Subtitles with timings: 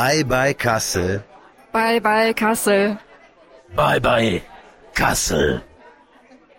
[0.00, 1.22] Bye bye Kassel.
[1.72, 2.98] Bye bye Kassel.
[3.76, 4.40] Bye bye
[4.94, 5.60] Kassel.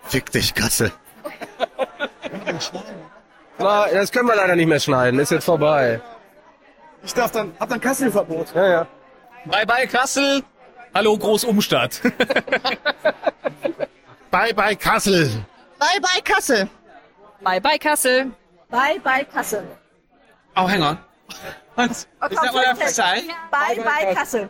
[0.04, 0.92] Fick dich Kassel.
[3.58, 5.20] Na, das können wir leider nicht mehr schneiden.
[5.20, 6.00] Ist jetzt vorbei.
[7.04, 8.54] Ich darf dann, hab dann Kasselverbot.
[8.54, 8.88] Ja, ja.
[9.46, 10.44] Bye bye Kassel.
[10.94, 12.00] Hallo Großumstadt.
[14.30, 15.44] Bye bye Kassel.
[15.80, 16.70] Bye bye Kassel.
[17.42, 18.30] Bye bye Kassel.
[18.70, 19.64] Bye bye Kassel.
[20.56, 21.00] Oh, hang on.
[21.78, 23.28] Is that what I have to say?
[23.52, 24.50] Bye bye Castle.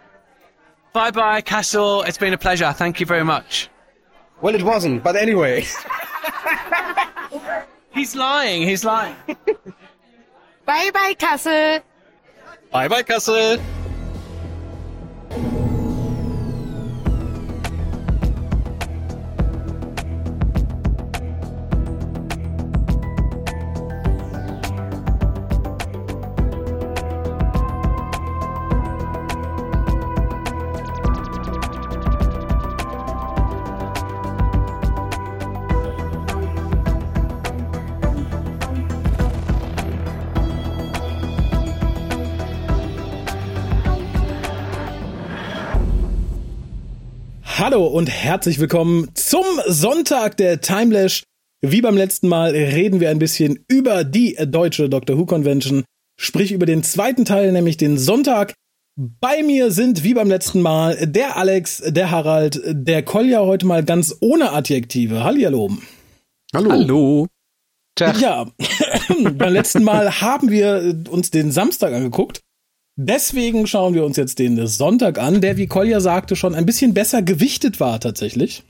[0.94, 2.04] Bye bye Castle.
[2.04, 2.72] It's been a pleasure.
[2.74, 3.70] Thank you very much.
[4.42, 5.62] Well, it wasn't, but anyway.
[7.94, 8.64] He's lying.
[8.64, 9.16] He's lying.
[10.66, 11.80] Bye bye Castle.
[12.72, 13.62] Bye bye Kassel.
[47.72, 51.24] Hallo und herzlich willkommen zum Sonntag der Timelash.
[51.62, 55.86] Wie beim letzten Mal reden wir ein bisschen über die deutsche Doctor Who Convention,
[56.20, 58.56] sprich über den zweiten Teil, nämlich den Sonntag.
[58.98, 63.86] Bei mir sind wie beim letzten Mal der Alex, der Harald, der Kolja heute mal
[63.86, 65.24] ganz ohne Adjektive.
[65.24, 65.72] Hallihallo.
[66.54, 66.72] Hallo.
[66.72, 67.28] Hallo.
[67.98, 68.48] Ja,
[69.34, 72.42] beim letzten Mal haben wir uns den Samstag angeguckt.
[73.04, 76.94] Deswegen schauen wir uns jetzt den Sonntag an, der, wie Kolja sagte, schon ein bisschen
[76.94, 78.64] besser gewichtet war tatsächlich,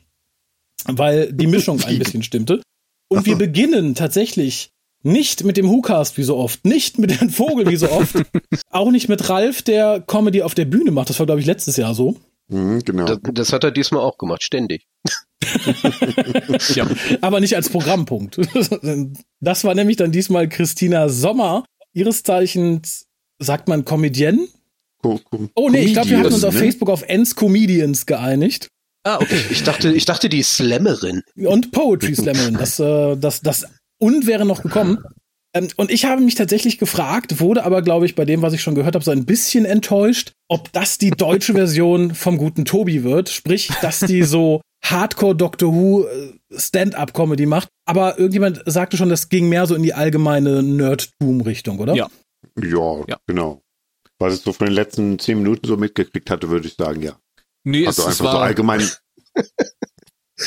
[0.86, 2.62] weil die Mischung ein bisschen stimmte.
[3.10, 4.70] Und wir beginnen tatsächlich
[5.04, 8.16] nicht mit dem WhoCast wie so oft, nicht mit Herrn Vogel wie so oft,
[8.70, 11.10] auch nicht mit Ralf, der Comedy auf der Bühne macht.
[11.10, 12.16] Das war, glaube ich, letztes Jahr so.
[12.48, 13.06] Mhm, genau.
[13.06, 14.88] Das, das hat er diesmal auch gemacht, ständig.
[16.76, 16.88] ja.
[17.20, 18.40] Aber nicht als Programmpunkt.
[19.44, 23.08] Das war nämlich dann diesmal Christina Sommer, ihres Zeichens,
[23.42, 24.48] sagt man Comedienne?
[25.02, 26.60] Co Co Oh nee, ich glaube, wir hatten uns auf ne?
[26.60, 28.68] Facebook auf Ends Comedians geeinigt.
[29.04, 29.40] Ah, okay.
[29.50, 31.24] Ich dachte, ich dachte, die Slammerin.
[31.36, 32.54] Und Poetry Slammerin.
[32.56, 33.66] Das, äh, das, das
[34.00, 35.00] und wäre noch gekommen.
[35.54, 38.62] Ähm, und ich habe mich tatsächlich gefragt, wurde aber, glaube ich, bei dem, was ich
[38.62, 43.04] schon gehört habe, so ein bisschen enttäuscht, ob das die deutsche Version vom guten Tobi
[43.04, 43.30] wird.
[43.30, 47.70] Sprich, dass die so Hardcore Doctor Who äh, Stand-up-Comedy macht.
[47.86, 51.96] Aber irgendjemand sagte schon, das ging mehr so in die allgemeine Nerdtum-Richtung, oder?
[51.96, 52.10] Ja.
[52.62, 53.20] Ja, Ja.
[53.28, 53.62] genau.
[54.20, 57.18] Was ich so von den letzten zehn Minuten so mitgekriegt hatte, würde ich sagen, ja.
[57.64, 58.88] Nee, Also es, einfach so war, allgemein.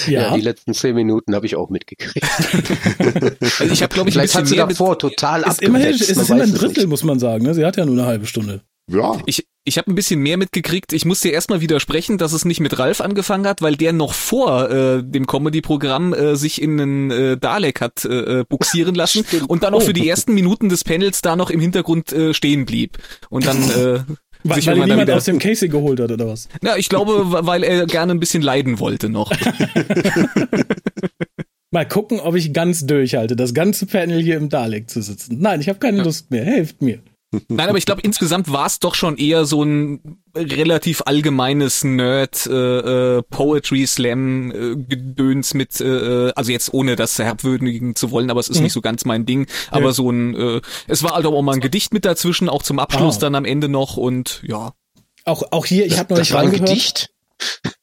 [0.06, 0.34] Ja, Ja.
[0.34, 2.27] die letzten zehn Minuten habe ich auch mitgekriegt.
[3.60, 5.62] also ich habe glaube ich ein Vielleicht hat bisschen sie mehr mit, davor total ist
[5.62, 7.44] immerhin, abgewetzt, ist es immer ein Drittel, muss man sagen.
[7.44, 7.55] Ne?
[7.55, 8.62] Sie hat ja nur eine halbe Stunde.
[8.91, 10.92] Ja, ich, ich habe ein bisschen mehr mitgekriegt.
[10.92, 14.12] Ich muss dir erstmal widersprechen, dass es nicht mit Ralf angefangen hat, weil der noch
[14.12, 19.25] vor äh, dem Comedy-Programm äh, sich in einen äh, Dalek hat äh, äh, buxieren lassen
[19.48, 19.86] und dann auch Oh.
[19.86, 22.98] für die ersten Minuten des Panels da noch im Hintergrund äh, stehen blieb.
[23.30, 24.00] Und dann äh,
[24.47, 26.48] Weil, sich weil ihn niemand aus dem Casey geholt hat, oder was?
[26.60, 29.32] Na, ich glaube, weil er gerne ein bisschen leiden wollte noch.
[31.70, 35.38] Mal gucken, ob ich ganz durchhalte, das ganze Panel hier im Dalek zu sitzen.
[35.41, 36.44] Nein, ich habe keine Lust mehr.
[36.44, 37.00] Helft mir.
[37.49, 42.47] Nein, aber ich glaube, insgesamt war es doch schon eher so ein relativ allgemeines Nerd
[42.47, 48.31] äh, äh, Poetry Slam äh, Gedöns mit äh, also jetzt ohne das herabwürdigen zu wollen,
[48.31, 48.65] aber es ist Mhm.
[48.65, 49.93] nicht so ganz mein Ding, aber Ja.
[49.93, 53.17] so ein äh, es war halt auch mal ein Gedicht mit dazwischen, auch zum Abschluss
[53.17, 53.21] Ah.
[53.21, 54.73] dann am Ende noch und ja.
[55.25, 56.50] Auch, auch hier, ich habe noch Das nicht war ein.
[56.50, 57.11] Gedicht.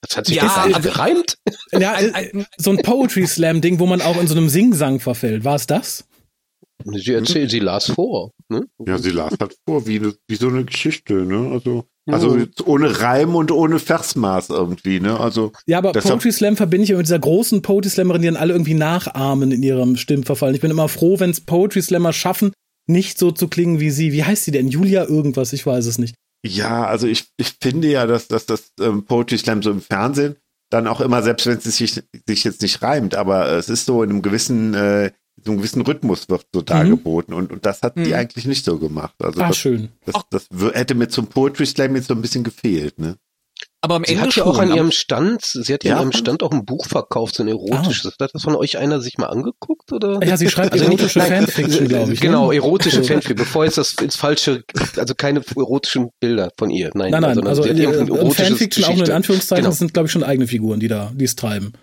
[0.02, 1.38] Das hat sich Ja, alles also- gereimt.
[1.72, 5.44] Ja, äh, so ein Poetry Slam Ding, wo man auch in so einem Singsang verfällt.
[5.44, 6.06] War es das?
[6.86, 8.32] Sie erzählt, sie las vor.
[8.50, 8.66] Ne?
[8.86, 11.52] ja, sie las halt vor, wie, wie so eine Geschichte, ne?
[11.52, 15.20] Also, also jetzt ohne Reim und ohne Versmaß irgendwie, ne?
[15.20, 18.38] Also, Ja, aber Poetry Slam verbinde ich immer mit dieser großen Poetry Slammerin, die dann
[18.38, 20.56] alle irgendwie nachahmen in ihrem Stimmverfall.
[20.56, 22.52] Ich bin immer froh, wenn es Poetry Slammer schaffen,
[22.88, 24.12] nicht so zu klingen wie sie.
[24.12, 24.68] Wie heißt sie denn?
[24.68, 25.54] Julia irgendwas?
[25.54, 26.16] Ich weiß es nicht.
[26.46, 30.36] ja, also ich, ich finde ja, dass, dass das ähm, Poetry Slam so im Fernsehen
[30.72, 34.04] dann auch immer, selbst wenn es sich, sich jetzt nicht reimt, aber es ist so
[34.04, 35.12] in einem gewissen, äh,
[35.44, 38.14] so einem gewissen Rhythmus wird so dargeboten und, und das hat die Mhm.
[38.14, 39.14] eigentlich nicht so gemacht.
[39.24, 39.90] Also Ah, das, schön.
[40.06, 43.16] das, das wür- hätte mir zum Poetry Slam jetzt so ein bisschen gefehlt, ne?
[43.84, 44.52] Aber am Sie Ende hat ja schon.
[44.54, 45.96] auch an ihrem Stand, sie hat ja Ja?
[45.98, 48.14] an ihrem Stand auch ein Buch verkauft, so ein erotisches.
[48.20, 50.20] Hat das von euch einer sich mal angeguckt oder?
[50.24, 52.20] Ja, sie schreibt Also nicht- erotische nein, Fanfiction, glaube ich.
[52.22, 52.56] Genau, ne?
[52.58, 54.64] erotische Also- Fanfiction, bevor jetzt das ins falsche,
[54.98, 56.92] also keine erotischen Bilder von ihr.
[56.94, 59.16] Nein, Nein, nein, sondern also äh, erotisches Fanfiction auch nur in Geschichte.
[59.16, 59.70] Anführungszeichen, Genau.
[59.72, 61.74] das sind, glaube ich, schon eigene Figuren, die da, die es treiben.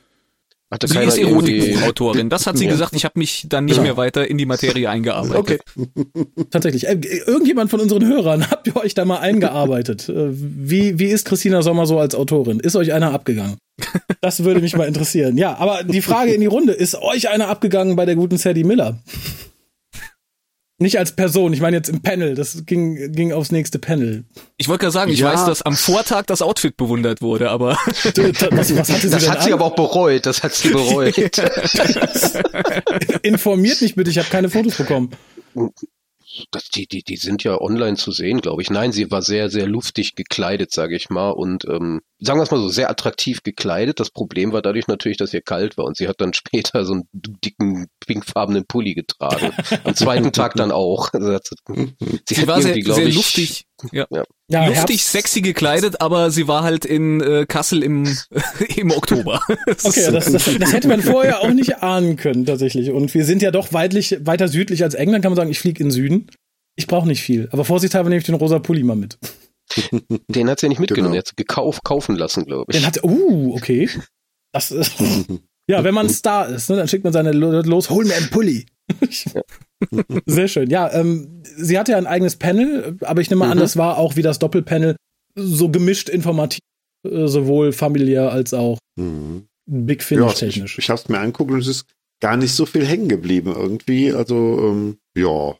[0.71, 2.29] Hatte Sie ist Erotikbuchautorin.
[2.29, 2.73] Das hat sie Ja.
[2.73, 2.93] gesagt.
[2.95, 3.85] Ich habe mich dann nicht Genau.
[3.85, 5.37] mehr weiter in die Materie eingearbeitet.
[5.39, 5.59] Okay.
[6.51, 6.87] Tatsächlich.
[6.87, 10.11] Äh, irgendjemand von unseren Hörern, habt ihr euch da mal eingearbeitet?
[10.11, 12.61] Äh, Wie, wie ist Christina Sommer so als Autorin?
[12.61, 13.57] Ist euch einer abgegangen?
[14.21, 15.39] Das würde mich mal interessieren.
[15.39, 18.65] Ja, aber die Frage in die Runde, ist euch einer abgegangen bei der guten Sadie
[18.65, 18.99] Miller?
[20.81, 22.37] Nicht als Person, ich meine jetzt im Panel.
[22.37, 24.25] Das ging, ging aufs nächste Panel.
[24.59, 25.33] Ich wollte gerade sagen, ich Ja.
[25.33, 29.31] weiß, dass am Vortag das Outfit bewundert wurde, aber Was, was hatte sie Das denn
[29.33, 29.55] hat sie an?
[29.55, 31.19] aber auch bereut, das hat sie bereut.
[33.23, 35.11] Informiert mich bitte, ich habe keine Fotos bekommen.
[36.53, 38.71] Das, die, die, die sind ja online zu sehen, glaube ich.
[38.71, 41.31] Nein, sie war sehr, sehr luftig gekleidet, sage ich mal.
[41.31, 44.01] Und ähm, sagen wir es mal so, sehr attraktiv gekleidet.
[44.01, 45.85] Das Problem war dadurch natürlich, dass ihr kalt war.
[45.85, 49.53] Und sie hat dann später so einen dicken, pinkfarbenen Pulli getragen.
[49.85, 51.11] Am zweiten Tag dann auch.
[51.19, 53.65] Also, das- sie sie hat war sehr, sehr ich, luftig.
[53.93, 54.07] Ja.
[54.51, 58.09] Ja, luftig, Herbst- sexy gekleidet, aber sie war halt in äh, Kassel im,
[58.77, 59.41] im Oktober.
[59.85, 62.91] Okay, das, das, das hätte man vorher auch nicht ahnen können, tatsächlich.
[62.91, 65.81] Und wir sind ja doch weitlich, weiter südlich als England, kann man sagen, ich fliege
[65.83, 66.31] in den Süden.
[66.77, 67.49] Ich brauche nicht viel.
[67.53, 69.19] Aber vorsichtshalber nehme ich den rosa Pulli mal mit.
[70.29, 71.13] Den hat sie ja nicht mitgenommen.
[71.13, 71.13] Genau.
[71.13, 72.77] Der hat sie gekauft, kaufen lassen, glaube ich.
[72.79, 73.89] Den hat uh, okay.
[74.53, 74.93] Das ist,
[75.71, 78.31] ja, wenn man Star ist, ne, dann schickt man seine Lo- los, hol mir einen
[78.31, 78.67] Pulli.
[80.27, 80.71] Sehr schön.
[80.71, 83.63] Ja, ähm, sie hatte ja ein eigenes Panel, aber ich nehme mal an, Mhm.
[83.63, 84.97] das war auch wie das Doppelpanel
[85.37, 86.61] so gemischt informativ,
[87.07, 89.47] äh, sowohl familiär als auch Mhm.
[89.67, 90.79] Big Ja, Finish ich, technisch.
[90.79, 91.85] ich habe es mir angeguckt und es ist
[92.21, 94.13] gar nicht so viel hängen geblieben irgendwie.
[94.13, 94.35] Also
[94.71, 95.55] ähm, ja,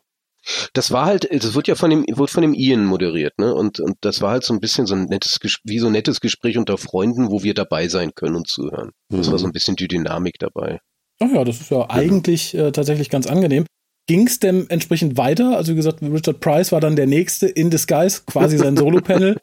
[0.73, 3.55] Das war halt, das wird ja von dem, wurde von dem Ian moderiert, ne?
[3.55, 6.21] Und, und das war halt so ein bisschen so ein nettes, wie so ein nettes
[6.21, 8.91] Gespräch unter Freunden, wo wir dabei sein können und zuhören.
[9.11, 9.33] Das Mhm.
[9.33, 10.81] war so ein bisschen die Dynamik dabei.
[11.21, 13.67] Ach ja, das ist ja eigentlich äh, tatsächlich ganz angenehm.
[14.07, 15.57] Ging es denn entsprechend weiter?
[15.57, 19.37] Also wie gesagt, Richard Price war dann der nächste in Disguise, quasi sein Solo-Panel.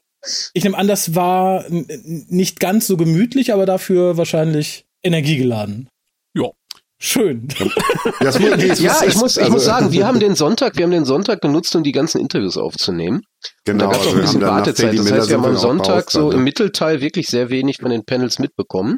[0.54, 5.88] Ich nehme an, das war nicht ganz so gemütlich, aber dafür wahrscheinlich energiegeladen.
[7.06, 7.12] Ja.
[7.12, 7.48] Schön.
[8.20, 10.84] das, nee, es Ja, ich muss, ich also, muss sagen, wir haben den Sonntag, wir
[10.84, 13.22] haben den Sonntag genutzt, um die ganzen Interviews aufzunehmen.
[13.64, 14.98] genau, da gab es auch also ein wir bisschen Wartezeit.
[14.98, 16.44] Das heißt, wir haben am auch Sonntag so dann, im ne?
[16.46, 18.98] Mittelteil wirklich sehr wenig von den Panels mitbekommen.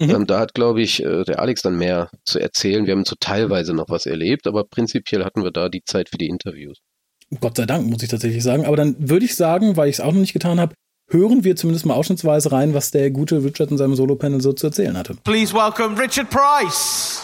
[0.00, 0.10] Mhm.
[0.10, 2.86] Ähm, da hat, glaube ich, äh, der Alex dann mehr zu erzählen.
[2.86, 6.18] Wir haben so teilweise noch was erlebt, aber prinzipiell hatten wir da die Zeit für
[6.18, 6.78] die Interviews.
[7.40, 8.66] Gott sei Dank, muss ich tatsächlich sagen.
[8.66, 10.74] Aber dann würde ich sagen, weil ich es auch noch nicht getan habe,
[11.08, 14.66] hören wir zumindest mal ausschnittsweise rein, was der gute Richard in seinem Solo-Panel so zu
[14.66, 15.14] erzählen hatte.
[15.24, 17.22] Please welcome Richard Price.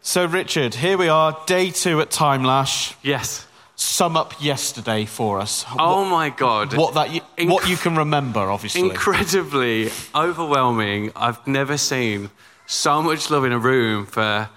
[0.00, 2.94] So, Richard, here we are, day two at Time Lash.
[3.02, 3.46] Yes.
[3.74, 5.64] Sum up yesterday for us.
[5.78, 6.76] Oh What- my god.
[6.76, 8.82] What that you, Inc- what you can remember, obviously.
[8.82, 11.10] Incredibly overwhelming.
[11.16, 12.30] I've never seen
[12.66, 14.48] so much love in a room for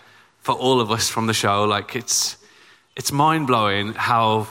[0.42, 1.63] for all of us from the show.
[1.63, 2.37] Like it's
[2.97, 4.47] it's mind blowing how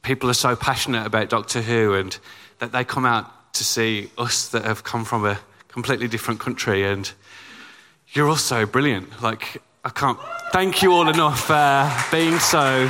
[0.00, 2.18] people are so passionate about Doctor Who and
[2.58, 6.84] that they come out to see us that have come from a completely different country
[6.84, 7.12] and
[8.14, 9.22] you're all so brilliant.
[9.22, 10.18] Like, I can't
[10.52, 12.88] thank you all enough for being so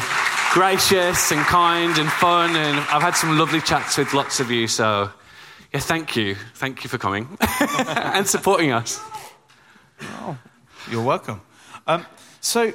[0.53, 2.55] gracious and kind and fun.
[2.55, 4.69] And I've had some lovely chats with lots of you.
[4.69, 5.11] So,
[5.73, 6.37] yeah, thank you.
[6.55, 7.37] Thank you for coming
[7.81, 9.01] and supporting us.
[10.01, 10.39] Oh,
[10.89, 11.41] You're welcome.
[11.89, 12.07] Um,
[12.41, 12.73] so,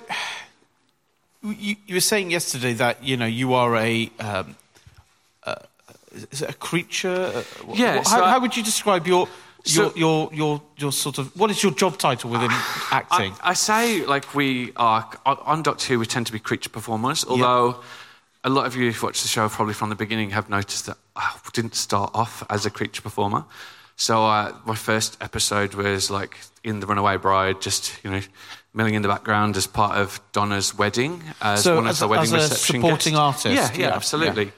[1.44, 4.56] you, you were saying yesterday that you know you are a um,
[5.44, 5.56] uh,
[6.32, 7.32] is it a creature.
[7.36, 7.44] Uh,
[7.74, 9.28] Yeah, wh- so how, I- how would you describe your
[9.66, 12.52] your, So- your your your sort of what is your job title within
[12.92, 13.34] acting?
[13.44, 17.26] I, I say, like, we are on- Doctor Who, we tend to be creature performers,
[17.26, 17.82] although.
[18.44, 20.96] A lot of you who've watched the show probably from the beginning have noticed that
[21.18, 23.44] I didn't start off as a creature performer.
[23.98, 28.22] So uh, my first episode was like in The Runaway Bride, just you know,
[28.78, 32.08] milling in the background as part of Donna's wedding, as So one as of the
[32.10, 33.46] wedding as reception supporting guests.
[33.46, 34.52] artist, Yeah, yeah, yeah, absolutely.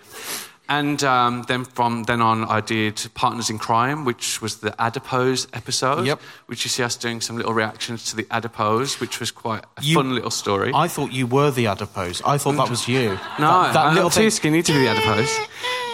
[0.68, 5.48] And um, then from then on, I did Partners in Crime, which was the Adipose
[5.54, 6.22] episode, Yep.
[6.46, 9.82] which you see us doing some little reactions to the Adipose, which was quite a
[9.82, 10.72] You- fun little story.
[10.76, 12.22] I thought you were the adipose.
[12.24, 13.10] I thought that was you.
[13.40, 15.36] no, that, that I'm little too skinny to be the Adipose.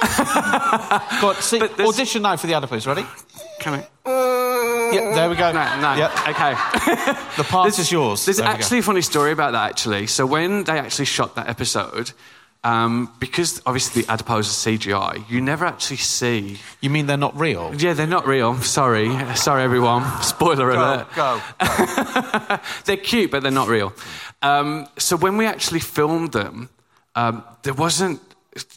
[1.21, 2.85] Go on, see, audition now for the adipose.
[2.85, 3.05] Ready?
[3.61, 3.87] Can I?
[4.95, 5.51] Yeah, there we go.
[5.51, 5.93] No, no.
[5.95, 6.53] Yeah, Okay.
[7.37, 8.25] the part is yours.
[8.25, 10.07] There's There actually a funny story about that, actually.
[10.07, 12.11] So when they actually shot that episode,
[12.63, 16.57] um, because obviously the adipose is CGI, you never actually see.
[16.81, 17.71] You mean they're not real?
[17.77, 18.55] Yeah, they're not real.
[18.61, 20.03] Sorry, sorry everyone.
[20.23, 21.07] Spoiler alert.
[21.15, 21.39] go.
[22.85, 23.93] they're cute, but they're not real.
[24.41, 26.69] Um, so when we actually filmed them,
[27.15, 28.19] um, there wasn't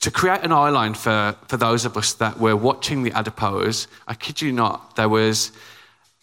[0.01, 3.87] to create an eye line for for those of us that were watching the adipose.
[4.07, 5.51] I kid you not, there was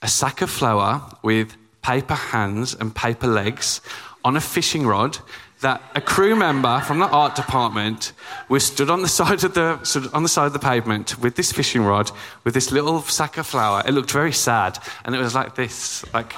[0.01, 3.81] a sack of flour with paper hands and paper legs
[4.23, 5.19] on a fishing rod,
[5.61, 8.11] that a crew member from the art department
[8.49, 11.51] was stood on the side of the on the side of the pavement with this
[11.51, 12.11] fishing rod,
[12.43, 13.81] with this little sack of flour.
[13.87, 16.33] It looked very sad, and it was like this, like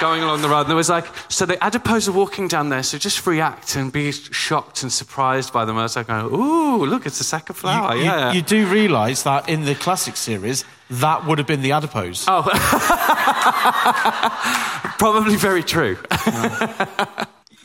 [0.00, 0.60] going along the road.
[0.60, 3.92] And there was like, so the adipose are walking down there, so just react and
[3.92, 5.78] be shocked and surprised by them.
[5.78, 7.96] I was like, going, ooh, look, it's a sack of flour.
[7.96, 8.32] you, yeah.
[8.32, 12.24] you do realise that in the classic series, that would have been the adipose.
[12.28, 12.42] Oh,
[14.98, 15.96] probably very true.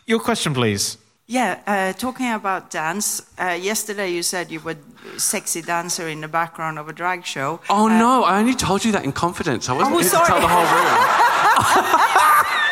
[0.05, 0.97] Your question, please.
[1.31, 3.21] Yeah, uh, talking about dance.
[3.39, 4.75] Uh, yesterday you said you were
[5.15, 7.61] a sexy dancer in the background of a drag show.
[7.69, 9.69] Oh Uh, no, I only told you that in confidence.
[9.69, 10.91] I wasn't Oh, here to tell the whole room.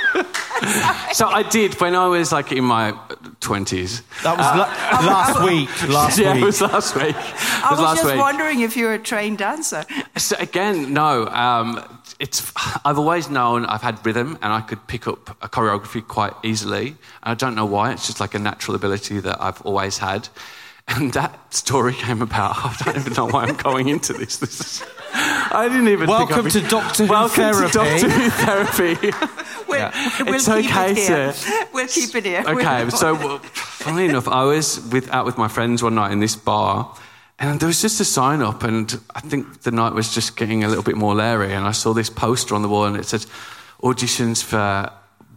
[1.13, 2.97] so I did when I was like in my
[3.39, 4.01] twenties.
[4.23, 5.89] That was la- last week.
[5.89, 6.43] Last yeah, week.
[6.43, 7.15] it was last week.
[7.15, 8.21] I was last just week.
[8.21, 9.85] wondering if you're a trained dancer.
[10.17, 11.27] So again, no.
[11.27, 11.83] Um,
[12.19, 12.51] it's
[12.85, 16.87] I've always known I've had rhythm and I could pick up a choreography quite easily.
[16.87, 17.91] And I don't know why.
[17.91, 20.29] It's just like a natural ability that I've always had.
[20.87, 22.57] And that story came about.
[22.65, 24.37] I don't even know why I'm going into this.
[24.37, 24.83] This is.
[25.15, 26.09] I didn't even.
[26.09, 27.67] Welcome think I'd to Doctor Who Welcome therapy.
[27.67, 29.11] to Doctor Who therapy.
[29.65, 29.89] We'll,
[30.25, 31.31] we'll It's keep okay it here.
[31.33, 32.43] to- We'll keep it here.
[32.45, 36.11] Okay, We'll- so well, funnily enough, I was with, out with my friends one night
[36.11, 36.95] in this bar,
[37.39, 40.63] and there was just a sign up, and I think the night was just getting
[40.63, 43.05] a little bit more leery, and I saw this poster on the wall, and it
[43.05, 43.25] said
[43.81, 44.91] auditions for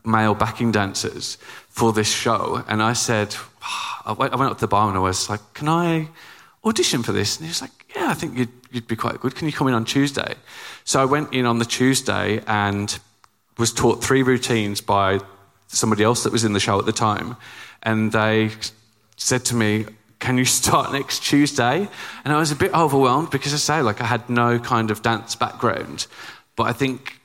[0.04, 1.38] male backing dancers
[1.71, 3.35] for this show, and I said,
[4.04, 6.09] I went, I went up to the bar and I was like, "Can I
[6.64, 9.34] audition for this?" And he was like, "Yeah, I think you'd, you'd be quite good.
[9.34, 10.34] Can you come in on Tuesday?"
[10.84, 12.96] So I went in on the Tuesday and
[13.58, 15.20] was taught three routines by
[15.68, 17.36] somebody else that was in the show at the time.
[17.82, 18.50] And they
[19.16, 19.86] said to me,
[20.18, 21.88] Can you start next Tuesday?
[22.24, 25.02] And I was a bit overwhelmed because I say, like, I had no kind of
[25.02, 26.06] dance background.
[26.56, 27.20] But I think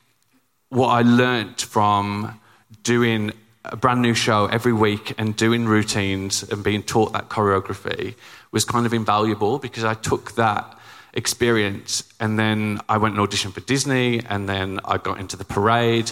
[0.69, 2.39] what I learnt from
[2.83, 3.31] doing
[3.65, 8.15] a brand new show every week and doing routines and being taught that choreography
[8.51, 10.77] was kind of invaluable because I took that
[11.13, 15.45] experience and then I went and auditioned for Disney and then I got into the
[15.45, 16.11] parade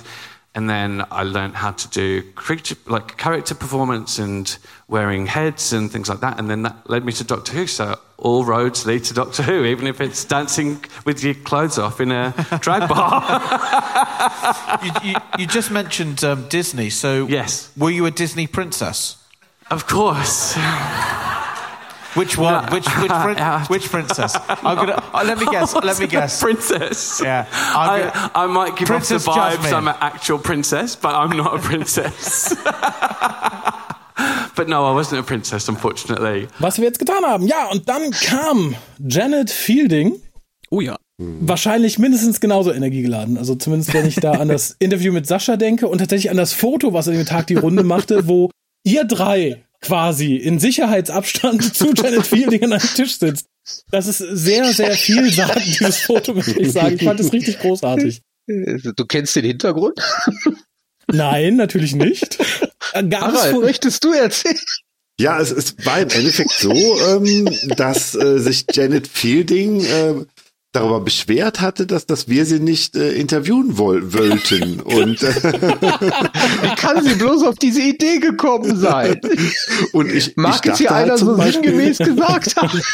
[0.56, 5.92] and then I learned how to do creature, like character performance and wearing heads and
[5.92, 6.40] things like that.
[6.40, 7.68] And then that led me to Doctor Who.
[7.68, 12.02] So all roads lead to Doctor Who even if it's dancing with your clothes off
[12.02, 13.22] in a drag bar.
[14.84, 17.72] You, you, you just mentioned um, Disney, so Yes.
[17.78, 19.16] were you a Disney princess?
[19.72, 20.56] of course
[22.16, 22.66] Which one?
[22.66, 22.72] No.
[22.76, 23.66] Which which, prin- Yeah.
[23.68, 24.36] which princess?
[24.50, 25.02] I'm gonna.
[25.14, 25.74] Uh, let me guess.
[25.76, 26.40] Let me guess.
[26.42, 27.22] princess.
[27.24, 29.74] Yeah, I'm I, gonna- I might give Princess off the vibes Jasmine.
[29.76, 32.56] I'm an actual princess, but I'm not a princess.
[34.56, 36.48] but no, I wasn't a princess, unfortunately.
[36.60, 37.48] Was wir jetzt getan haben.
[37.48, 40.16] Ja, und dann kam Janet Fielding.
[40.72, 40.98] Oh ja.
[41.18, 43.38] Wahrscheinlich mindestens genauso energiegeladen.
[43.38, 46.54] Also zumindest, wenn ich da an das Interview mit Sascha denke und tatsächlich an das
[46.54, 48.50] Foto, was an dem Tag die Runde machte, wo
[48.86, 53.48] ihr drei quasi in Sicherheitsabstand zu Janet Fielding an einem Tisch sitzt.
[53.92, 56.96] Das ist sehr, sehr vielsagend, dieses Foto, muss ich sagen.
[56.96, 58.22] Ich fand es richtig großartig.
[58.48, 60.00] Du kennst den Hintergrund?
[61.08, 62.40] Nein, natürlich nicht.
[62.94, 64.58] Äh, Gab es möchtest du erzählen?
[65.20, 70.16] Ja, es, es war im Endeffekt so, ähm, dass äh, sich Janet Fielding äh,
[70.72, 74.80] darüber beschwert hatte, dass, dass wir sie nicht äh, interviewen woll wollten.
[74.82, 75.34] Und, äh,
[76.62, 79.20] Wie kann sie bloß auf diese Idee gekommen sein?
[79.94, 82.82] und ich, Mag ich es hier halt einer so sinngemäß gesagt haben?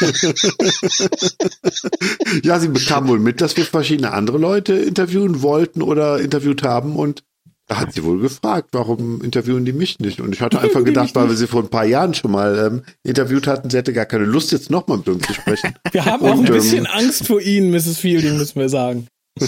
[2.42, 6.96] Ja, sie bekam wohl mit, dass wir verschiedene andere Leute interviewen wollten oder interviewt haben
[6.96, 7.22] und
[7.68, 10.20] da hat sie wohl gefragt, warum interviewen die mich nicht?
[10.20, 12.82] Und ich hatte einfach gedacht, weil wir sie vor ein paar Jahren schon mal ähm,
[13.02, 15.74] interviewt hatten, sie hätte gar keine Lust, jetzt nochmal mit uns zu sprechen.
[15.92, 17.98] Wir haben auch ein Und, ähm, bisschen Angst vor Ihnen, Mrs.
[17.98, 19.08] Fielding, müssen wir sagen.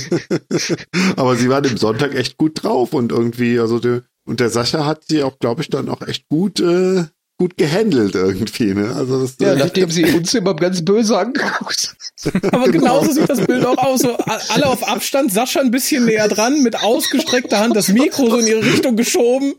[1.17, 4.85] Aber sie war dem Sonntag echt gut drauf und irgendwie, also der, und der Sascha
[4.85, 7.05] hat sie auch, glaube ich, dann auch echt gut, äh,
[7.39, 8.95] gut gehandelt irgendwie, ne?
[8.95, 11.97] Also das, Ja, äh, nachdem sie uns immer ganz böse angeguckt hat.
[12.53, 14.01] Aber genauso sieht das Bild auch aus.
[14.01, 18.39] So, alle auf Abstand, Sascha ein bisschen näher dran, mit ausgestreckter Hand, das Mikro so
[18.39, 19.55] in ihre Richtung geschoben.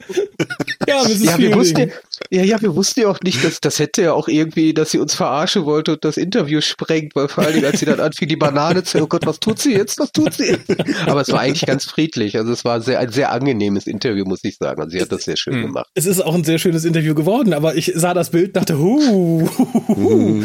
[0.88, 1.24] Ja, Mrs.
[1.24, 1.92] Ja, wir wussten,
[2.30, 5.00] ja, ja, wir wussten ja auch nicht, dass das hätte ja auch irgendwie, dass sie
[5.00, 8.28] uns verarschen wollte und das Interview sprengt, weil vor allen Dingen, als sie dann anfing,
[8.28, 10.70] die Banane zu, oh Gott, was tut sie jetzt, was tut sie jetzt?
[11.08, 12.38] Aber es war eigentlich ganz friedlich.
[12.38, 14.82] Also es war sehr, ein sehr angenehmes Interview, muss ich sagen.
[14.82, 15.88] Also sie hat das sehr schön gemacht.
[15.94, 19.50] Es ist auch ein sehr schönes Interview geworden, aber ich sah das Bild, dachte, huh,
[19.88, 20.44] huh.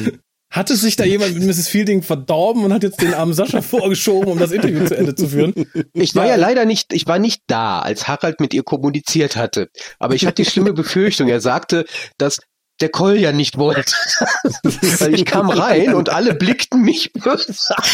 [0.54, 1.66] Hatte sich da jemand mit Mrs.
[1.66, 5.28] Fielding verdorben und hat jetzt den armen Sascha vorgeschoben, um das Interview zu Ende zu
[5.28, 5.52] führen?
[5.92, 9.68] Ich war ja leider nicht, ich war nicht da, als Harald mit ihr kommuniziert hatte.
[9.98, 11.26] Aber ich hatte die schlimme Befürchtung.
[11.26, 11.86] Er sagte,
[12.18, 12.38] dass
[12.80, 13.82] der Kolja nicht wollte.
[14.62, 17.84] Weil ich kam rein und alle blickten mich böse an.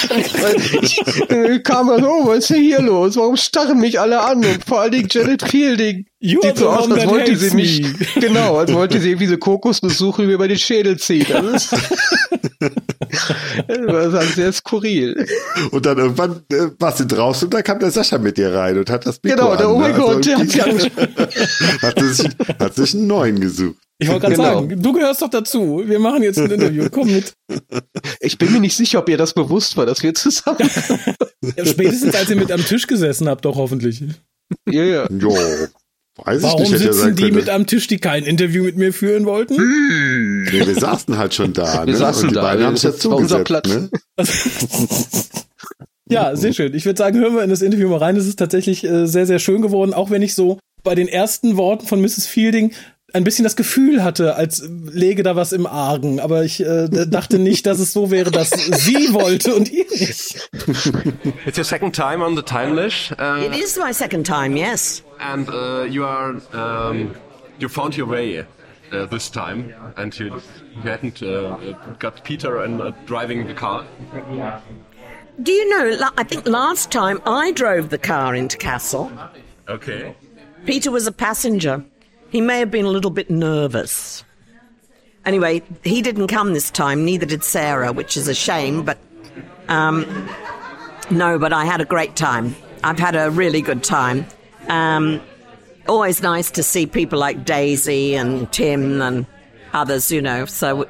[0.83, 3.17] Ich, ich kam so, oh, was ist denn hier los?
[3.17, 4.45] Warum starren mich alle an?
[4.45, 6.10] Und vor allen Dingen Janet Fielding.
[6.23, 7.95] You Sieht so aus, als wollte sie mich, me.
[8.21, 11.25] genau, als wollte sie irgendwie so Kokosnusssuche mir über den Schädel ziehen.
[11.31, 11.73] Das,
[12.61, 13.35] ist,
[13.67, 15.27] das war sehr skurril.
[15.71, 18.77] Und dann irgendwann äh, warst du draußen und da kam der Sascha mit dir rein
[18.77, 19.99] und hat das Mikro Genau, der, an, oh mein ne?
[19.99, 20.61] Gott, der hat sie
[21.83, 23.77] hat, sich, hat sich einen neuen gesucht.
[23.99, 24.55] Ich wollte gerade Genau.
[24.61, 25.83] sagen, du gehörst doch dazu.
[25.87, 26.89] Wir machen jetzt ein Interview.
[26.91, 27.33] Komm mit.
[28.21, 30.59] Ich bin mir nicht sicher, ob ihr das bewusst war, dass wir zusammen.
[31.57, 34.03] Ja, spätestens als ihr mit am Tisch gesessen habt, doch hoffentlich.
[34.69, 35.09] ja, ja.
[35.11, 35.35] Jo,
[36.25, 38.77] weiß ich Warum nicht, hätte ja sitzen die mit am Tisch, die kein Interview mit
[38.77, 39.55] mir führen wollten?
[39.55, 41.87] Nee, wir saßen halt schon da.
[41.87, 41.99] Wir ne?
[41.99, 43.45] saßen und die da, beiden ja, haben unser dazugesetzt.
[43.45, 43.69] Platz.
[43.69, 43.91] Ne?
[46.11, 46.75] Ja, sehr schön.
[46.75, 48.17] Ich würde sagen, hören wir in das Interview mal rein.
[48.17, 51.57] Es ist tatsächlich äh, sehr, sehr schön geworden, auch wenn ich so bei den ersten
[51.57, 52.27] Worten von Mrs.
[52.27, 52.73] Fielding
[53.13, 54.63] ein bisschen das Gefühl hatte, als
[54.93, 56.21] läge da was im Argen.
[56.21, 60.51] Aber ich äh, dachte nicht, dass es so wäre, dass sie wollte und ihr nicht.
[61.47, 65.03] It's your second time on the Timelash, uh, It is my second time, yes.
[65.21, 67.15] And uh, you are um,
[67.59, 70.41] you found your way uh, this time, and you,
[70.75, 71.57] you hadn't uh,
[71.99, 73.87] got Peter and uh, driving the car.
[75.43, 79.11] Do you know, I think last time I drove the car into Castle.
[79.69, 80.15] Okay.
[80.67, 81.85] Peter was a passenger.
[82.31, 84.25] He may have been a little bit nervous.
[85.25, 88.99] Anyway, he didn't come this time, neither did Sarah, which is a shame, but
[89.69, 90.29] um,
[91.11, 92.55] no, but I had a great time.
[92.83, 94.27] I've had a really good time.
[94.71, 95.21] Um,
[95.89, 99.27] always nice to see people like Daisy and Tim and
[99.73, 100.47] others, you know.
[100.47, 100.89] So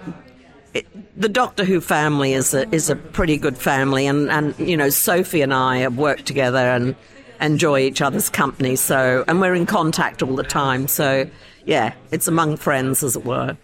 [0.75, 0.87] it,
[1.21, 4.91] the Doctor Who family is a is a pretty good family, and and you know
[4.91, 6.95] Sophie and I have worked together and
[7.41, 8.77] enjoy each other's company.
[8.77, 10.87] So and we're in contact all the time.
[10.87, 11.29] So
[11.65, 13.57] yeah, it's among friends, as it were.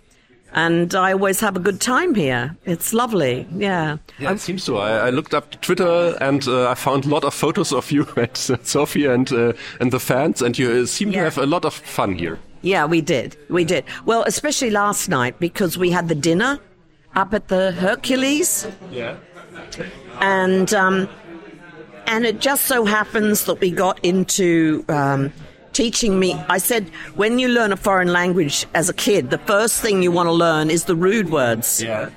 [0.53, 2.57] And I always have a good time here.
[2.65, 3.47] It's lovely.
[3.55, 3.99] Yeah.
[4.19, 4.79] Yeah, it seems so.
[4.79, 8.07] I, I looked up Twitter and uh, I found a lot of photos of you
[8.17, 11.65] and Sophie and uh, and the fans, and you uh, seem to have a lot
[11.65, 12.38] of fun here.
[12.62, 13.37] Yeah, we did.
[13.50, 13.85] We did.
[14.07, 16.59] Well, especially last night because we had the dinner
[17.15, 18.67] up at the Hercules.
[18.91, 19.17] Yeah.
[20.21, 21.09] and um,
[22.07, 25.33] and it just so happens that we got into um,
[25.76, 26.33] teaching me.
[26.49, 30.11] I said, when you learn a foreign language as a kid, the first thing you
[30.11, 32.09] want to learn is the rude words, Yeah.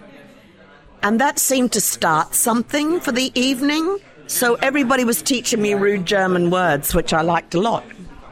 [1.03, 3.99] and that seemed to start something for the evening.
[4.27, 7.83] So everybody was teaching me rude German words, which I liked a lot.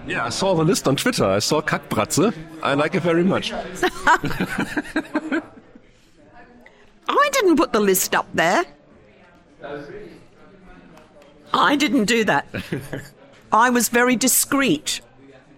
[0.08, 1.26] Yeah, I saw the list on Twitter.
[1.26, 2.34] I saw Kackbratze.
[2.64, 3.52] I like it very much.
[7.10, 8.64] I didn't put the list up there.
[11.54, 12.48] I didn't do that.
[13.52, 15.02] I was very discreet.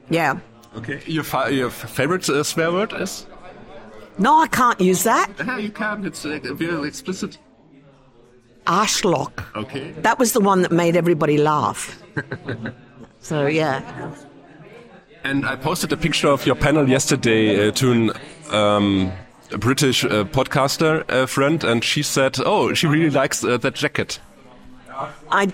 [0.09, 0.39] Yeah.
[0.75, 1.01] Okay.
[1.05, 3.25] Your fa- your favorite uh, swear word is?
[4.17, 5.31] No, I can't use that.
[5.37, 6.05] Yeah, you can.
[6.05, 7.37] It's uh, very explicit.
[8.67, 9.43] Arschloch.
[9.55, 9.91] Okay.
[10.01, 12.01] That was the one that made everybody laugh.
[13.19, 14.11] so, yeah.
[15.23, 18.11] And I posted a picture of your panel yesterday uh, to an,
[18.51, 19.11] um,
[19.51, 23.75] a British uh, podcaster uh, friend, and she said, "Oh, she really likes uh, that
[23.75, 24.19] jacket."
[25.31, 25.51] I,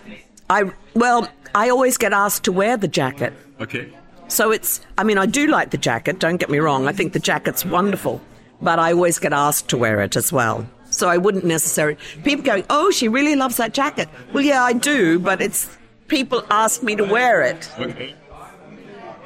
[0.50, 3.34] I, well, I always get asked to wear the jacket.
[3.60, 3.90] Okay.
[4.28, 6.88] So it's, I mean, I do like the jacket, don't get me wrong.
[6.88, 8.22] I think the jacket's wonderful,
[8.62, 10.68] but I always get asked to wear it as well.
[10.90, 14.10] So I wouldn't necessarily, people going, oh, she really loves that jacket.
[14.34, 17.70] Well, yeah, I do, but it's, people ask me to wear it.
[17.78, 18.16] Okay.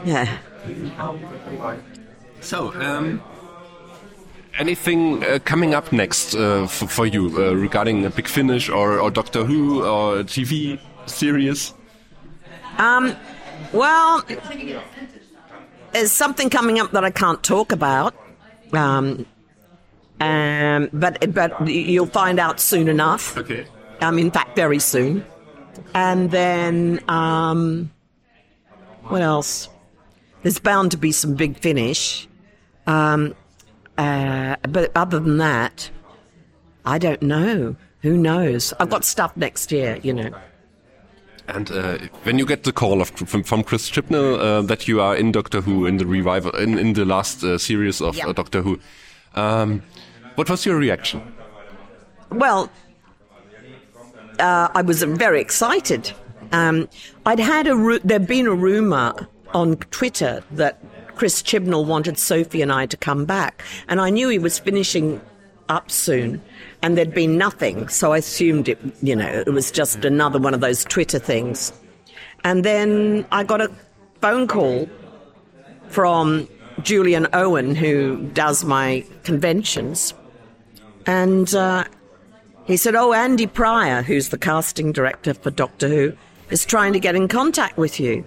[0.03, 0.37] Yeah.
[2.41, 3.21] So, um,
[4.57, 8.99] anything uh, coming up next uh, for, for you uh, regarding a Big Finish or,
[8.99, 11.73] or Doctor Who or TV series?
[12.77, 13.15] Um,
[13.73, 14.23] well,
[15.91, 18.13] there's something coming up that I can't talk about.
[18.73, 19.25] Um,
[20.19, 23.37] um, but but you'll find out soon enough.
[23.37, 23.65] Okay.
[24.01, 25.25] Um, in fact, very soon.
[25.93, 27.91] And then, um,
[29.03, 29.69] what else?
[30.43, 32.27] There's bound to be some big finish.
[32.87, 33.35] Um,
[33.97, 35.89] uh, but other than that,
[36.85, 37.75] I don't know.
[38.01, 38.73] Who knows?
[38.79, 40.31] I've got stuff next year, you know.
[41.55, 45.01] And uh, when you get the call of, from, from Chris Chibnall uh, that you
[45.01, 48.27] are in Doctor Who in the revival in, in the last uh, series of Yeah.
[48.27, 48.79] uh, Doctor Who,
[49.35, 49.81] um,
[50.35, 51.21] what was your reaction?
[52.31, 52.69] Well,
[54.39, 56.11] uh, I was very excited.
[56.51, 56.87] Um,
[57.25, 60.79] I'd had a ru- there'd been a rumor on Twitter that
[61.15, 65.19] Chris Chibnall wanted Sophie and I to come back, and I knew he was finishing
[65.67, 66.41] up soon,
[66.81, 70.53] and there'd been nothing, so I assumed it, you know, it was just another one
[70.53, 71.73] of those Twitter things.
[72.43, 73.69] And then I got a
[74.21, 74.89] phone call
[75.89, 76.47] from
[76.81, 80.13] Julian Owen, who does my conventions,
[81.05, 81.83] and uh,
[82.65, 86.13] he said, "Oh, Andy Pryor, who's the casting director for Doctor Who,
[86.49, 88.23] is trying to get in contact with you."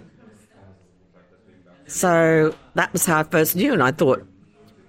[1.87, 4.27] So that was how I first knew, and I thought,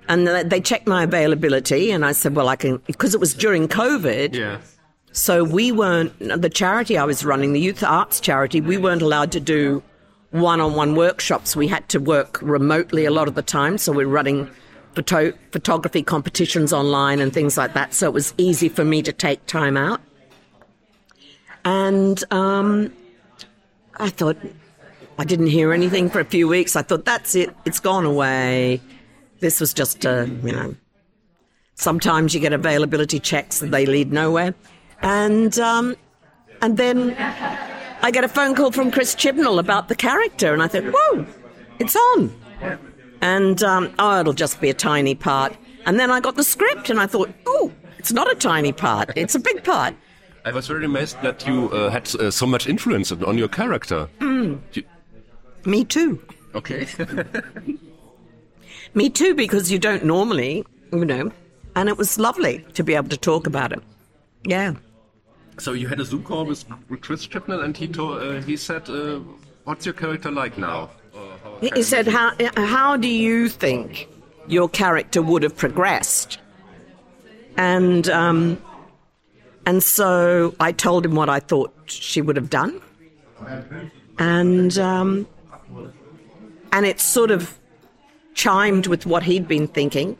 [0.07, 3.67] and they checked my availability, and I said, "Well, I can," because it was during
[3.67, 4.35] COVID.
[4.35, 4.59] Yeah.
[5.13, 9.31] So we weren't, the charity I was running, the youth arts charity, we weren't allowed
[9.33, 9.83] to do
[10.31, 11.55] one on one workshops.
[11.55, 13.77] We had to work remotely a lot of the time.
[13.77, 14.49] So we're running
[14.95, 17.93] photo- photography competitions online and things like that.
[17.93, 20.01] So it was easy for me to take time out.
[21.63, 22.91] And um,
[23.97, 24.37] I thought,
[25.19, 26.75] I didn't hear anything for a few weeks.
[26.75, 28.81] I thought, that's it, it's gone away.
[29.43, 30.73] This was just a, you know,
[31.75, 34.55] sometimes you get availability checks and they lead nowhere.
[35.01, 35.97] And um,
[36.61, 37.13] and then
[38.01, 41.25] I get a phone call from Chris Chibnall about the character, and I thought, whoa,
[41.79, 42.31] it's on.
[43.19, 45.57] And um, oh, it'll just be a tiny part.
[45.85, 49.11] And then I got the script, and I thought, oh, it's not a tiny part;
[49.17, 49.93] it's a big part.
[50.45, 54.07] I was very amazed that you uh, had uh, so much influence on your character.
[54.21, 54.61] You-
[55.65, 56.21] Me too.
[56.55, 56.87] okay.
[58.93, 61.31] Me too, because you don't normally, you know.
[61.75, 63.81] And it was lovely to be able to talk about it.
[64.45, 64.75] Yeah.
[65.57, 68.57] so you had a Zoom call with with Chris Chibnall, and he told, uh, he
[68.57, 69.19] said, uh,
[69.63, 70.89] "What's your character like now?"
[71.61, 74.07] He he said, how, how do you think
[74.47, 76.39] your character would have progressed?
[77.55, 78.61] And, um,
[79.65, 82.81] and so I told him what I thought she would have done.
[84.17, 85.27] And, um,
[86.71, 87.57] and it sort of
[88.33, 90.17] chimed with what he'd been thinking.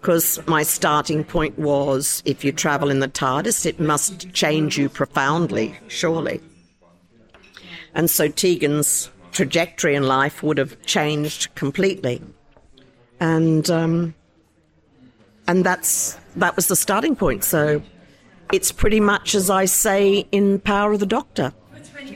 [0.00, 4.88] Because my starting point was if you travel in the TARDIS, it must change you
[4.88, 6.40] profoundly, surely.
[7.94, 12.22] And so Tegan's trajectory in life would have changed completely.
[13.18, 14.14] And um,
[15.48, 17.42] and that's that was the starting point.
[17.42, 17.82] So
[18.52, 21.52] it's pretty much as I say in Power of the Doctor.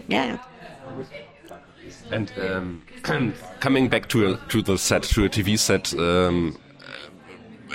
[0.07, 0.39] Yeah.
[2.13, 2.83] And um,
[3.61, 6.59] coming back to to the set, to a TV set, um,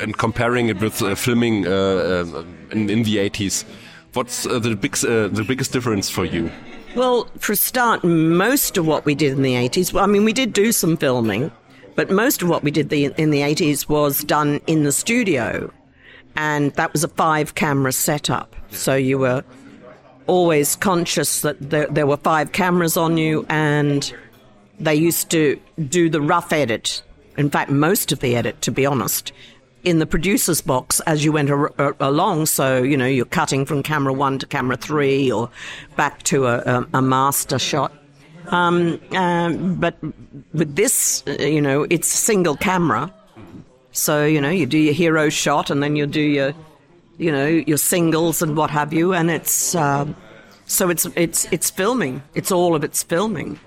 [0.01, 3.65] and comparing it with uh, filming uh, uh, in, in the 80s,
[4.13, 6.51] what's uh, the big uh, the biggest difference for you?
[6.95, 10.23] Well, for a start, most of what we did in the 80s, well, I mean,
[10.23, 11.51] we did do some filming,
[11.95, 15.71] but most of what we did the, in the 80s was done in the studio.
[16.35, 18.55] And that was a five camera setup.
[18.71, 19.43] So you were
[20.25, 24.13] always conscious that there, there were five cameras on you and
[24.79, 25.59] they used to
[25.89, 27.01] do the rough edit.
[27.37, 29.31] In fact, most of the edit, to be honest,
[29.83, 32.47] in the producer's box as you went ar- ar- along.
[32.47, 35.49] So, you know, you're cutting from camera one to camera three or
[35.95, 37.91] back to a, a, a master shot.
[38.47, 39.97] Um, um, but
[40.53, 43.13] with this, uh, you know, it's single camera.
[43.91, 46.53] So, you know, you do your hero shot and then you do your,
[47.17, 49.13] you know, your singles and what have you.
[49.13, 50.15] And it's, um
[50.69, 52.21] so it's, it's, it's filming.
[52.35, 53.57] It's all of its filming.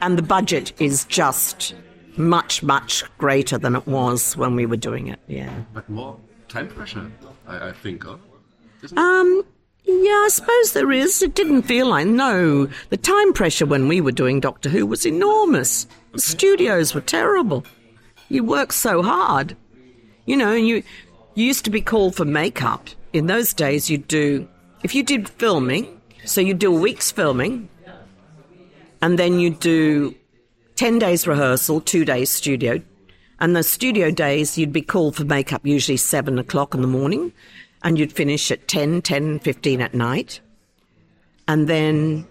[0.00, 1.74] And the budget is just
[2.16, 5.18] much, much greater than it was when we were doing it.
[5.26, 5.52] Yeah.
[5.72, 6.16] But more
[6.48, 7.10] time pressure,
[7.46, 8.04] I, I think.
[8.04, 8.16] Huh?
[8.96, 9.44] Um,
[9.84, 11.22] yeah, I suppose there is.
[11.22, 12.68] It didn't feel like, no.
[12.90, 15.86] The time pressure when we were doing Doctor Who was enormous.
[16.12, 17.64] The studios were terrible.
[18.28, 19.56] You worked so hard.
[20.26, 20.82] You know, and you,
[21.34, 22.88] you used to be called for makeup.
[23.12, 24.46] In those days, you'd do,
[24.82, 27.70] if you did filming, so you'd do a week's filming,
[29.02, 30.14] and then you'd do
[30.76, 32.80] 10 days rehearsal, two days studio.
[33.40, 37.32] And the studio days, you'd be called for makeup usually 7 o'clock in the morning,
[37.82, 40.40] and you'd finish at 10, 10, 15 at night.
[41.46, 42.26] And then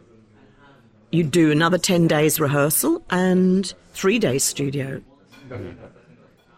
[1.12, 5.02] you'd do another 10 days rehearsal and three days studio.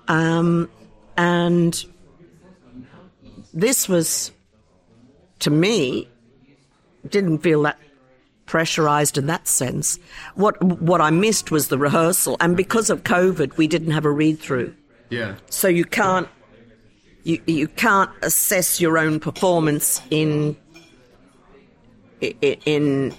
[0.08, 0.70] Um,
[1.18, 1.86] and
[3.54, 4.32] this was,
[5.40, 6.08] to me,
[7.08, 7.78] didn't feel that
[8.50, 10.00] pressurized in that sense.
[10.34, 14.12] What what I missed was the rehearsal, and because of COVID, we didn't have a
[14.12, 14.74] read through.
[15.10, 15.36] Yeah.
[15.50, 16.28] So you can't
[17.24, 20.58] you you can't assess your own performance in
[22.42, 23.14] in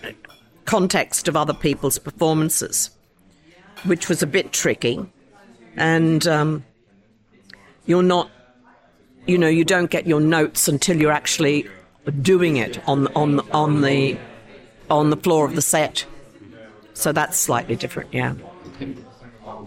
[0.64, 2.90] context of other people's performances,
[3.84, 4.98] which was a bit tricky,
[5.76, 6.64] and um,
[7.86, 8.30] you're not.
[9.26, 11.68] You know, you don't get your notes until you're actually
[12.20, 14.18] doing it on on on the
[14.90, 16.04] on the floor of the set.
[16.94, 18.34] So that's slightly different, yeah.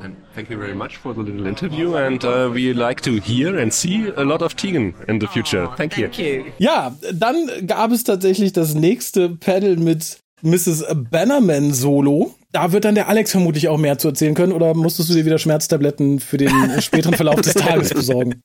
[0.02, 3.58] And thank you very much for the little interview, and uh, we like to hear
[3.58, 5.68] and see a lot of Tegan in the future.
[5.78, 6.08] Thank you.
[6.08, 6.52] Thank you.
[6.58, 10.86] Ja, dann gab es tatsächlich das nächste Panel mit Mrs.
[11.10, 12.36] Bannerman Solo.
[12.52, 15.26] Da wird dann der Alex vermutlich auch mehr zu erzählen können oder musstest du dir
[15.26, 16.52] wieder Schmerztabletten für den
[16.82, 18.44] späteren Verlauf des Tages besorgen?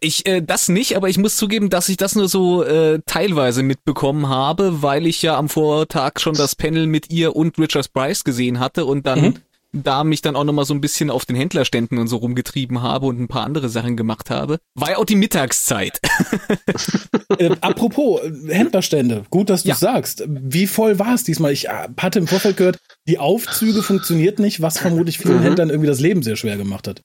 [0.00, 3.62] Ich äh, das nicht, aber ich muss zugeben, dass ich das nur so äh, teilweise
[3.62, 8.24] mitbekommen habe, weil ich ja am Vortag schon das Panel mit ihr und Richard Price
[8.24, 9.34] gesehen hatte und dann Mhm.
[9.82, 12.80] Da mich dann auch noch mal so ein bisschen auf den Händlerständen und so rumgetrieben
[12.82, 14.58] habe und ein paar andere Sachen gemacht habe.
[14.74, 16.00] War ja auch die Mittagszeit.
[17.38, 19.74] äh, apropos äh, Händlerstände, gut, dass du Ja.
[19.74, 20.24] sagst.
[20.28, 21.52] Wie voll war es diesmal?
[21.52, 25.42] Ich äh, hatte im Vorfeld gehört, die Aufzüge funktioniert nicht, was vermutlich vielen Mhm.
[25.42, 27.02] Händlern irgendwie das Leben sehr schwer gemacht hat.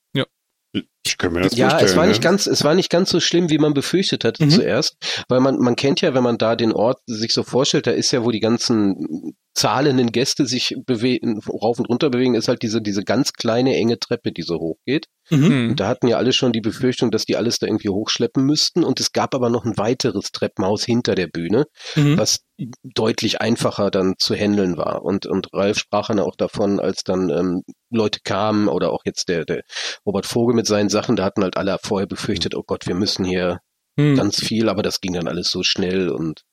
[1.06, 1.90] Ich kann mir das Ja, vorstellen.
[1.92, 2.30] es war nicht ne?
[2.30, 4.52] ganz, es war nicht ganz so schlimm, wie man befürchtet hatte Mhm.
[4.52, 4.96] zuerst,
[5.28, 8.12] weil man, man kennt ja, wenn man da den Ort sich so vorstellt, da ist
[8.12, 12.82] ja, wo die ganzen zahlenden Gäste sich bewegen, rauf und runter bewegen, ist halt diese,
[12.82, 15.08] diese ganz kleine enge Treppe, die so hoch geht.
[15.30, 15.46] Mhm.
[15.46, 15.70] Hm.
[15.72, 18.84] Und da hatten ja alle schon die Befürchtung, dass die alles da irgendwie hochschleppen müssten.
[18.84, 22.18] Und es gab aber noch ein weiteres Treppenhaus hinter der Bühne, Mhm.
[22.18, 22.40] was
[22.84, 25.04] deutlich einfacher dann zu handeln war.
[25.04, 29.30] Und, und Ralf sprach dann auch davon, als dann ähm, Leute kamen oder auch jetzt
[29.30, 29.62] der, der
[30.06, 33.26] Robert Vogel mit seinen Sachen, da hatten halt alle vorher befürchtet, oh Gott, wir müssen
[33.26, 33.60] hier
[34.00, 34.16] Hm.
[34.16, 36.44] ganz viel, aber das ging dann alles so schnell und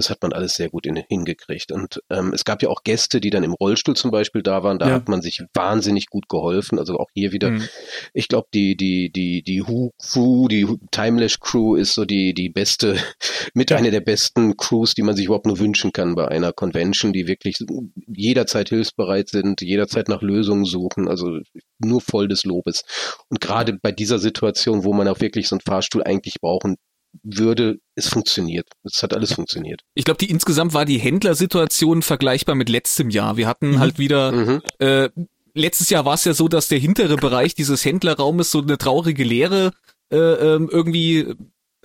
[0.00, 1.72] das hat man alles sehr gut in, hingekriegt.
[1.72, 4.78] Und ähm, es gab ja auch Gäste, die dann im Rollstuhl zum Beispiel da waren.
[4.78, 4.94] Da Ja.
[4.94, 6.78] hat man sich wahnsinnig gut geholfen.
[6.78, 7.68] Also auch hier wieder, Hm.
[8.14, 12.48] ich glaube, die, die, die, die Who Crew, die Timelash Crew ist so die, die
[12.48, 12.96] beste,
[13.54, 13.76] mit Ja.
[13.76, 17.26] einer der besten Crews, die man sich überhaupt nur wünschen kann bei einer Convention, die
[17.26, 17.58] wirklich
[18.06, 21.08] jederzeit hilfsbereit sind, jederzeit nach Lösungen suchen.
[21.08, 21.40] Also
[21.78, 22.84] nur voll des Lobes.
[23.28, 26.76] Und gerade bei dieser Situation, wo man auch wirklich so einen Fahrstuhl eigentlich brauchen
[27.22, 28.68] würde, es funktioniert.
[28.84, 29.82] Es hat alles funktioniert.
[29.94, 33.36] Ich glaube, die insgesamt war die Händlersituation vergleichbar mit letztem Jahr.
[33.36, 33.78] Wir hatten Mhm.
[33.80, 34.62] halt wieder Mhm.
[34.78, 35.08] äh,
[35.54, 39.24] letztes Jahr war es ja so, dass der hintere Bereich dieses Händlerraumes so eine traurige
[39.24, 39.72] Leere
[40.12, 41.34] äh, ähm, irgendwie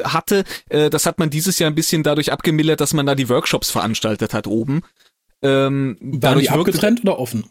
[0.04, 0.44] hatte.
[0.70, 3.72] Äh, das hat man dieses Jahr ein bisschen dadurch abgemildert, dass man da die Workshops
[3.72, 4.82] veranstaltet hat oben.
[5.42, 7.46] Ähm, Waren dadurch die abgetrennt oder offen?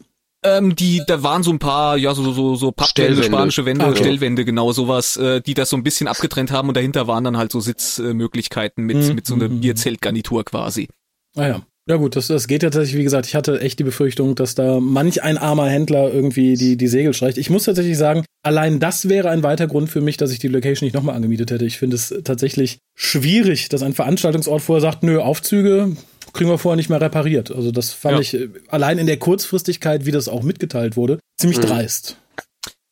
[0.45, 3.95] Ähm, die, da waren so ein paar, ja, so, so, so Pappwände, spanische Wände, Ah.
[3.95, 7.37] Stellwände, genau sowas, äh, die das so ein bisschen abgetrennt haben und dahinter waren dann
[7.37, 9.61] halt so Sitzmöglichkeiten mit, Mhm, mit so einer mhm.
[9.61, 10.87] Bierzeltgarnitur quasi.
[11.35, 11.61] Ah ja.
[11.87, 14.55] Ja gut, das, das geht ja tatsächlich, wie gesagt, ich hatte echt die Befürchtung, dass
[14.55, 17.37] da manch ein armer Händler irgendwie die, die Segel streicht.
[17.37, 20.47] Ich muss tatsächlich sagen, allein das wäre ein weiter Grund für mich, dass ich die
[20.47, 21.63] Location nicht nochmal angemietet hätte.
[21.63, 25.95] Ich finde es tatsächlich schwierig, dass ein Veranstaltungsort vorher sagt, nö, Aufzüge
[26.35, 27.49] kriegen wir vorher nicht mehr repariert.
[27.51, 28.21] Also das fand Ja.
[28.21, 31.63] ich äh, allein in der Kurzfristigkeit, wie das auch mitgeteilt wurde, ziemlich Mhm.
[31.63, 32.17] dreist.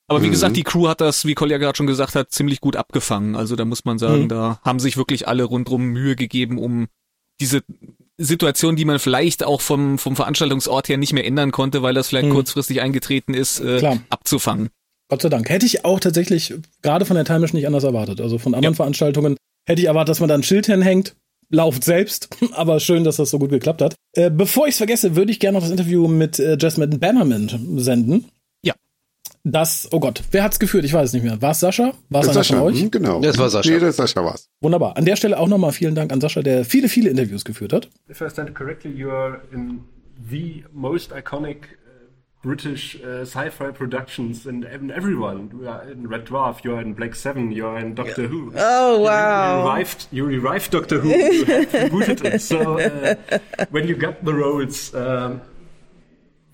[0.08, 0.32] Aber wie Mhm.
[0.32, 3.36] gesagt, die Crew hat das, wie Kolja gerade schon gesagt hat, ziemlich gut abgefangen.
[3.36, 4.30] Also da muss man sagen, Mhm.
[4.30, 6.88] da haben sich wirklich alle rundrum Mühe gegeben, um
[7.40, 7.62] diese
[8.18, 12.10] Situation, die man vielleicht auch vom, vom Veranstaltungsort her nicht mehr ändern konnte, weil das
[12.10, 12.34] vielleicht Mhm.
[12.34, 13.98] kurzfristig eingetreten ist, äh, Klar.
[14.10, 14.70] abzufangen.
[15.10, 15.50] Gott sei Dank.
[15.50, 18.22] Hätte ich auch tatsächlich gerade von der Time nicht anders erwartet.
[18.22, 18.78] Also von anderen Ja.
[18.78, 19.36] Veranstaltungen
[19.68, 21.16] hätte ich erwartet, dass man da ein Schild hinhängt.
[21.54, 23.96] Lauft selbst, aber schön, dass das so gut geklappt hat.
[24.14, 27.78] Äh, bevor ich es vergesse, würde ich gerne noch das Interview mit äh, Jasmine Bannerman
[27.78, 28.26] senden.
[28.64, 28.74] Ja.
[29.44, 30.84] Das, oh Gott, wer hat's geführt?
[30.84, 31.42] Ich weiß es nicht mehr.
[31.42, 31.94] War es Sascha?
[32.10, 32.82] War es einer Sascha, von euch?
[32.82, 33.22] hm, genau.
[33.22, 33.70] Das war Sascha.
[33.70, 34.50] Nee, das Sascha war's.
[34.62, 34.98] Wunderbar.
[34.98, 37.90] An der Stelle auch nochmal vielen Dank an Sascha, der viele, viele Interviews geführt hat.
[38.10, 39.82] If I understand correctly, you are in
[40.30, 41.78] the most iconic
[42.44, 45.50] British uh, sci-fi productions, and even everyone.
[45.54, 48.52] You are in Red Dwarf, you are in Black Seven, you are in Doctor Who.
[48.58, 49.54] Oh, wow.
[49.54, 51.08] You, revived, you revived Doctor Who.
[51.08, 52.42] You rebooted it.
[52.42, 54.94] So uh, when you got the roles.
[54.94, 55.42] Um,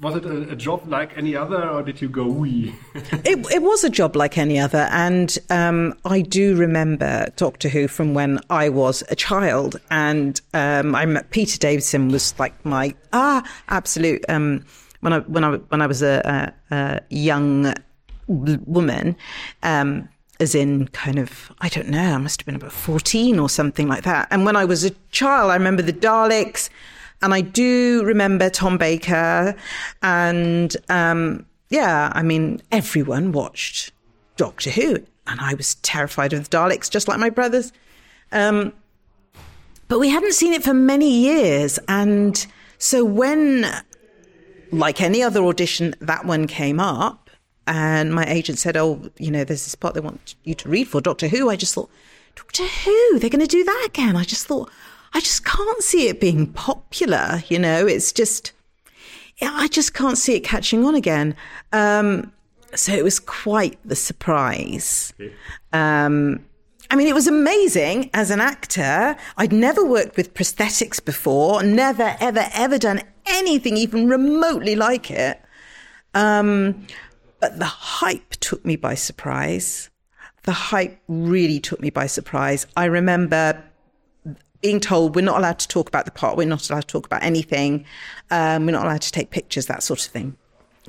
[0.02, 2.74] was it a, a job like any other, or did you go wee?
[2.96, 7.90] it, it was a job like any other, and um, I do remember Doctor Who
[7.90, 12.96] from when I was a child, and um, I met Peter Davison was like my
[13.12, 14.64] ah absolute um,
[15.02, 17.74] when I when I when I was a, a, a young
[18.28, 19.16] woman.
[19.64, 20.10] Um,
[20.40, 23.90] as in, kind of, I don't know, I must have been about 14 or something
[23.90, 24.28] like that.
[24.32, 26.70] And when I was a child, I remember the Daleks,
[27.22, 29.56] and I do remember Tom Baker,
[30.02, 33.92] and um, yeah, I mean, everyone watched
[34.38, 37.74] Doctor Who, and I was terrified of the Daleks, just like my brothers.
[38.32, 38.72] Um,
[39.90, 43.66] but we hadn't seen it for many years, and so when,
[44.72, 47.30] like any other audition, that one came up,
[47.68, 50.88] and my agent said, "Oh, you know, there's this part they want you to read
[50.88, 51.90] for Doctor Who." I just thought,
[52.36, 54.16] Doctor Who, they're going to do that again.
[54.16, 54.72] I just thought,
[55.14, 57.44] I just can't see it being popular.
[57.48, 58.54] You know, it's just,
[59.42, 61.36] I just can't see it catching on again.
[61.74, 62.32] Um,
[62.76, 65.14] so it was quite the surprise.
[65.74, 66.46] Um,
[66.92, 69.16] I mean, it was amazing as an actor.
[69.38, 75.42] I'd never worked with prosthetics before, never, ever, ever done anything even remotely like it.
[76.14, 76.88] Um,
[77.40, 79.90] but the hype took me by surprise.
[80.44, 82.66] The hype really took me by surprise.
[82.76, 83.64] I remember
[84.62, 87.06] being told we're not allowed to talk about the part, we're not allowed to talk
[87.06, 87.86] about anything,
[88.30, 90.36] um, we're not allowed to take pictures, that sort of thing.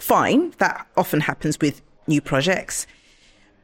[0.01, 2.87] Fine, that often happens with new projects.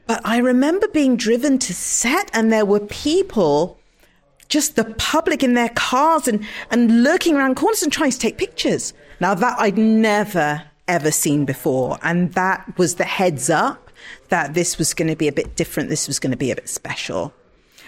[0.07, 3.76] But I remember being driven to set, and there were people,
[4.49, 8.39] just the public in their cars and, and lurking around corners and trying to take
[8.39, 8.93] pictures.
[9.21, 11.99] Now, that I'd never, ever seen before.
[12.03, 13.91] And that was the heads up
[14.29, 16.57] that this was going to be a bit different, this was going to be a
[16.57, 17.33] bit special.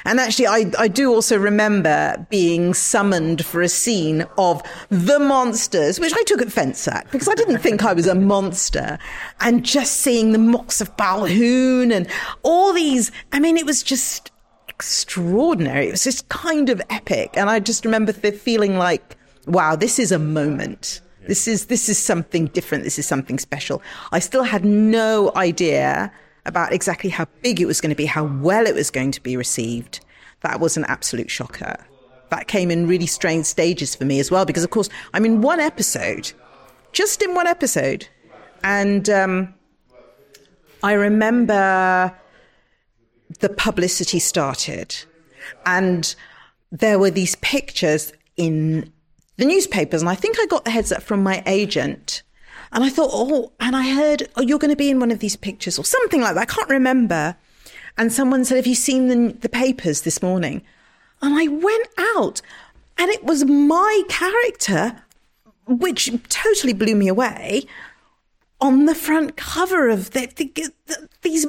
[0.04, 5.98] And actually, I, I do also remember being summoned for a scene of the monsters,
[5.98, 8.98] which I took offense at because I didn't think I was a monster.
[9.40, 12.06] And just seeing the mocks of Balhoun and
[12.42, 14.30] all these, I mean, it was just
[14.78, 15.88] extraordinary.
[15.88, 17.30] It was just kind of epic.
[17.34, 21.00] And I just remember the feeling like, wow, this is a moment.
[21.26, 22.84] This is this is something different.
[22.84, 23.82] This is something special.
[24.12, 26.12] I still had no idea
[26.46, 29.20] about exactly how big it was going to be, how well it was going to
[29.20, 29.98] be received.
[30.42, 31.74] That was an absolute shocker.
[32.30, 35.40] That came in really strange stages for me as well, because of course I'm in
[35.40, 36.32] one episode,
[36.92, 38.06] just in one episode,
[38.62, 39.54] and um,
[40.84, 42.16] I remember
[43.40, 44.96] the publicity started,
[45.66, 46.14] and
[46.70, 48.92] there were these pictures in
[49.36, 52.22] the newspapers, and I think I got the heads up from my agent.
[52.70, 55.20] And I thought, oh, and I heard, oh, you're going to be in one of
[55.20, 56.50] these pictures or something like that.
[56.50, 57.36] I can't remember.
[57.96, 60.62] And someone said, have you seen the, the papers this morning?
[61.22, 62.42] And I went out,
[62.98, 65.02] and it was my character,
[65.66, 67.62] which totally blew me away,
[68.60, 70.52] on the front cover of the, the,
[70.86, 71.46] the, these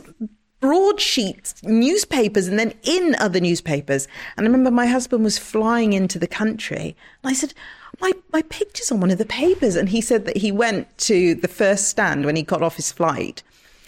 [0.60, 4.08] broadsheet newspapers and then in other newspapers.
[4.36, 7.54] And I remember my husband was flying into the country, and I said,
[8.02, 9.76] my, my picture's on one of the papers.
[9.76, 12.91] And he said that he went to the first stand when he got off his
[12.91, 13.43] flight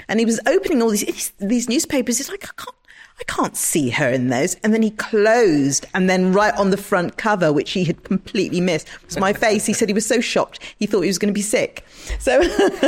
[0.08, 2.18] and he was opening all these, these newspapers.
[2.18, 2.76] He's like, I can't,
[3.22, 4.56] I can't see her in those.
[4.64, 8.60] And then he closed and then right on the front cover, which he had completely
[8.60, 9.68] missed, was my face.
[9.68, 10.60] He said he was so shocked.
[10.80, 11.86] He thought he was going to be sick.
[12.18, 12.40] So,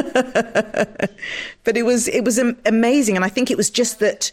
[1.63, 3.15] but it was, it was amazing.
[3.15, 4.32] And I think it was just that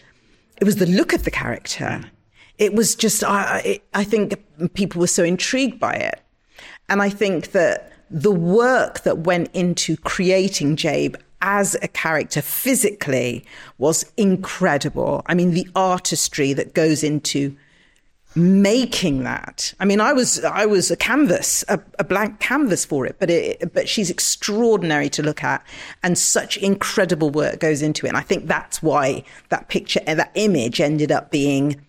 [0.59, 2.11] it was the look of the character.
[2.57, 6.21] It was just, I, I think people were so intrigued by it.
[6.89, 13.45] And I think that the work that went into creating Jabe as a character physically
[13.79, 15.23] was incredible.
[15.27, 17.57] I mean, the artistry that goes into
[18.35, 19.75] making that.
[19.81, 23.31] I mean, I was I was a canvas, a, a blank canvas for it, but
[23.31, 25.65] it, but she's extraordinary to look at,
[26.03, 28.11] and such incredible work goes into it.
[28.11, 31.85] And I think that's why that picture, eh, that image, ended up being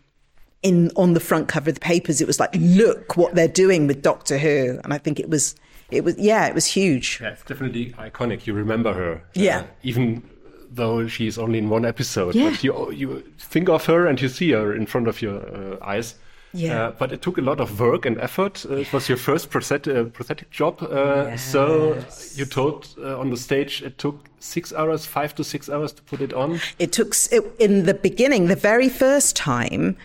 [0.63, 2.21] in on the front cover of the papers.
[2.21, 5.55] It was like, look what they're doing with Doctor Who, and I think it was,
[5.91, 7.19] it was, yeah, it was huge.
[7.21, 8.47] Yeah, it's definitely iconic.
[8.47, 10.23] You remember her, yeah, uh, even
[10.69, 12.35] though she's only in one episode.
[12.35, 12.49] Yeah.
[12.49, 15.77] But you you think of her and you see her in front of your uh,
[15.81, 16.15] eyes.
[16.53, 16.87] Yeah.
[16.87, 18.65] Uh, but it took a lot of work and effort.
[18.69, 20.83] Uh, it was your first prosthetic, uh, prosthetic job.
[20.83, 21.43] Uh, yes.
[21.43, 21.97] So
[22.35, 26.01] you told uh, on the stage it took six hours, five to six hours to
[26.01, 26.59] put it on.
[26.77, 29.95] It took, it, in the beginning, the very first time,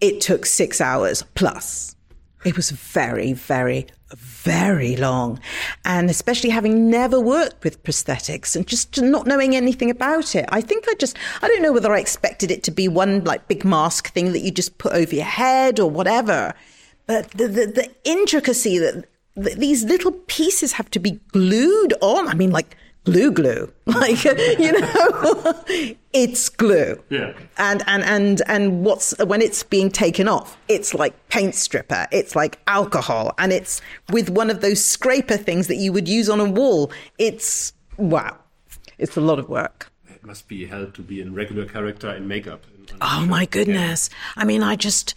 [0.00, 1.96] it took six hours plus.
[2.46, 5.40] It was very, very, very long.
[5.84, 10.46] And especially having never worked with prosthetics and just not knowing anything about it.
[10.50, 13.48] I think I just, I don't know whether I expected it to be one like
[13.48, 16.54] big mask thing that you just put over your head or whatever.
[17.06, 22.28] But the, the, the intricacy that, that these little pieces have to be glued on.
[22.28, 25.54] I mean, like glue glue like you know
[26.14, 27.02] it's glue.
[27.10, 27.34] Yeah.
[27.58, 32.34] And and and and what's when it's being taken off it's like paint stripper it's
[32.34, 36.40] like alcohol and it's with one of those scraper things that you would use on
[36.40, 36.90] a wall.
[37.18, 38.38] It's wow.
[38.96, 39.90] It's a lot of work.
[40.08, 42.64] It must be hell to be in regular character in makeup.
[43.00, 44.08] Oh my goodness.
[44.10, 44.42] Yeah.
[44.42, 45.14] i mean i just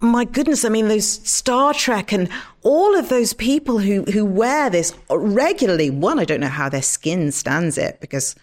[0.00, 2.28] my goodness, I mean, those Star Trek and
[2.62, 5.90] all of those people who, who wear this regularly.
[5.90, 8.34] One, I don't know how their skin stands it because,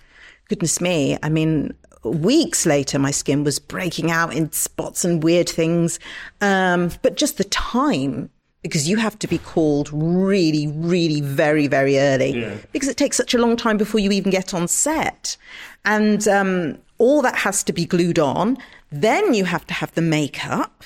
[0.47, 5.49] goodness me, I mean, weeks later, my skin was breaking out in spots and weird
[5.49, 5.99] things.
[6.41, 8.29] Um, but just the time,
[8.61, 12.57] because you have to be called really, really very, very early yeah.
[12.71, 15.37] because it takes such a long time before you even get on set.
[15.85, 18.57] And um, all that has to be glued on.
[18.91, 20.83] Then you have to have the makeup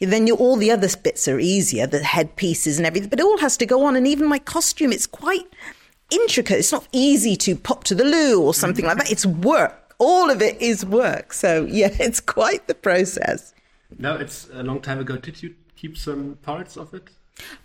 [0.00, 3.38] then you, all the other bits are easier, the headpieces and everything, but it all
[3.38, 3.96] has to go on.
[3.96, 5.46] And even my costume, it's quite
[6.10, 6.58] intricate.
[6.58, 9.10] It's not easy to pop to the loo or something like that.
[9.10, 9.85] It's work.
[9.98, 11.32] All of it is work.
[11.32, 13.54] So yeah, it's quite the process.
[13.98, 15.16] No, it's a long time ago.
[15.16, 17.08] Did you keep some parts of it?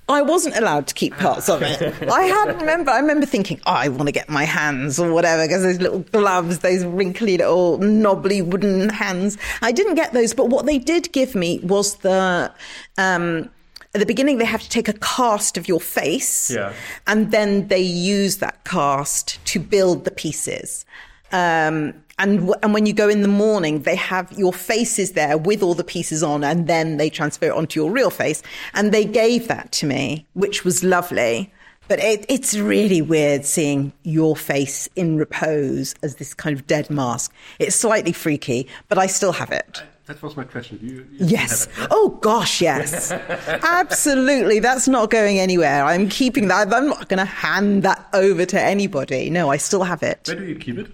[0.09, 1.81] I wasn't allowed to keep parts of it.
[2.11, 2.91] I had remember.
[2.91, 5.99] I remember thinking, oh, I want to get my hands or whatever because those little
[5.99, 9.37] gloves, those wrinkly little knobbly wooden hands.
[9.61, 12.51] I didn't get those, but what they did give me was the
[12.97, 13.49] um,
[13.95, 16.73] at the beginning they have to take a cast of your face, Yeah.
[17.07, 20.83] and then they use that cast to build the pieces.
[21.31, 25.61] Um, and and when you go in the morning, they have your faces there with
[25.63, 28.41] all the pieces on, and then they transfer it onto your real face.
[28.73, 31.51] And they gave that to me, which was lovely.
[31.87, 36.89] But it, it's really weird seeing your face in repose as this kind of dead
[36.89, 37.33] mask.
[37.59, 39.83] It's slightly freaky, but I still have it.
[40.05, 40.79] That was my question.
[40.81, 41.65] You, you Yes.
[41.67, 41.87] it?
[41.91, 43.11] Oh gosh, yes.
[43.63, 44.59] Absolutely.
[44.59, 45.83] That's not going anywhere.
[45.85, 46.73] I'm keeping that.
[46.73, 49.29] I'm not going to hand that over to anybody.
[49.29, 50.27] No, I still have it.
[50.27, 50.87] Where do you keep it?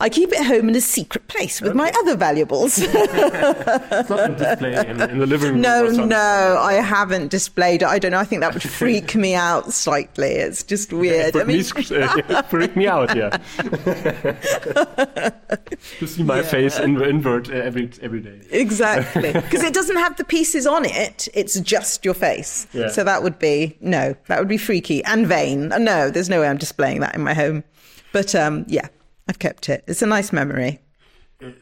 [0.00, 2.78] I keep it home in a secret place with my other valuables.
[2.88, 5.60] It's not on display in, in the living room.
[5.60, 7.88] no, no, I haven't displayed it.
[7.88, 8.18] I don't know.
[8.18, 10.28] I think that would freak me out slightly.
[10.28, 11.36] It's just weird.
[11.36, 13.30] I Freak mean, me, uh, freak me out, yeah.
[15.98, 18.40] to see my face in invert uh, every every day.
[18.50, 19.32] Exactly.
[19.48, 21.26] Because it doesn't have the pieces on it.
[21.34, 22.66] It's just your face.
[22.72, 22.88] Yeah.
[22.88, 25.68] So that would be, no, that would be freaky and vain.
[25.78, 27.64] No, there's no way I'm displaying that in my home.
[28.12, 28.88] But um, yeah,
[29.28, 29.84] I've kept it.
[29.86, 30.80] It's a nice memory.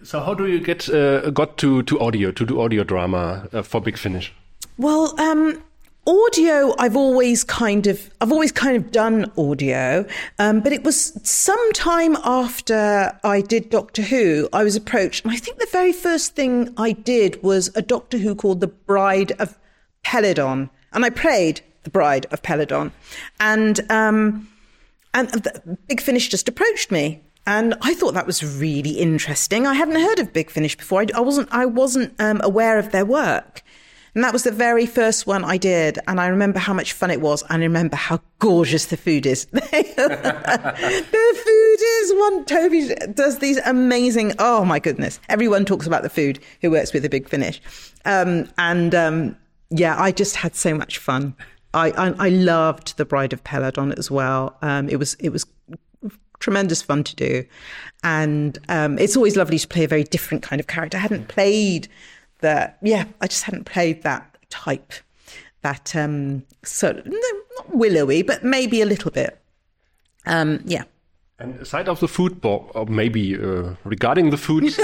[0.03, 3.63] So how do you get uh, got to, to audio to do audio drama uh,
[3.63, 4.33] for Big Finish?
[4.79, 5.63] Well, um,
[6.07, 10.07] audio, I've always kind of, I've always kind of done audio,
[10.39, 15.37] um, but it was sometime after I did Doctor Who, I was approached, and I
[15.37, 19.59] think the very first thing I did was a Doctor Who called The Bride of
[20.05, 22.93] Peladon, and I played The Bride of Peladon,
[23.41, 24.49] and um,
[25.13, 27.23] and the Big Finish just approached me.
[27.47, 29.67] And I thought that was really interesting.
[29.67, 31.03] I hadn't heard of Big Finish before.
[31.03, 31.49] I, I wasn't.
[31.53, 33.63] I wasn't um, aware of their work.
[34.17, 35.99] And that was the very first one I did.
[36.09, 37.43] And I remember how much fun it was.
[37.51, 39.45] And I remember how gorgeous the food is.
[39.53, 39.61] the
[41.45, 42.45] food is one.
[42.47, 44.33] Toby does these amazing.
[44.39, 45.21] Oh my goodness.
[45.29, 47.61] Everyone talks about the food who works with the Big Finish.
[48.07, 49.37] Um, and um,
[49.69, 51.37] yeah, I just had so much fun.
[51.75, 54.57] I, I, I loved the Bride of Peladon as well.
[54.63, 55.45] Um, it was it was
[56.39, 57.45] tremendous fun to do,
[58.03, 60.97] and um, it's always lovely to play a very different kind of character.
[60.97, 61.89] I hadn't played
[62.41, 62.79] that.
[62.83, 64.93] Yeah, I just hadn't played that type.
[65.63, 67.19] That um, sort of no,
[67.57, 69.41] not willowy, but maybe a little bit.
[70.27, 70.85] Um, yeah.
[71.39, 74.65] And aside of the food, or maybe uh, regarding the food,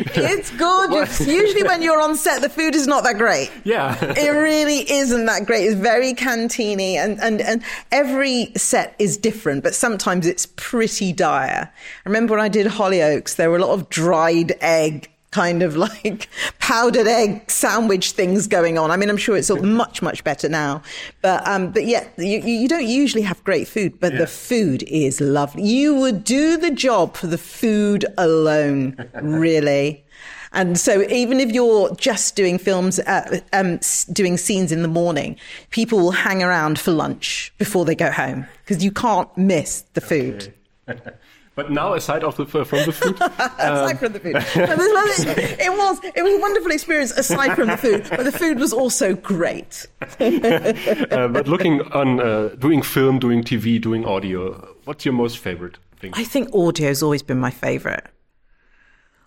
[0.00, 1.26] It's gorgeous.
[1.26, 3.50] Usually, when you're on set, the food is not that great.
[3.64, 5.64] yeah, it really isn't that great.
[5.66, 7.62] It's very canteeny, and, and, and
[7.92, 11.70] every set is different, but sometimes it's pretty dire.
[12.04, 15.76] I remember when I did Hollyoaks, there were a lot of dried egg, kind of
[15.88, 18.90] like powdered egg sandwich things going on.
[18.90, 20.82] I mean, I'm sure it's all much, much better now.
[21.22, 25.20] But, um, but yeah, you, you don't usually have great food, but the food is
[25.20, 25.62] lovely.
[25.62, 30.04] You would do the job for the food alone, really.
[30.52, 33.80] And so, even if you're just doing films, uh, um,
[34.12, 35.36] doing scenes in the morning,
[35.70, 40.00] people will hang around for lunch before they go home because you can't miss the
[40.00, 40.54] food.
[41.58, 43.16] but now aside of the from the food,
[43.58, 45.24] aside from the food, But there's
[45.66, 48.72] it was it was a wonderful experience aside from the food, but the food was
[48.72, 49.84] also great.
[50.00, 55.78] uh, but looking on uh, doing film, doing TV, doing audio, what's your most favorite
[55.98, 56.12] thing?
[56.14, 58.06] I think audio's always been my favorite.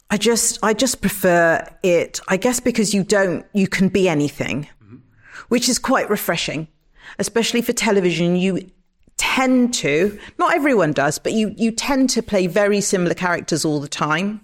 [0.10, 2.22] I just I just prefer it.
[2.30, 4.70] I guess because you don't you can be anything,
[5.50, 6.70] which is quite refreshing,
[7.20, 8.38] especially for television.
[8.38, 8.72] You
[9.22, 13.80] tend to not everyone does, but you you tend to play very similar characters all
[13.80, 14.42] the time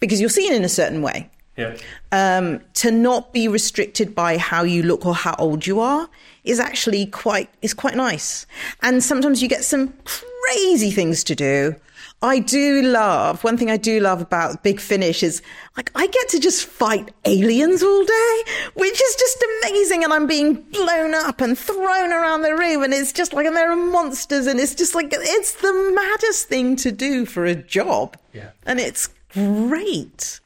[0.00, 1.30] because you're seen in a certain way.
[1.56, 1.76] yeah.
[2.12, 6.10] Um, to not be restricted by how you look or how old you are
[6.44, 8.46] is actually quite is quite nice.
[8.82, 11.74] And sometimes you get some crazy things to do.
[12.20, 15.40] I do love one thing I do love about Big Finish is
[15.76, 18.42] like I get to just fight aliens all day,
[18.74, 20.02] which is just amazing.
[20.02, 23.54] And I'm being blown up and thrown around the room, and it's just like and
[23.56, 27.54] there are monsters, and it's just like it's the maddest thing to do for a
[27.54, 28.16] job.
[28.32, 28.50] Yeah.
[28.66, 30.40] and it's great.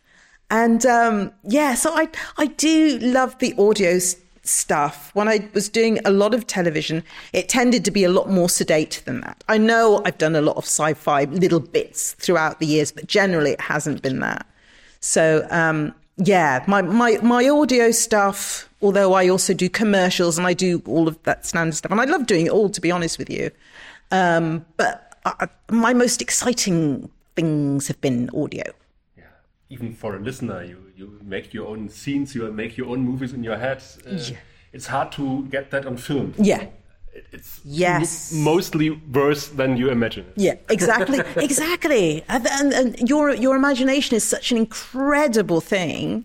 [0.51, 5.11] And um, yeah, so I I do love the audio s- stuff.
[5.15, 8.49] When I was doing a lot of television, it tended to be a lot more
[8.49, 9.43] sedate than that.
[9.49, 13.53] I know I've done a lot of sci-fi little bits throughout the years, but generally
[13.53, 14.47] it hasn't been that.
[15.01, 18.69] So um, yeah, my, my my audio stuff.
[18.83, 22.05] Although I also do commercials and I do all of that standard stuff, and I
[22.05, 22.69] love doing it all.
[22.69, 23.51] To be honest with you,
[24.11, 28.65] um, but uh, my most exciting things have been audio.
[29.17, 29.25] Yeah.
[29.71, 33.33] Even for a listener, you you make your own scenes, you make your own movies
[33.33, 33.83] in your head.
[34.07, 34.19] Uh,
[34.73, 36.33] It's hard to get that on film.
[36.39, 36.65] Yeah.
[37.33, 38.33] It's Yes.
[38.33, 40.25] mostly worse than you imagine.
[40.37, 42.25] Yeah, exactly, exactly.
[42.29, 46.25] And, and, and your your imagination is such an incredible thing,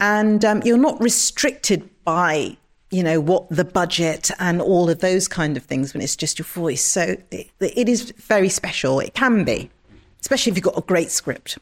[0.00, 2.56] and um, you're not restricted by
[2.90, 6.38] you know what the budget and all of those kind of things when it's just
[6.38, 6.84] your voice.
[6.84, 8.98] So it, it is very special.
[8.98, 9.70] It can be,
[10.20, 11.58] especially if you've got a great script.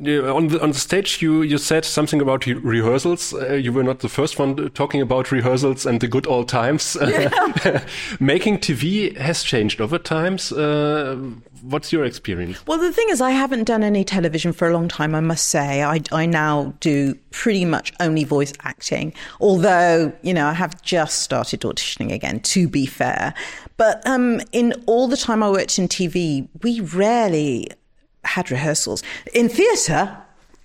[0.00, 3.34] Yeah, on the on the stage, you you said something about re rehearsals.
[3.34, 6.96] Uh, you were not the first one talking about rehearsals and the good old times.
[7.08, 7.84] Yeah.
[8.20, 10.52] Making TV has changed over times.
[10.52, 11.16] Uh,
[11.62, 12.64] what's your experience?
[12.66, 15.14] Well, the thing is, I haven't done any television for a long time.
[15.14, 19.14] I must say, I I now do pretty much only voice acting.
[19.40, 22.40] Although you know, I have just started auditioning again.
[22.40, 23.34] To be fair,
[23.78, 27.68] but um, in all the time I worked in TV, we rarely
[28.28, 29.02] had rehearsals.
[29.34, 30.16] In theatre,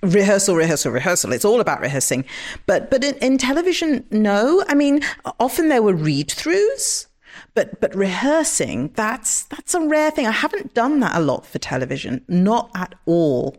[0.01, 1.33] rehearsal, rehearsal, rehearsal.
[1.33, 2.25] It's all about rehearsing.
[2.65, 4.63] But but in, in television, no.
[4.67, 5.01] I mean,
[5.39, 7.07] often there were read throughs.
[7.55, 10.27] But but rehearsing, that's that's a rare thing.
[10.27, 13.57] I haven't done that a lot for television, not at all.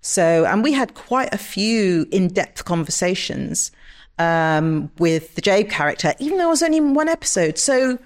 [0.00, 3.72] So and we had quite a few in-depth conversations
[4.18, 7.58] um, with the Jabe character, even though it was only one episode.
[7.58, 7.98] So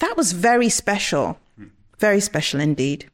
[0.00, 1.38] that was very special,
[1.98, 3.10] very special indeed.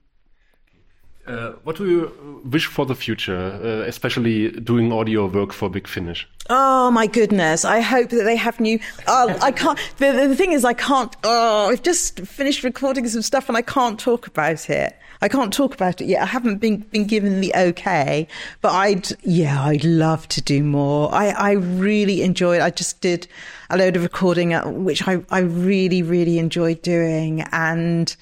[1.31, 5.87] Uh, what do you wish for the future, uh, especially doing audio work for Big
[5.87, 6.29] Finish?
[6.49, 7.65] Oh my goodness!
[7.65, 8.81] I hope that they have new.
[9.07, 9.79] Oh, I can't.
[9.99, 11.15] The, the thing is, I can't.
[11.23, 14.97] Oh, I've just finished recording some stuff and I can't talk about it.
[15.23, 16.23] I can't talk about it yet.
[16.23, 18.27] I haven't been been given the okay,
[18.61, 21.15] but I'd yeah, I'd love to do more.
[21.15, 22.61] I I really enjoyed.
[22.61, 23.29] I just did
[23.69, 28.17] a load of recording, uh, which I I really really enjoyed doing, and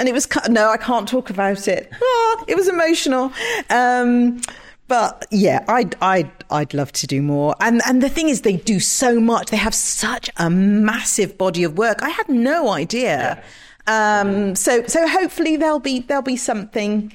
[0.00, 1.90] and it was no, I can't talk about it.
[2.02, 3.32] Oh, it was emotional.
[3.68, 4.40] Um,
[4.88, 7.54] but yeah, I'd I'd I'd love to do more.
[7.60, 9.50] And and the thing is, they do so much.
[9.50, 12.02] They have such a massive body of work.
[12.02, 13.40] I had no idea.
[13.86, 17.12] Um, so so hopefully there'll be there'll be something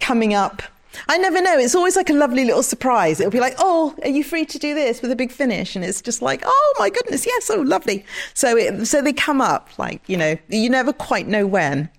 [0.00, 0.62] coming up.
[1.08, 1.58] I never know.
[1.58, 3.20] It's always like a lovely little surprise.
[3.20, 5.76] It'll be like, oh, are you free to do this with a big finish?
[5.76, 8.06] And it's just like, oh my goodness, yes, oh lovely.
[8.32, 11.90] So it, so they come up like you know you never quite know when.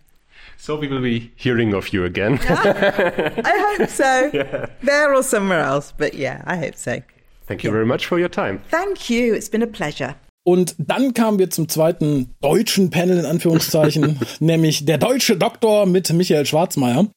[0.62, 2.38] So we will be hearing of you again.
[2.49, 4.30] Yeah, I hope so.
[4.34, 4.66] Yeah.
[4.84, 7.01] There or somewhere else, but yeah, I hope so.
[7.47, 7.76] Thank you yeah.
[7.76, 8.62] very much for your time.
[8.70, 9.34] Thank you.
[9.34, 10.16] It's been a pleasure.
[10.43, 16.12] Und dann kamen wir zum zweiten deutschen Panel in Anführungszeichen, nämlich der deutsche Doktor mit
[16.12, 17.07] Michael Schwarzmeier.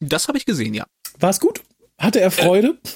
[0.00, 0.84] Das habe ich gesehen, ja.
[1.18, 1.62] War es gut?
[1.98, 2.78] Hatte er Freude?
[2.84, 2.88] Äh,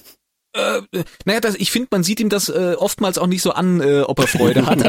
[0.57, 0.82] äh,
[1.24, 4.00] naja, das, ich finde, man sieht ihm das äh, oftmals auch nicht so an, äh,
[4.00, 4.84] ob er Freude hat.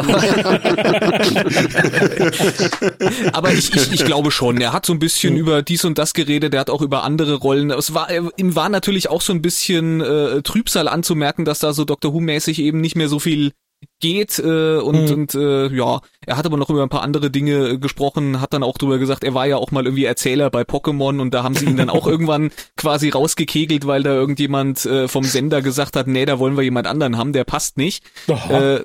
[3.34, 5.40] Aber, ich, ich, ich glaube schon, er hat so ein bisschen mhm.
[5.40, 7.72] über dies und das geredet, er hat auch über andere Rollen.
[7.72, 11.86] Es war, ihm war natürlich auch so ein bisschen äh, Trübsal anzumerken, dass da so
[11.86, 12.14] Dr.
[12.14, 13.52] Who-mäßig eben nicht mehr so viel
[14.00, 15.14] geht äh, und mhm.
[15.14, 18.54] und äh, ja, er hat aber noch über ein paar andere Dinge äh, gesprochen, hat
[18.54, 21.44] dann auch drüber gesagt, er war ja auch mal irgendwie Erzähler bei Pokémon und da
[21.44, 25.96] haben sie ihn dann auch irgendwann quasi rausgekegelt, weil da irgendjemand äh, vom Sender gesagt
[25.96, 28.04] hat, nee, da wollen wir jemand anderen haben, der passt nicht.
[28.28, 28.82] Äh,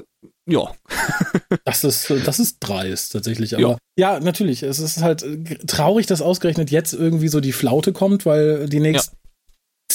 [0.47, 0.73] ja.
[1.65, 3.77] das ist das ist dreist tatsächlich, aber ja.
[4.15, 5.25] ja, natürlich, es ist halt
[5.67, 9.17] traurig, dass ausgerechnet jetzt irgendwie so die Flaute kommt, weil die nächsten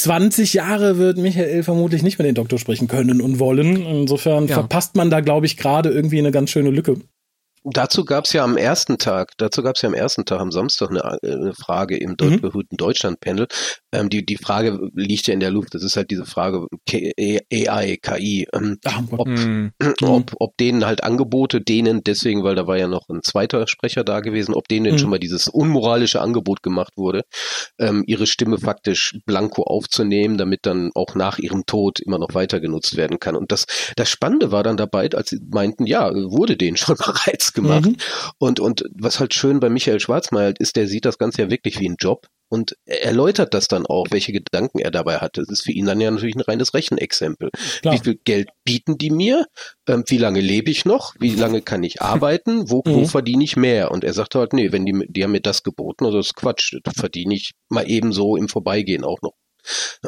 [0.02, 3.86] 20 Jahre wird Michael vermutlich nicht mehr den Doktor sprechen können und wollen.
[3.86, 4.54] Insofern ja.
[4.56, 6.98] verpasst man da, glaube ich, gerade irgendwie eine ganz schöne Lücke.
[7.70, 10.52] Dazu gab es ja am ersten Tag, dazu gab es ja am ersten Tag, am
[10.52, 12.64] Samstag, eine, eine Frage im dort mhm.
[12.72, 13.48] Deutschland-Panel.
[13.92, 15.74] Ähm, die, die Frage liegt ja in der Luft.
[15.74, 18.48] Das ist halt diese Frage AI, KI.
[18.54, 18.78] Ähm,
[19.12, 19.74] ob, mhm.
[20.02, 24.04] ob, ob denen halt Angebote, denen deswegen, weil da war ja noch ein zweiter Sprecher
[24.06, 25.00] da gewesen, ob denen mhm.
[25.00, 27.24] schon mal dieses unmoralische Angebot gemacht wurde,
[27.80, 32.62] ähm, ihre Stimme faktisch blanko aufzunehmen, damit dann auch nach ihrem Tod immer noch weiter
[32.62, 33.36] genutzt werden kann.
[33.36, 33.66] Und das,
[33.98, 37.86] das Spannende war dann dabei, als sie meinten, ja, wurde denen schon bereits gemacht.
[37.86, 37.98] Mhm.
[38.38, 41.80] Und, und was halt schön bei Michael Schwarzmeier ist, der sieht das Ganze ja wirklich
[41.80, 45.42] wie ein Job und erläutert das dann auch, welche Gedanken er dabei hatte.
[45.42, 47.50] Das ist für ihn dann ja natürlich ein reines Rechenexempel.
[47.82, 47.94] Klar.
[47.94, 49.46] Wie viel Geld bieten die mir?
[49.88, 51.14] Ähm, wie lange lebe ich noch?
[51.20, 52.70] Wie lange kann ich arbeiten?
[52.70, 53.06] Wo, wo mhm.
[53.06, 53.92] verdiene ich mehr?
[53.92, 56.36] Und er sagte halt, nee, wenn die, die haben mir das geboten, also das ist
[56.36, 59.34] Quatsch, das verdiene ich mal eben so im Vorbeigehen auch noch.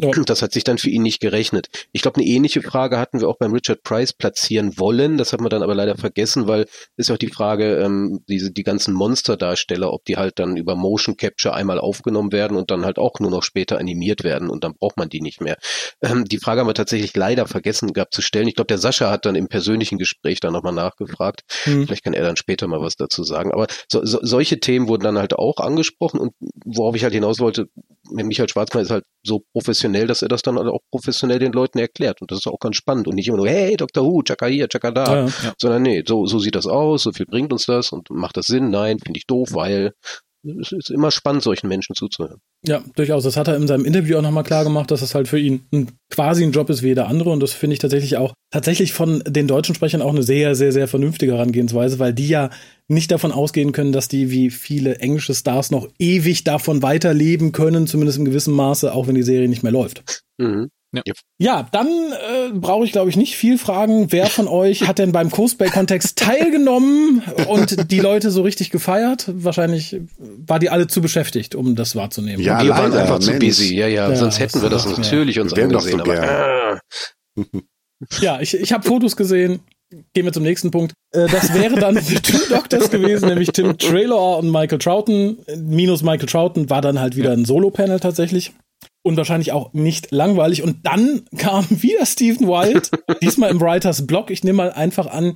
[0.01, 0.11] Ja.
[0.25, 1.67] Das hat sich dann für ihn nicht gerechnet.
[1.91, 5.17] Ich glaube, eine ähnliche Frage hatten wir auch beim Richard Price platzieren wollen.
[5.17, 6.65] Das hat man dann aber leider vergessen, weil
[6.97, 10.75] ist ja auch die Frage, ähm, diese, die ganzen Monsterdarsteller, ob die halt dann über
[10.75, 14.63] Motion Capture einmal aufgenommen werden und dann halt auch nur noch später animiert werden und
[14.63, 15.57] dann braucht man die nicht mehr.
[16.01, 18.47] Ähm, die Frage haben wir tatsächlich leider vergessen gehabt zu stellen.
[18.47, 21.41] Ich glaube, der Sascha hat dann im persönlichen Gespräch dann nochmal nachgefragt.
[21.65, 21.85] Mhm.
[21.85, 23.51] Vielleicht kann er dann später mal was dazu sagen.
[23.51, 26.33] Aber so, so, solche Themen wurden dann halt auch angesprochen und
[26.65, 27.67] worauf ich halt hinaus wollte,
[28.11, 32.21] Michael Schwarzmann ist halt so professionell, dass er das dann auch professionell den Leuten erklärt.
[32.21, 33.07] Und das ist auch ganz spannend.
[33.07, 34.05] Und nicht immer nur, hey, Dr.
[34.05, 35.05] Who, Chaka hier, Chaka da.
[35.05, 35.53] Ja, ja.
[35.57, 38.47] Sondern nee, so, so sieht das aus, so viel bringt uns das und macht das
[38.47, 38.69] Sinn?
[38.69, 39.93] Nein, finde ich doof, weil
[40.43, 42.39] es ist immer spannend, solchen Menschen zuzuhören.
[42.65, 43.23] Ja, durchaus.
[43.23, 45.65] Das hat er in seinem Interview auch nochmal klar gemacht, dass es halt für ihn
[45.73, 47.29] ein, quasi ein Job ist wie jeder andere.
[47.29, 50.71] Und das finde ich tatsächlich auch, tatsächlich von den deutschen Sprechern auch eine sehr, sehr,
[50.71, 52.49] sehr vernünftige Herangehensweise, weil die ja
[52.87, 57.87] nicht davon ausgehen können, dass die wie viele englische Stars noch ewig davon weiterleben können,
[57.87, 60.23] zumindest im gewissen Maße, auch wenn die Serie nicht mehr läuft.
[60.37, 60.69] Mhm.
[60.91, 61.01] Ja.
[61.37, 64.11] Ja, dann äh, brauche ich, glaube ich, nicht viel fragen.
[64.11, 68.71] Wer von euch hat denn beim Coast Bay Kontext teilgenommen und die Leute so richtig
[68.71, 69.25] gefeiert?
[69.27, 72.43] Wahrscheinlich war die alle zu beschäftigt, um das wahrzunehmen.
[72.43, 75.55] Ja, wir waren einfach zu busy, ja, ja, Ja, sonst hätten wir das natürlich uns
[75.55, 76.01] Wir angesehen.
[76.03, 76.79] so aber,
[77.35, 77.43] äh,
[78.21, 79.59] Ja, ich, ich habe Fotos gesehen.
[80.13, 80.93] Gehen wir zum nächsten Punkt.
[81.13, 85.37] Äh, das wäre dann die Two Doctors gewesen, nämlich Tim Traylor und Michael Troughton.
[85.57, 88.53] Minus Michael Troughton war dann halt wieder ein Solo-Panel tatsächlich.
[89.09, 90.61] Und wahrscheinlich auch nicht langweilig.
[90.63, 92.91] Und dann kam wieder Stephen White,
[93.21, 94.29] diesmal im Writers Block.
[94.29, 95.33] Ich nehme mal einfach an,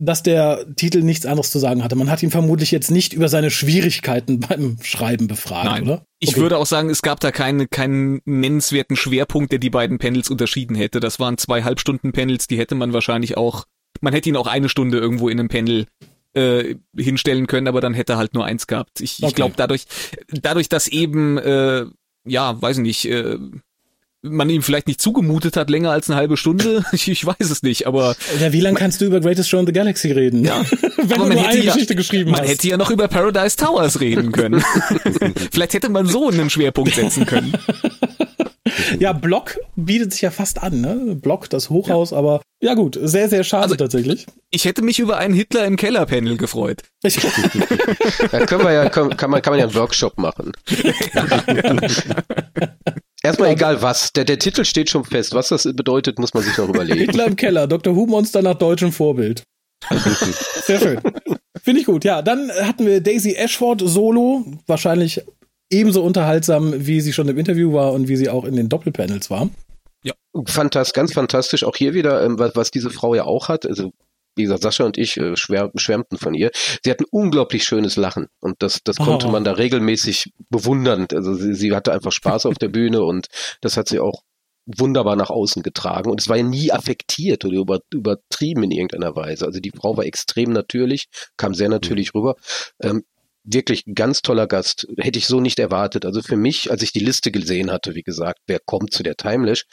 [0.00, 1.96] dass der Titel nichts anderes zu sagen hatte.
[1.96, 5.82] Man hat ihn vermutlich jetzt nicht über seine Schwierigkeiten beim Schreiben befragt, Nein.
[5.82, 6.04] oder?
[6.20, 6.40] Ich Okay.
[6.40, 10.76] würde auch sagen, es gab da keine, keinen nennenswerten Schwerpunkt, der die beiden Panels unterschieden
[10.76, 11.00] hätte.
[11.00, 13.64] Das waren zwei Halbstunden-Panels, die hätte man wahrscheinlich auch,
[14.00, 15.86] man hätte ihn auch eine Stunde irgendwo in einem Panel
[16.34, 19.00] äh, hinstellen können, aber dann hätte er halt nur eins gehabt.
[19.00, 19.26] Ich, Okay.
[19.30, 19.86] ich glaube, dadurch,
[20.28, 21.86] dadurch, dass eben, äh,
[22.28, 23.36] ja, weiß ich nicht, äh,
[24.22, 27.62] man ihm vielleicht nicht zugemutet hat, länger als eine halbe Stunde, ich, ich weiß es
[27.62, 30.44] nicht, aber Ja, wie lange kannst du über Greatest Show in the Galaxy reden?
[30.44, 30.64] Ja.
[30.96, 32.48] Wenn Aber du man nur hätte eine ja- Geschichte geschrieben man hast.
[32.48, 34.62] hätte ja noch über Paradise Towers reden können.
[35.52, 37.52] vielleicht hätte man so einen Schwerpunkt setzen können.
[38.98, 41.16] Ja, Block bietet sich ja fast an, ne?
[41.20, 44.26] Block, das Hochhaus, aber ja gut, sehr, sehr schade Also- tatsächlich.
[44.50, 46.82] Ich hätte mich über einen Hitler im Keller-Panel gefreut.
[47.02, 47.16] Ich,
[48.32, 50.52] Da können wir ja, kann, kann man, kann man ja einen Workshop machen.
[53.22, 54.12] Erstmal egal was.
[54.12, 55.34] Der, der Titel steht schon fest.
[55.34, 57.00] Was das bedeutet, muss man sich noch überlegen.
[57.00, 57.94] Hitler im Keller, Dr.
[57.96, 59.42] Who-Monster nach deutschem Vorbild.
[60.64, 61.00] Sehr schön.
[61.62, 62.04] Finde ich gut.
[62.04, 65.22] Ja, dann hatten wir Daisy Ashford solo, wahrscheinlich
[65.70, 69.30] ebenso unterhaltsam, wie sie schon im Interview war und wie sie auch in den Doppelpanels
[69.30, 69.48] war.
[70.46, 71.64] Fantastisch, ganz fantastisch.
[71.64, 73.66] Auch hier wieder, ähm, was, was diese Frau ja auch hat.
[73.66, 73.92] Also,
[74.36, 76.50] wie gesagt, Sascha und ich äh, schwär, schwärmten von ihr.
[76.84, 78.28] Sie hat ein unglaublich schönes Lachen.
[78.40, 79.30] Und das, das konnte Oh.
[79.30, 81.08] man da regelmäßig bewundern.
[81.12, 83.26] Also, sie, sie hatte einfach Spaß auf der Bühne und
[83.62, 84.22] das hat sie auch
[84.66, 86.10] wunderbar nach außen getragen.
[86.10, 89.44] Und es war ja nie affektiert oder über, übertrieben in irgendeiner Weise.
[89.44, 91.06] Also, die Frau war extrem natürlich,
[91.36, 92.36] kam sehr natürlich rüber.
[92.80, 93.02] Ähm,
[93.50, 94.86] wirklich ein ganz toller Gast.
[94.98, 96.04] Hätte ich so nicht erwartet.
[96.04, 99.16] Also für mich, als ich die Liste gesehen hatte, wie gesagt, wer kommt zu der
[99.16, 99.64] Timelash,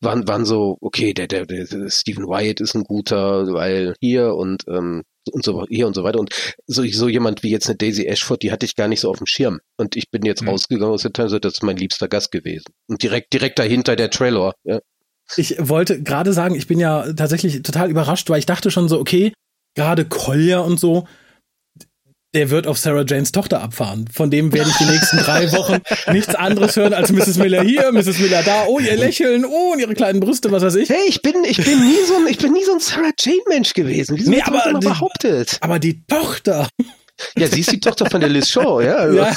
[0.00, 4.62] waren, waren so, okay, der, der, der Stephen Wyatt ist ein guter, weil hier und,
[4.68, 5.02] ähm,
[5.32, 6.20] und so hier und so weiter.
[6.20, 6.32] Und
[6.66, 9.18] so, so jemand wie jetzt eine Daisy Ashford, die hatte ich gar nicht so auf
[9.18, 9.58] dem Schirm.
[9.76, 10.50] Und ich bin jetzt Mhm.
[10.50, 12.66] rausgegangen aus der Timeline, das ist mein liebster Gast gewesen.
[12.88, 14.54] Und direkt, direkt dahinter der Trailer.
[14.64, 14.80] Ja.
[15.36, 19.00] Ich wollte gerade sagen, ich bin ja tatsächlich total überrascht, weil ich dachte schon so,
[19.00, 19.32] okay,
[19.74, 21.08] gerade Collier und so,
[22.36, 24.06] der wird auf Sarah Janes Tochter abfahren.
[24.12, 25.78] Von dem werde ich die nächsten drei Wochen
[26.12, 27.38] nichts anderes hören als Mrs.
[27.38, 28.18] Miller hier, Mrs.
[28.18, 30.90] Miller da, oh, ihr Lächeln, oh, und ihre kleinen Brüste, was weiß ich.
[30.90, 33.38] Hey, ich bin, ich bin nie so ein, ich bin nie so ein Sarah Jane
[33.48, 34.16] Mensch gewesen.
[34.18, 35.56] Wieso Nee, das aber immer die- behauptet?
[35.60, 36.68] Aber die Tochter.
[37.38, 39.10] Ja, sie ist die Tochter von der Liz Shaw, ja.
[39.10, 39.34] Ja.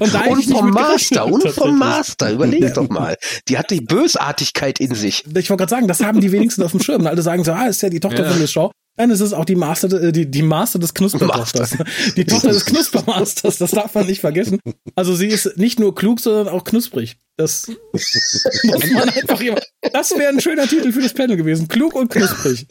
[0.00, 1.78] Und Und vom Master, und vom.
[1.78, 2.32] Master.
[2.32, 3.16] Überleg doch mal.
[3.48, 5.24] Die hat die Bösartigkeit in sich.
[5.24, 7.06] Ich wollte gerade sagen, das haben die wenigsten auf dem Schirm.
[7.06, 8.30] Alle sagen so, ah, ist ja die Tochter Ja.
[8.30, 8.72] von Liz Shaw.
[8.96, 11.76] Nein, es ist auch die Master, äh, die, die Master des Knuspertochters.
[12.16, 14.60] Die Tochter des Knuspermasters, das darf man nicht vergessen.
[14.94, 17.16] Also sie ist nicht nur klug, sondern auch knusprig.
[17.36, 19.60] Das muss man einfach immer.
[19.92, 21.66] Das wäre ein schöner Titel für das Panel gewesen.
[21.66, 22.66] Klug und knusprig.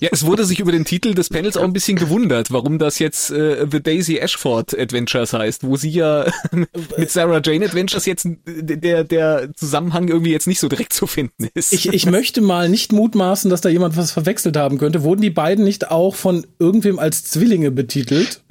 [0.00, 2.98] Ja, es wurde sich über den Titel des Panels auch ein bisschen gewundert, warum das
[2.98, 6.26] jetzt äh, The Daisy Ashford Adventures heißt, wo sie ja
[6.96, 11.06] mit Sarah Jane Adventures jetzt äh, der, der Zusammenhang irgendwie jetzt nicht so direkt zu
[11.06, 11.72] finden ist.
[11.72, 15.04] Ich, ich möchte mal nicht mutmaßen, dass da jemand was verwechselt haben könnte.
[15.04, 18.42] Wurden die beiden nicht auch von irgendwem als Zwillinge betitelt?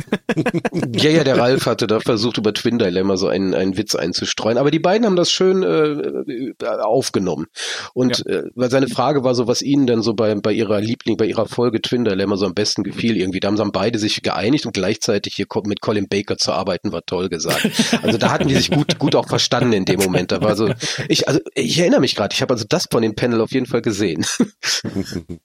[0.95, 4.57] Ja, ja, der Ralf hatte da versucht, über Twin Dilemma so einen, einen Witz einzustreuen.
[4.57, 7.47] Aber die beiden haben das schön äh, aufgenommen.
[7.93, 11.17] Und äh, weil seine Frage war so, was ihnen denn so bei, bei ihrer Liebling,
[11.17, 13.39] bei ihrer Folge Twin Dilemma so am besten gefiel irgendwie.
[13.39, 16.91] Da haben sie haben beide sich geeinigt und gleichzeitig hier mit Colin Baker zu arbeiten,
[16.91, 17.69] war toll gesagt.
[18.01, 20.31] Also da hatten die sich gut, gut auch verstanden in dem Moment.
[20.31, 20.69] Da war so,
[21.07, 23.65] ich, also ich erinnere mich gerade, ich habe also das von dem Panel auf jeden
[23.65, 24.25] Fall gesehen.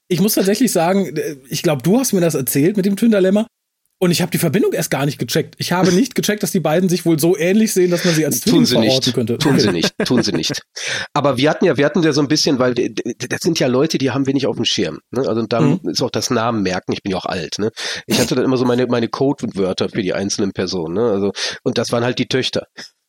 [0.07, 1.13] Ich muss tatsächlich sagen,
[1.49, 3.47] ich glaube, du hast mir das erzählt mit dem Twin Dilemma.
[3.99, 5.55] Und ich habe die Verbindung erst gar nicht gecheckt.
[5.57, 8.25] Ich habe nicht gecheckt, dass die beiden sich wohl so ähnlich sehen, dass man sie
[8.25, 9.13] als Tun Zwilling sie verorten nicht.
[9.15, 9.37] könnte.
[9.39, 9.75] Tun sie Okay.
[9.77, 9.93] nicht.
[10.05, 10.61] Tun sie nicht.
[11.13, 13.97] Aber wir hatten ja, wir hatten ja so ein bisschen, weil das sind ja Leute,
[13.97, 14.99] die haben wenig auf dem Schirm.
[15.11, 15.27] Ne?
[15.27, 15.79] Also da Mhm.
[15.85, 16.93] ist auch das Namen merken.
[16.93, 17.57] Ich bin ja auch alt.
[17.57, 17.71] Ne?
[18.05, 20.93] Ich hatte dann immer so meine meine Codewörter für die einzelnen Personen.
[20.93, 21.01] Ne?
[21.11, 21.31] Also
[21.63, 22.67] und das waren halt die Töchter.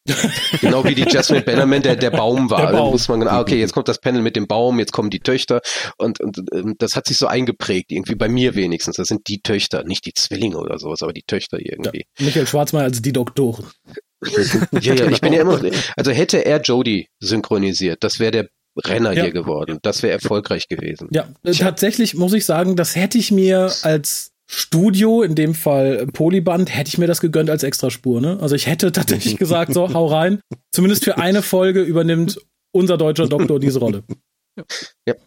[0.60, 2.62] Genau wie die Jasmine Bannerman der, der Baum war.
[2.62, 2.86] Der Baum.
[2.86, 5.20] Da muss man, ah, okay, jetzt kommt das Panel mit dem Baum, jetzt kommen die
[5.20, 5.60] Töchter
[5.96, 8.96] und, und ähm, das hat sich so eingeprägt, irgendwie bei mir wenigstens.
[8.96, 12.06] Das sind die Töchter, nicht die Zwillinge oder sowas, aber die Töchter irgendwie.
[12.18, 13.66] Michael Schwarzmeier als die Doktoren.
[14.80, 15.60] Ja, ja, ich bin ja immer
[15.96, 18.48] also hätte er Jodie synchronisiert, das wäre der
[18.84, 19.24] Renner Ja.
[19.24, 19.78] hier geworden.
[19.82, 21.08] Das wäre erfolgreich gewesen.
[21.12, 26.06] Ja, äh, tatsächlich muss ich sagen, das hätte ich mir als Studio, in dem Fall
[26.06, 28.20] Polyband, hätte ich mir das gegönnt als Extraspur.
[28.20, 28.38] Ne?
[28.40, 30.40] Also ich hätte tatsächlich gesagt, so, hau rein.
[30.72, 32.40] Zumindest für eine Folge übernimmt
[32.72, 34.04] unser deutscher Doktor diese Rolle.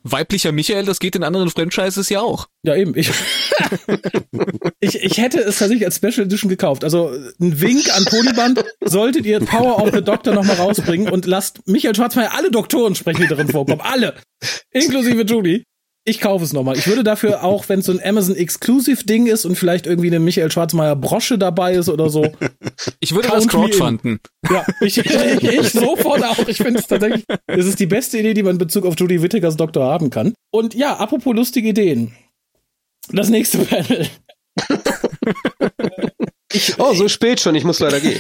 [0.03, 2.47] Weiblicher Michael, das geht in anderen Franchises ja auch.
[2.63, 2.95] Ja, eben.
[2.97, 3.11] Ich,
[4.79, 6.83] ich, ich hätte es tatsächlich als Special Edition gekauft.
[6.83, 11.65] Also ein Wink an Polyband, solltet ihr Power of the Doctor nochmal rausbringen und lasst
[11.65, 13.81] Michael Schwarzmeier alle Doktoren sprechen, die darin vorkommen.
[13.81, 14.15] Alle.
[14.71, 15.63] Inklusive Julie.
[16.03, 16.77] Ich kaufe es nochmal.
[16.77, 20.07] Ich würde dafür auch, wenn es so ein Amazon Exclusive Ding ist und vielleicht irgendwie
[20.07, 22.31] eine Michael Schwarzmeier Brosche dabei ist oder so.
[22.99, 24.19] Ich würde das crowdfunden.
[24.49, 26.47] Ja, ich, ich, ich sofort auch.
[26.47, 29.21] Ich finde es tatsächlich, es ist die beste Idee, die man in Bezug auf Judy
[29.21, 30.33] Whittakers Doktor haben kann.
[30.51, 32.13] Und ja, apropos lustige Ideen.
[33.11, 34.07] Das nächste Panel.
[36.77, 38.19] Oh, so spät schon, ich muss leider gehen.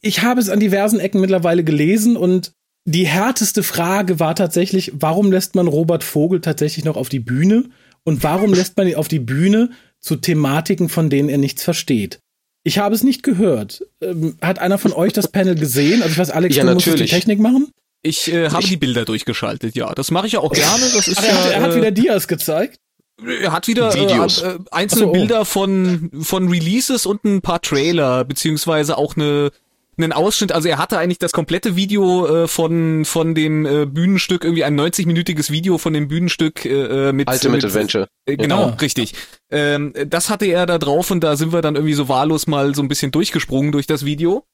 [0.00, 2.52] Ich habe es an diversen Ecken mittlerweile gelesen und
[2.88, 7.64] die härteste Frage war tatsächlich, warum lässt man Robert Vogel tatsächlich noch auf die Bühne
[8.04, 9.70] und warum lässt man ihn auf die Bühne
[10.00, 12.20] zu Thematiken, von denen er nichts versteht?
[12.64, 13.84] Ich habe es nicht gehört.
[14.00, 16.02] Ähm, hat einer von euch das Panel gesehen?
[16.02, 17.04] Also ich weiß, Alex, Ja, du musst die.
[17.04, 17.68] Technik machen.
[18.02, 19.92] Ich äh, habe die Bilder durchgeschaltet, ja.
[19.94, 20.84] Das mache ich ja auch gerne.
[20.94, 22.78] Das ist Ach, er, hat, ja, er hat äh, wieder Dias gezeigt.
[23.22, 24.40] Er hat wieder äh, Videos.
[24.40, 25.12] äh, einzelne so, oh.
[25.12, 29.50] Bilder von, von Releases und ein paar Trailer, beziehungsweise auch eine,
[29.98, 30.52] einen Ausschnitt.
[30.52, 34.78] Also er hatte eigentlich das komplette Video äh, von, von dem äh, Bühnenstück, irgendwie ein
[34.78, 38.08] 90-minütiges Video von dem Bühnenstück äh, mit Ultimate mit, Adventure.
[38.26, 38.76] Äh, genau, Ja.
[38.80, 39.14] richtig.
[39.50, 42.74] Ähm, das hatte er da drauf und da sind wir dann irgendwie so wahllos mal
[42.74, 44.44] so ein bisschen durchgesprungen durch das Video.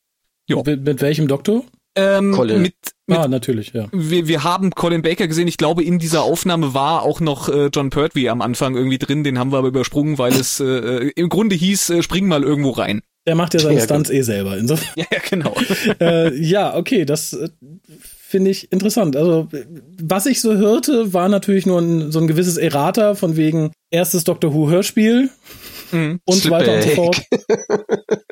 [0.49, 0.62] Jo.
[0.64, 1.64] Mit, mit welchem Doktor?
[1.97, 2.62] Ähm, Colin.
[2.62, 2.74] Mit,
[3.07, 3.86] mit Ah, natürlich, ja.
[3.92, 5.47] wir, wir haben Colin Baker gesehen.
[5.47, 9.22] Ich glaube, in dieser Aufnahme war auch noch äh, John Pertwee am Anfang irgendwie drin.
[9.24, 12.42] Den haben wir aber übersprungen, weil es äh, äh, im Grunde hieß, äh, spring mal
[12.42, 13.03] irgendwo rein.
[13.27, 14.57] Der macht ja seine Ja, Stunts eh selber.
[14.59, 14.89] Insofern.
[14.97, 15.55] Ja, ja genau.
[16.01, 17.49] äh, ja, okay, das äh,
[17.99, 19.16] finde ich interessant.
[19.16, 19.49] Also,
[20.03, 24.25] was ich so hörte, war natürlich nur ein, so ein gewisses Errata von wegen erstes
[24.25, 25.31] Doctor Who Hörspiel
[25.93, 26.18] Mhm.
[26.25, 27.22] und so weiter und so fort.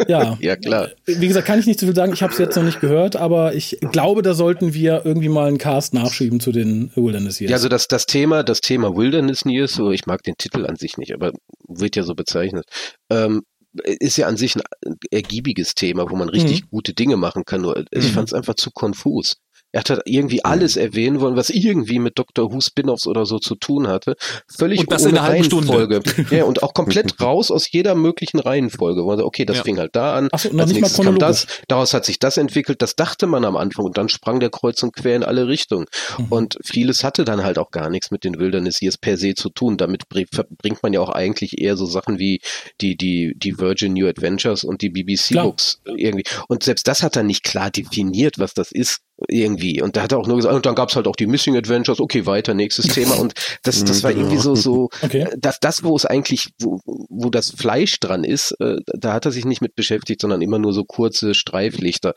[0.09, 0.89] Ja, Ja, klar.
[1.07, 2.13] wie gesagt, kann ich nicht so viel sagen.
[2.13, 5.47] Ich habe es jetzt noch nicht gehört, aber ich glaube, da sollten wir irgendwie mal
[5.47, 7.51] einen Cast nachschieben zu den Wilderness Years.
[7.51, 10.77] Ja, also das, das Thema, das Thema Wilderness Years, so ich mag den Titel an
[10.77, 11.33] sich nicht, aber
[11.69, 12.65] wird ja so bezeichnet,
[13.11, 13.43] ähm,
[13.85, 14.63] ist ja an sich ein
[15.11, 17.63] ergiebiges Thema, wo man richtig gute Dinge machen kann.
[17.63, 18.15] Nur ich Mhm.
[18.15, 19.37] fand es einfach zu konfus.
[19.73, 23.55] Er hat irgendwie alles erwähnen wollen, was irgendwie mit Doctor Who Spin-offs oder so zu
[23.55, 24.17] tun hatte.
[24.47, 25.69] Völlig Und das ohne in einer halben Stunde.
[25.73, 26.03] Reihenfolge.
[26.31, 29.03] Ja, und auch komplett raus aus jeder möglichen Reihenfolge.
[29.05, 29.63] Okay, das Ja.
[29.63, 30.29] fing halt da an.
[30.33, 33.45] Ach so, noch als nächstes kam das, daraus hat sich das entwickelt, das dachte man
[33.45, 35.87] am Anfang und dann sprang der kreuz und quer in alle Richtungen.
[36.19, 36.27] Mhm.
[36.29, 39.49] Und vieles hatte dann halt auch gar nichts mit den Wilderness Years per se zu
[39.49, 39.77] tun.
[39.79, 42.41] Damit br- verbringt man ja auch eigentlich eher so Sachen wie
[42.81, 45.35] die, die, die Virgin New Adventures und die BBC.
[45.35, 46.25] Books irgendwie.
[46.49, 48.99] Und selbst das hat er nicht klar definiert, was das ist
[49.29, 49.62] irgendwie.
[49.83, 52.01] Und da hat er auch nur gesagt, und dann gab's halt auch die Missing Adventures,
[52.01, 53.19] okay, weiter, nächstes Thema.
[53.19, 55.27] Und das, das war irgendwie so, so, Okay.
[55.39, 59.33] das, das, wo es eigentlich, wo, wo das Fleisch dran ist, äh, da hat er
[59.33, 62.15] sich nicht mit beschäftigt, sondern immer nur so kurze Streiflichter.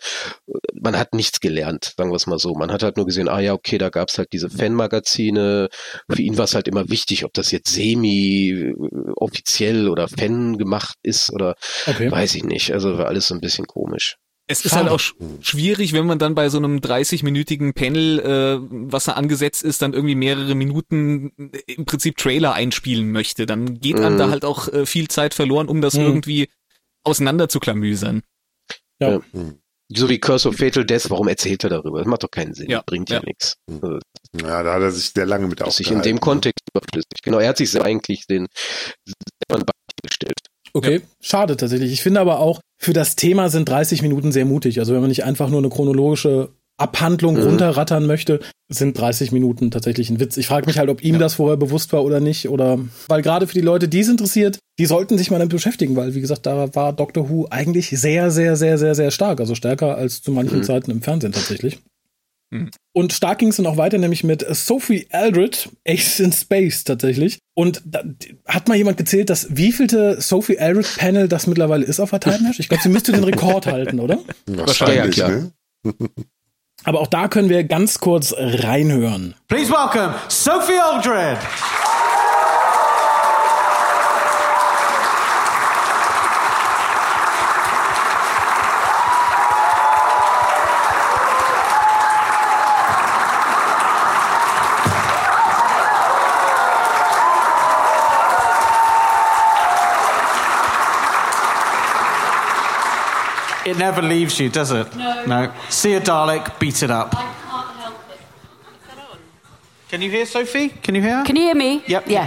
[0.74, 2.54] Man hat nichts gelernt, sagen wir es mal so.
[2.56, 5.70] Man hat halt nur gesehen, ah ja, okay, da gab's halt diese Fanmagazine.
[6.10, 11.32] Für ihn war es halt immer wichtig, ob das jetzt semi-offiziell oder Fan gemacht ist
[11.32, 11.56] oder
[11.88, 12.12] Okay.
[12.12, 12.72] weiß ich nicht.
[12.74, 14.16] Also war alles so ein bisschen komisch.
[14.48, 14.84] Es ist Schade.
[14.84, 19.14] halt auch sch schwierig, wenn man dann bei so einem 30-minütigen Panel, äh, was da
[19.14, 23.46] angesetzt ist, dann irgendwie mehrere Minuten äh, im Prinzip Trailer einspielen möchte.
[23.48, 24.20] Dann geht einem Mhm.
[24.20, 26.02] da halt auch äh, viel Zeit verloren, um das Mhm.
[26.02, 26.50] irgendwie
[27.04, 28.22] auseinander zu klamüsern.
[29.00, 29.10] Ja.
[29.14, 29.22] Ja.
[29.90, 32.00] So wie Curse of Fatal Death, warum erzählt er darüber?
[32.00, 33.24] Das macht doch keinen Sinn, Ja, bringt ja, ja.
[33.24, 33.58] nichts.
[33.70, 34.00] Also,
[34.42, 36.18] Ja, da hat er sich sehr lange mit das sich in aufgehalten.
[36.18, 37.22] dem Kontext überflüssig.
[37.24, 38.48] Genau, er hat sich eigentlich den
[39.50, 39.64] selber
[40.04, 40.35] gestellt.
[40.76, 41.92] Okay, schade tatsächlich.
[41.94, 44.80] Ich finde aber auch, für das Thema sind 30 Minuten sehr mutig.
[44.80, 47.44] Also wenn man nicht einfach nur eine chronologische Abhandlung Mhm.
[47.44, 50.36] runterrattern möchte, sind 30 Minuten tatsächlich ein Witz.
[50.36, 52.50] Ich frage mich halt, ob ihm das vorher bewusst war oder nicht.
[52.50, 55.96] Oder weil gerade für die Leute, die es interessiert, die sollten sich mal damit beschäftigen,
[55.96, 59.40] weil wie gesagt, da war Doctor Who eigentlich sehr, sehr, sehr, sehr, sehr stark.
[59.40, 60.64] Also stärker als zu manchen Mhm.
[60.64, 61.80] Zeiten im Fernsehen tatsächlich.
[62.62, 62.72] Mhm.
[62.94, 67.40] Und stark ging es dann auch weiter, nämlich mit Sophie Aldred, Ace in Space tatsächlich.
[67.54, 68.04] Und da,
[68.48, 72.48] hat mal jemand gezählt, dass wievielte Sophie Aldred Panel das mittlerweile ist auf der Time
[72.48, 72.60] Hash?
[72.60, 74.20] Ich glaube, sie müsste den Rekord halten, oder?
[74.46, 75.52] Wahrscheinlich, Ja, ne?
[76.84, 79.36] Aber auch da können wir ganz kurz reinhören.
[79.48, 81.38] Please welcome Sophie Aldred.
[103.66, 104.96] It never leaves you, does it?
[104.96, 105.26] No.
[105.26, 105.54] No.
[105.70, 107.16] See a Dalek, beat it up.
[107.16, 108.20] I can't help it.
[109.90, 110.70] Can you hear Sophie?
[110.70, 111.24] Can you hear?
[111.26, 111.84] Can you hear me?
[111.88, 112.08] Yep.
[112.08, 112.26] Yeah.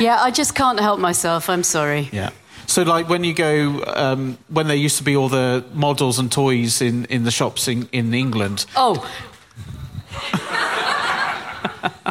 [0.00, 1.48] Yeah, I just can't help myself.
[1.50, 2.08] I'm sorry.
[2.12, 2.30] Yeah.
[2.66, 6.30] So, like when you go, um, when there used to be all the models and
[6.30, 9.04] toys in, in the shops in, in England, Oh,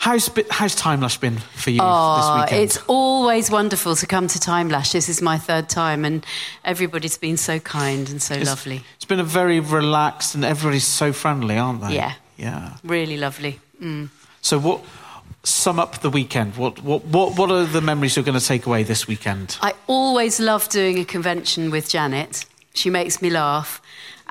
[0.00, 2.62] how's how's Time Lash been for you oh this weekend?
[2.64, 4.92] it's always wonderful to come to Time Lash.
[4.92, 6.26] This is my third time, and
[6.64, 8.82] everybody's been so kind and so It's- lovely.
[8.96, 11.94] It's been a very relaxed and everybody's so friendly, aren't they?
[11.94, 12.14] Yeah.
[12.36, 12.76] Yeah.
[12.82, 13.60] Really lovely.
[13.80, 14.08] Mm.
[14.40, 14.80] So, what
[15.44, 16.56] sum up the weekend?
[16.56, 19.58] What what what what are the memories you're going to take away this weekend?
[19.60, 22.46] I always love doing a convention with Janet.
[22.74, 23.82] She makes me laugh.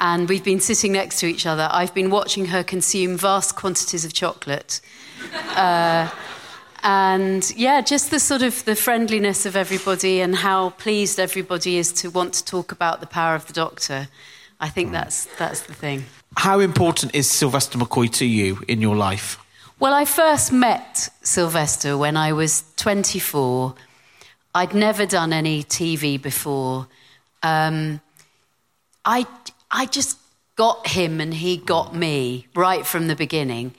[0.02, 1.68] And we've been sitting next to each other.
[1.74, 4.80] I've been watching her consume vast quantities of chocolate.
[5.56, 6.10] Uh,
[6.84, 11.92] and yeah, just the sort of the friendliness of everybody and how pleased everybody is
[11.94, 14.08] to want to talk about the power of the doctor.
[14.60, 16.06] I think that's, that's the thing.
[16.38, 19.38] How important is Sylvester McCoy to you in your life?
[19.80, 23.76] Well, I first met Sylvester when I was 24.
[24.54, 26.88] I'd never done any TV before.
[27.44, 28.02] Um,
[29.06, 29.26] I,
[29.72, 30.18] I just
[30.56, 33.74] got him and he got me right from the beginning.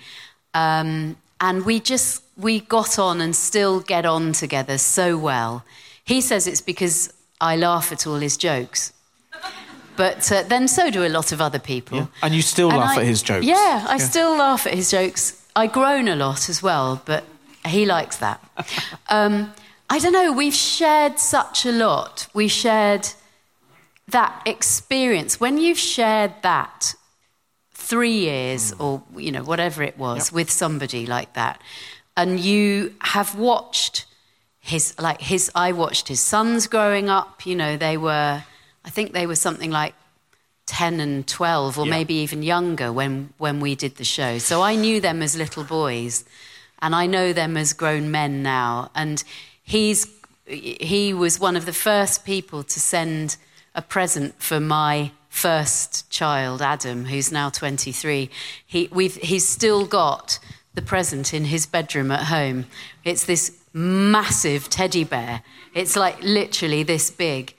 [0.55, 5.65] Um, and we just, we got on and still get on together so well.
[6.05, 8.93] He says it's because I laugh at all his jokes.
[9.97, 12.09] But uh, then so do a lot of other people.
[12.23, 13.45] And you still And laugh I- at his jokes.
[13.45, 15.37] Yeah, I still laugh at his jokes.
[15.55, 17.25] I groan a lot as well, but
[17.67, 18.41] he likes that.
[19.11, 19.53] um,
[19.91, 22.29] I don't know, we've shared such a lot.
[22.33, 23.09] We shared
[24.09, 25.39] that experience.
[25.39, 26.95] When you've shared that
[27.91, 28.81] three years mm.
[28.81, 31.61] or, you know, whatever it was with somebody like that,
[32.17, 34.07] and you have watched
[34.61, 38.45] his, like his, I watched his sons growing up, you know, they were,
[38.85, 39.95] I think they were something like
[40.67, 41.91] 10 and 12 or Yeah.
[41.91, 44.39] maybe even younger when, when we did the show.
[44.39, 46.25] So I knew them as little boys
[46.81, 48.91] and I know them as grown men now.
[48.95, 49.25] And
[49.63, 50.07] he's,
[50.47, 53.37] he was one of the first people to send
[53.75, 58.29] a present for my first child, Adam, who's now 23.
[58.67, 60.39] He, we've, he's still got
[60.75, 62.67] the present in his bedroom at home.
[63.05, 65.43] It's this massive teddy bear.
[65.73, 67.55] It's like literally this big.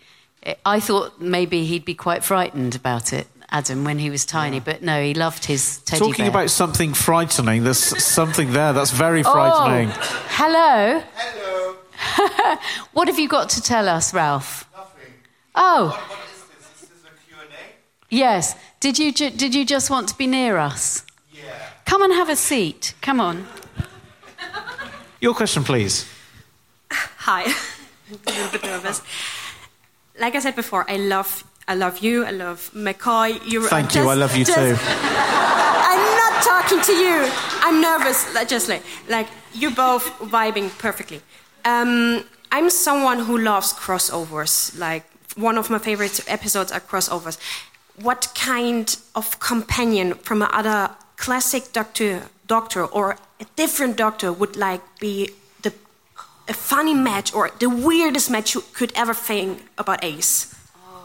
[0.66, 4.82] I thought maybe he'd be quite frightened about it, Adam, when he was tiny, but
[4.82, 6.14] no, he loved his teddy Talking bear.
[6.14, 9.90] Talking about something frightening, there's something there that's very frightening.
[9.90, 11.04] Oh, hello.
[11.16, 11.78] Hello.
[12.94, 14.68] what have you got to tell us, Ralph?
[14.76, 15.14] Nothing.
[15.56, 16.21] Oh.
[18.12, 18.56] Yes.
[18.82, 21.04] Did you ju- did you just want to be near us?
[21.34, 21.42] Yeah.
[21.86, 22.94] Come and have a seat.
[23.02, 23.48] Come on.
[25.22, 26.06] Your question, please.
[26.92, 27.44] Hi.
[27.44, 29.02] I'm a little bit nervous.
[30.20, 32.26] Like I said before, I love I love you.
[32.26, 33.40] I love McCoy.
[33.46, 34.10] You're Thank you.
[34.10, 34.76] I love you just- too.
[35.92, 37.30] I'm not talking to you.
[37.64, 38.34] I'm nervous.
[38.36, 41.22] like, Just like like you're both vibing perfectly.
[41.64, 44.78] Um, I'm someone who loves crossovers.
[44.78, 45.06] Like
[45.38, 47.38] one of my favorite episodes are crossovers.
[48.02, 54.82] What kind of companion from another classic Doctor Doctor or a different Doctor would like
[55.00, 55.30] be
[55.62, 55.72] the
[56.48, 60.48] a funny match or the weirdest match you could ever think about Ace?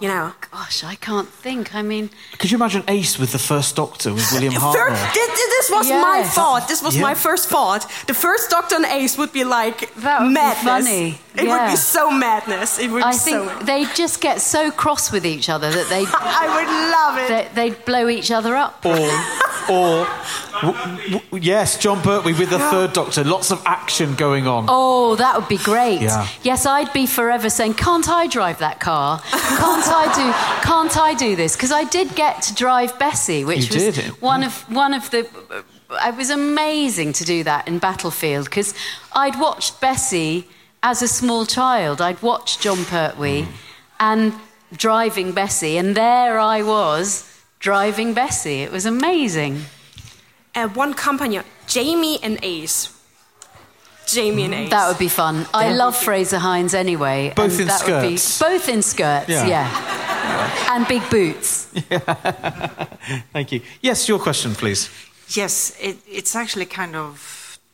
[0.00, 0.32] You know.
[0.52, 1.74] Gosh, I can't think.
[1.74, 5.12] I mean, Could you imagine Ace with the first Doctor with William Fir- Hartnell?
[5.14, 6.68] thi- thi- this was my thought.
[6.68, 7.02] This was Yeah.
[7.08, 7.82] my first thought.
[8.06, 11.18] The first Doctor and Ace would be like That would be funny.
[11.38, 12.78] It would be so madness.
[12.78, 13.58] It would I be think so.
[13.64, 17.54] they just get so cross with each other that they I would love it.
[17.54, 18.84] they they'd blow each other up.
[18.84, 19.10] Or,
[19.68, 20.06] or
[20.62, 23.24] w- w- yes, John Pertwee with the third Doctor.
[23.24, 24.66] Lots of action going on.
[24.68, 26.00] Oh, that would be great.
[26.00, 26.28] Yeah.
[26.42, 29.20] Yes, I'd be forever saying, "Can't I drive that car?
[29.30, 30.66] Can't I do?
[30.66, 34.06] Can't I do this?" Because I did get to drive Bessie, which You was did.
[34.22, 35.28] one of one of the.
[35.88, 38.74] It was amazing to do that in Battlefield because
[39.14, 40.48] I'd watched Bessie
[40.86, 42.00] as a small child.
[42.00, 43.48] I'd watched John Pertwee Mm.
[43.98, 44.32] and
[44.86, 47.24] driving Bessie, and there I was
[47.58, 48.62] driving Bessie.
[48.66, 49.64] It was amazing.
[50.54, 52.88] Uh, one company, Jamie and Ace.
[54.06, 54.70] Jamie and Ace.
[54.70, 55.46] That would be fun.
[55.52, 57.32] I love Fraser Hines anyway.
[57.34, 58.38] Both and in that would be- skirts.
[58.38, 59.46] both in skirts, Yeah.
[59.48, 60.74] yeah.
[60.74, 61.66] And big boots.
[61.90, 61.98] Yeah.
[63.32, 63.60] Thank you.
[63.82, 64.88] Yes, your question, please.
[65.28, 67.18] Yes, it, it's actually kind of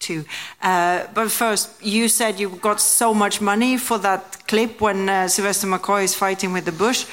[0.03, 0.24] two.
[0.61, 5.28] Uh, but first, you said you got so much money for that clip when uh,
[5.28, 7.07] Sylvester McCoy is fighting with the bush.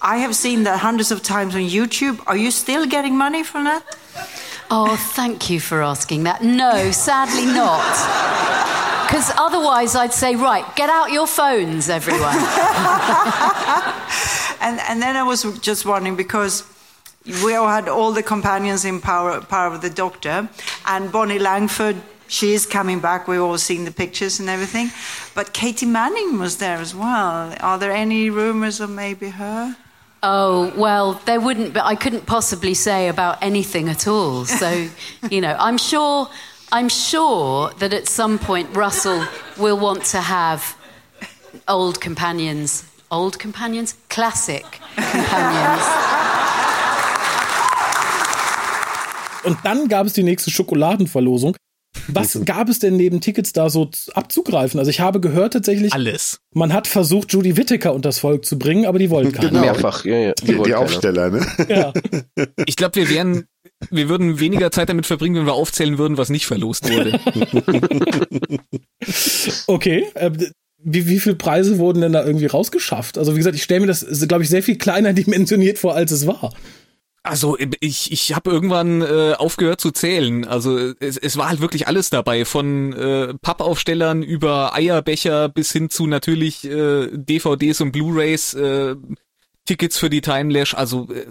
[0.00, 2.22] I have seen that hundreds of times on YouTube.
[2.26, 3.82] Are you still getting money from that?
[4.70, 6.42] Oh, thank you for asking that.
[6.42, 7.84] No, sadly not.
[9.06, 12.34] Because otherwise I'd say, right, get out your phones, everyone.
[14.60, 16.64] and and then I was just wondering because
[17.44, 20.48] we all had all the companions in power power of the Doctor,
[20.86, 21.96] and Bonnie Langford.
[22.28, 23.28] She is coming back.
[23.28, 24.90] We've all seen the pictures and everything,
[25.34, 27.54] but Katie Manning was there as well.
[27.60, 29.76] Are there any rumors of maybe her?
[30.22, 34.44] Oh, well, there wouldn't be, I couldn't possibly say about anything at all.
[34.44, 34.88] So,
[35.30, 36.28] you know, I'm sure,
[36.72, 39.24] I'm sure that at some point Russell
[39.56, 40.76] will want to have
[41.68, 44.64] old companions, old companions, classic
[44.96, 45.82] companions.
[49.44, 51.54] Und dann gab es die nächste Schokoladenverlosung.
[52.08, 54.78] Was gab es denn neben Tickets da so abzugreifen?
[54.78, 56.40] Also ich habe gehört tatsächlich, alles.
[56.54, 59.50] Man hat versucht, Judy Whittaker unters Volk zu bringen, aber die wollten keiner.
[59.50, 59.60] Genau.
[59.62, 60.32] Mehrfach, ja, ja.
[60.34, 61.46] Die, die, die Aufsteller, ne?
[61.68, 61.92] Ja.
[62.66, 63.44] Ich glaube, wir wären,
[63.90, 67.18] wir würden weniger Zeit damit verbringen, wenn wir aufzählen würden, was nicht verlost wurde.
[69.66, 70.06] okay.
[70.14, 70.30] Äh,
[70.78, 73.18] wie, wie viele Preise wurden denn da irgendwie rausgeschafft?
[73.18, 76.12] Also wie gesagt, ich stelle mir das, glaube ich, sehr viel kleiner dimensioniert vor, als
[76.12, 76.52] es war.
[77.26, 80.44] Also ich, ich habe irgendwann äh, aufgehört zu zählen.
[80.44, 85.90] Also es, es war halt wirklich alles dabei, von äh, Pappaufstellern über Eierbecher bis hin
[85.90, 88.94] zu natürlich äh, DVDs und Blu-rays, äh,
[89.64, 90.74] Tickets für die Timelash.
[90.74, 91.26] Also äh,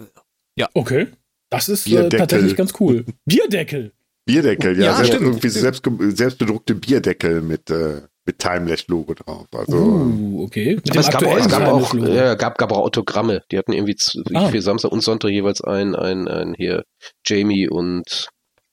[0.58, 0.68] ja.
[0.74, 1.08] Okay,
[1.50, 3.04] das ist äh, tatsächlich ganz cool.
[3.24, 3.92] Bierdeckel.
[4.26, 5.26] Bierdeckel, ja, Ja, selbst, stimmt.
[5.26, 9.46] irgendwie selbst, selbstbedruckte Bierdeckel mit äh, mit Timelash-Logo drauf.
[9.52, 10.74] Also Uh, okay.
[10.74, 13.42] Mit Aber es gab, auch, es gab, auch, ja, gab, gab auch Autogramme.
[13.50, 13.96] Die hatten irgendwie
[14.34, 14.48] Ah.
[14.48, 16.82] für Samstag und Sonntag jeweils ein, ein, ein hier
[17.26, 18.28] Jamie und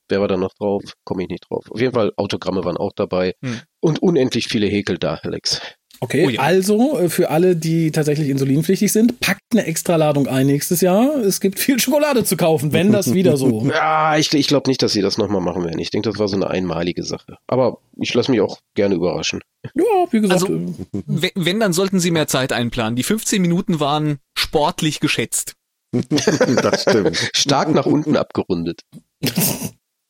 [0.09, 0.83] wer war da noch drauf?
[1.05, 1.65] Komme ich nicht drauf.
[1.69, 3.33] Auf jeden Fall Autogramme waren auch dabei.
[3.43, 3.61] Hm.
[3.79, 5.61] Und unendlich viele Häkel da, Alex.
[6.03, 6.41] Okay, Oh ja.
[6.41, 11.15] also äh, für alle, die tatsächlich insulinpflichtig sind, packt eine Extraladung ein nächstes Jahr.
[11.15, 13.65] Es gibt viel Schokolade zu kaufen, wenn das wieder so.
[13.73, 15.79] Ja, ich, ich glaube nicht, dass sie das nochmal machen werden.
[15.79, 17.37] Ich denke, das war so eine einmalige Sache.
[17.47, 19.39] Aber ich lasse mich auch gerne überraschen.
[19.75, 20.41] Ja, wie gesagt.
[20.41, 22.97] Also- äh, Wenn, wenn, dann sollten sie mehr Zeit einplanen.
[22.97, 25.53] Die 15 Minuten waren sportlich geschätzt.
[26.09, 27.29] das stimmt.
[27.33, 28.81] Stark nach unten abgerundet.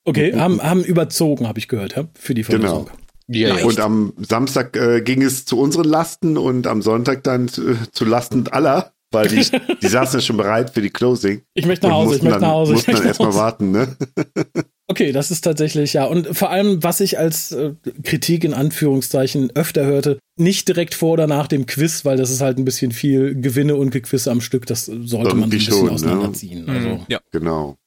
[0.05, 2.85] okay, haben, haben überzogen, habe ich gehört, ja, für die Verlosung.
[2.85, 2.97] Genau.
[3.27, 3.63] Ja.
[3.63, 8.05] Und am Samstag äh, ging es zu unseren Lasten und am Sonntag dann zu, zu
[8.05, 9.45] Lasten aller, weil die,
[9.81, 11.41] die saßen ja schon bereit für die Closing.
[11.53, 12.73] Ich möchte nach Hause, ich möchte dann, nach Hause.
[12.73, 13.95] Ich Mussten möchte dann erstmal warten, ne?
[14.85, 16.03] Okay, das ist tatsächlich, ja.
[16.05, 21.13] Und vor allem, was ich als äh, Kritik in Anführungszeichen öfter hörte, nicht direkt vor
[21.13, 24.41] oder nach dem Quiz, weil das ist halt ein bisschen viel Gewinne und Gequisse am
[24.41, 24.65] Stück.
[24.65, 25.91] Das sollte man so ein Irgendwie bisschen schon, ne?
[25.93, 26.69] auseinanderziehen.
[26.69, 27.21] Also, Ja.
[27.31, 27.77] Genau.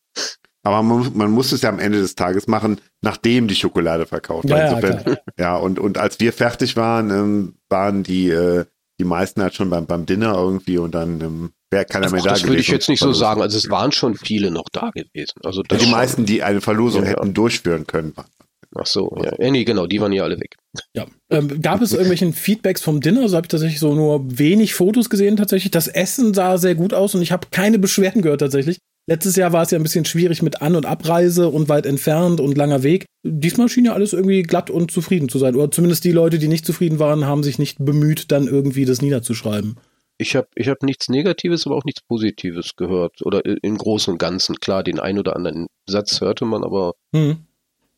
[0.66, 4.48] Aber man, man muss es ja am Ende des Tages machen, nachdem die Schokolade verkauft
[4.48, 4.58] Ja, war.
[4.64, 5.18] ja, Insofern- klar.
[5.38, 8.64] ja und, und als wir fertig waren, ähm, waren die, äh,
[8.98, 12.24] die meisten halt schon beim, beim Dinner irgendwie und dann ähm, wäre keiner mehr Ach,
[12.24, 13.42] da das würde ich gewesen jetzt nicht so sagen.
[13.42, 15.34] Also es waren schon viele noch da gewesen.
[15.44, 15.92] Also Ja, das die schon.
[15.92, 17.16] meisten, die eine Verlosung Ja, ja.
[17.20, 18.16] hätten durchführen können.
[18.16, 18.26] waren.
[18.74, 19.30] Ach so, ja.
[19.38, 19.50] ja.
[19.52, 20.56] Nee, genau, die waren ja alle weg.
[20.94, 21.06] ja.
[21.30, 23.28] Ähm, gab es irgendwelchen Feedbacks vom Dinner?
[23.28, 25.70] So habe ich tatsächlich so nur wenig Fotos gesehen tatsächlich.
[25.70, 28.78] Das Essen sah sehr gut aus und ich habe keine Beschwerden gehört tatsächlich.
[29.09, 32.40] Letztes Jahr war es ja ein bisschen schwierig mit An- und Abreise und weit entfernt
[32.40, 33.07] und langer Weg.
[33.22, 35.54] Diesmal schien ja alles irgendwie glatt und zufrieden zu sein.
[35.54, 39.02] Oder zumindest die Leute, die nicht zufrieden waren, haben sich nicht bemüht, dann irgendwie das
[39.02, 39.78] niederzuschreiben.
[40.18, 43.24] Ich habe ich hab nichts Negatives, aber auch nichts Positives gehört.
[43.24, 44.57] Oder im Großen und Ganzen.
[44.57, 47.44] Klar, den ein oder anderen Satz hörte man, aber Hm.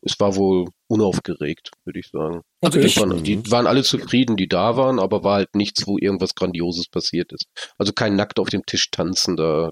[0.01, 2.41] es war wohl unaufgeregt, würde ich sagen.
[2.61, 2.81] Okay.
[2.81, 6.35] Die waren, die waren alle zufrieden, die da waren, aber war halt nichts, wo irgendwas
[6.35, 7.45] Grandioses passiert ist.
[7.79, 9.71] Also kein nackt auf dem Tisch tanzender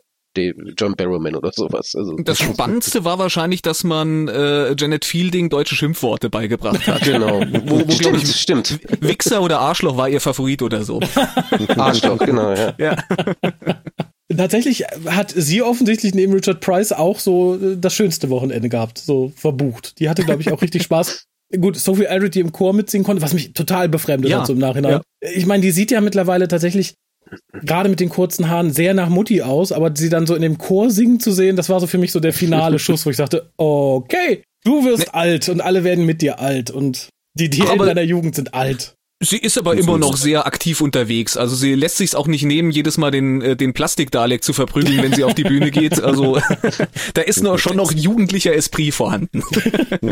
[0.77, 1.93] John Barrowman oder sowas.
[1.95, 7.01] Also, Das Spannendste war wahrscheinlich, dass man äh, Janet Fielding deutsche Schimpfworte beigebracht hat.
[7.01, 7.41] Genau.
[7.65, 8.79] Wo, wo stimmt, ich, stimmt.
[9.01, 10.99] Wichser oder Arschloch war ihr Favorit oder so.
[11.77, 12.73] Arschloch, genau, ja.
[12.77, 12.95] Ja.
[14.35, 19.31] Tatsächlich hat sie offensichtlich neben Richard Price auch so äh, das schönste Wochenende gehabt, so
[19.35, 19.99] verbucht.
[19.99, 21.25] Die hatte, glaube ich, auch richtig Spaß.
[21.61, 24.53] Gut, Sophie Aldred, die im Chor mitsingen konnte, was mich total befremdet Ja, hat so
[24.53, 24.99] im Nachhinein.
[25.21, 26.95] Ich meine, die sieht ja mittlerweile tatsächlich
[27.63, 30.57] gerade mit den kurzen Haaren sehr nach Mutti aus, aber sie dann so in dem
[30.57, 33.17] Chor singen zu sehen, das war so für mich so der finale Schuss, wo ich
[33.17, 37.85] dachte, okay, du wirst alt und alle werden mit dir alt und die, die Helden
[37.85, 38.93] deiner Jugend sind alt.
[39.19, 41.37] Sie ist aber immer noch sehr aktiv unterwegs.
[41.37, 45.01] Also sie lässt sich's auch nicht nehmen, jedes Mal den, äh, den Plastik-Dalek zu verprügeln,
[45.01, 45.99] wenn sie auf die Bühne geht.
[45.99, 46.39] Also
[47.15, 49.41] da ist noch schon noch jugendlicher Esprit vorhanden.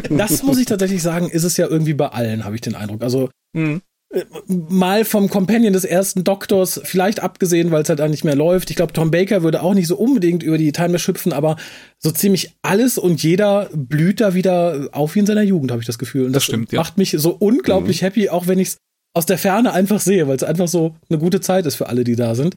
[0.09, 3.03] Das muss ich tatsächlich sagen, ist es ja irgendwie bei allen, habe ich den Eindruck.
[3.03, 3.81] Also Mhm.
[4.15, 8.35] Äh, mal vom Companion des ersten Doktors, vielleicht abgesehen, weil es halt dann nicht mehr
[8.35, 8.69] läuft.
[8.69, 11.57] Ich glaube, Tom Baker würde auch nicht so unbedingt über die Time Machine hüpfen, aber
[11.99, 15.87] so ziemlich alles und jeder blüht da wieder auf wie in seiner Jugend, habe ich
[15.87, 16.25] das Gefühl.
[16.25, 16.79] Und das, Das stimmt, ja.
[16.79, 18.77] macht mich so unglaublich happy, auch wenn ich es
[19.13, 22.03] aus der Ferne einfach sehe, weil es einfach so eine gute Zeit ist für alle,
[22.03, 22.55] die da sind.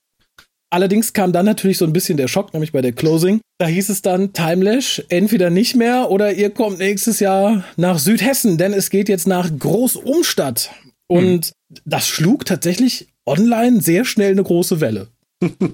[0.71, 3.41] Allerdings kam dann natürlich so ein bisschen der Schock, nämlich bei der Closing.
[3.59, 8.59] Da hieß es dann, Timelash, entweder nicht mehr oder ihr kommt nächstes Jahr nach Südhessen,
[8.59, 10.71] denn es geht jetzt nach Groß-Umstadt.
[11.09, 11.53] Und
[11.85, 15.09] das schlug tatsächlich online sehr schnell eine große Welle.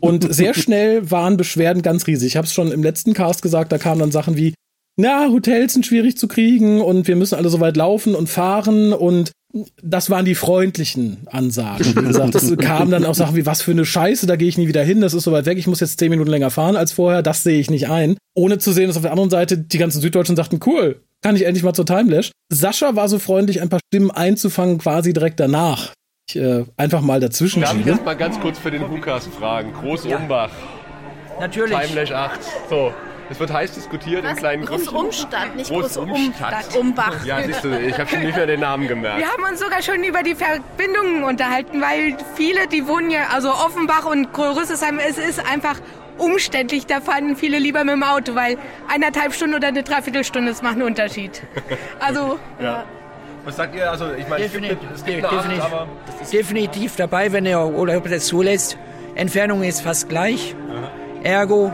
[0.00, 2.28] Und sehr schnell waren Beschwerden ganz riesig.
[2.28, 4.54] Ich habe es schon im letzten Cast gesagt, da kamen dann Sachen wie,
[4.96, 8.92] na, Hotels sind schwierig zu kriegen und wir müssen alle so weit laufen und fahren
[8.92, 9.32] und
[9.82, 11.86] das waren die freundlichen Ansagen.
[11.96, 14.58] Wie gesagt, es kamen dann auch Sachen wie, was für eine Scheiße, da gehe ich
[14.58, 16.76] nie wieder hin, das ist so weit weg, ich muss jetzt zehn Minuten länger fahren
[16.76, 18.16] als vorher, das sehe ich nicht ein.
[18.34, 21.46] Ohne zu sehen, dass auf der anderen Seite die ganzen Süddeutschen sagten, cool, kann ich
[21.46, 22.32] endlich mal zur Timelash.
[22.52, 25.92] Sascha war so freundlich, ein paar Stimmen einzufangen, quasi direkt danach.
[26.28, 29.72] Ich, äh, einfach mal dazwischen Darf ich jetzt mal ganz kurz für den Hukas fragen?
[29.72, 30.16] Groß Ja.
[30.16, 30.50] Umbach.
[31.38, 31.76] Natürlich.
[31.78, 32.40] Timelash 8.
[32.70, 32.92] So.
[33.30, 34.86] Es wird heiß diskutiert in kleinen Grüppchen.
[34.86, 36.08] Großumstadt, nicht Großumstadt.
[36.08, 36.76] Großumstadt.
[36.76, 37.24] Umbach.
[37.24, 39.18] Ja, siehst du, ich habe schon nicht mehr den Namen gemerkt.
[39.18, 43.50] Wir haben uns sogar schon über die Verbindungen unterhalten, weil viele, die wohnen ja, also
[43.50, 45.76] Offenbach und Rüsselsheim, es ist einfach
[46.18, 46.86] umständlich.
[46.86, 48.58] Da fahren viele lieber mit dem Auto, weil
[48.88, 51.42] eineinhalb Stunden oder eine Dreiviertelstunde, das macht einen Unterschied.
[52.00, 52.84] Also, Ja.
[53.44, 53.90] Was sagt ihr?
[53.90, 55.88] Also, ich meine, es gibt, Definitiv, es gibt eine definitiv, 8, aber
[56.32, 58.78] definitiv dabei, wenn er oder ob das zulässt.
[59.16, 60.54] Entfernung ist fast gleich.
[61.22, 61.70] Ergo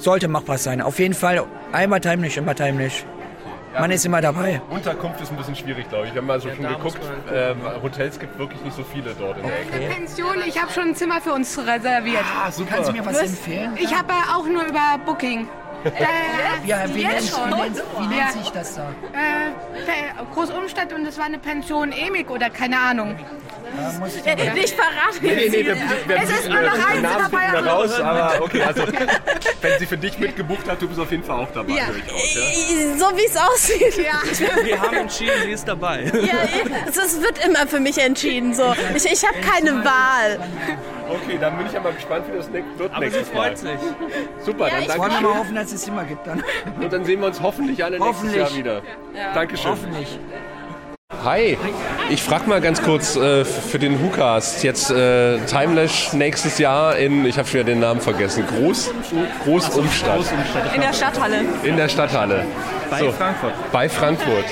[0.00, 0.80] sollte machbar sein.
[0.80, 3.04] Auf jeden Fall einmal Timelash, immer Timelash.
[3.78, 4.60] Man ist immer dabei.
[4.68, 6.14] Unterkunft ist ein bisschen schwierig, glaube ich.
[6.14, 6.98] Wir haben also schon geguckt,
[7.32, 9.94] ähm, Hotels gibt wirklich nicht so viele dort in der Ecke.
[9.94, 12.24] Pension, ich habe schon ein Zimmer für uns reserviert.
[12.44, 12.74] Ah, super.
[12.74, 13.72] Kannst du mir was Das- empfehlen?
[13.76, 15.46] Ich habe äh, auch nur über Booking.
[15.84, 15.90] Äh,
[16.66, 18.28] Ja, wie nennt, wie nennt, wie nennt Ja.
[18.42, 18.82] sich das da?
[19.12, 23.14] Äh, Großumstadt und es war eine Pension Emig oder keine Ahnung.
[24.24, 25.18] Äh, Nicht verraten.
[25.22, 28.82] Nee, nee, nee, Es ist nur noch eins dabei, raus, aber okay, also
[29.62, 31.84] wenn sie für dich mitgebucht hat, du bist auf jeden Fall auch dabei, Ja.
[31.84, 32.98] raus, ja?
[32.98, 33.96] So wie es aussieht.
[34.04, 34.64] Ja.
[34.64, 36.02] Wir haben entschieden, sie ist dabei.
[36.04, 36.38] Ja,
[36.88, 38.54] es es wird immer für mich entschieden.
[38.54, 38.74] So.
[38.94, 40.38] Ich, ich habe keine Wahl.
[41.08, 43.56] Okay, dann bin ich ja mal gespannt, wie das wird Aber sie nächstes freut Mal.
[43.56, 43.80] sich.
[44.44, 46.42] Super, Ja, dann ich danke wollen wir mal hoffen, dass es immer gibt dann.
[46.80, 48.36] Und dann sehen wir uns hoffentlich alle nächstes Hoffentlich.
[48.40, 48.82] Jahr wieder.
[49.16, 49.32] Ja.
[49.34, 49.70] Dankeschön.
[49.70, 50.18] Hoffentlich.
[51.12, 51.58] Hi,
[52.08, 54.62] ich frage mal ganz kurz äh, für den Hukast.
[54.62, 58.90] Jetzt äh, Timelash nächstes Jahr in, ich habe schon wieder den Namen vergessen, Groß,
[59.44, 60.20] Großumstadt.
[60.74, 61.40] In der Stadthalle.
[61.64, 62.46] In der Stadthalle.
[62.88, 63.52] Bei Frankfurt.
[63.72, 64.44] Bei Frankfurt.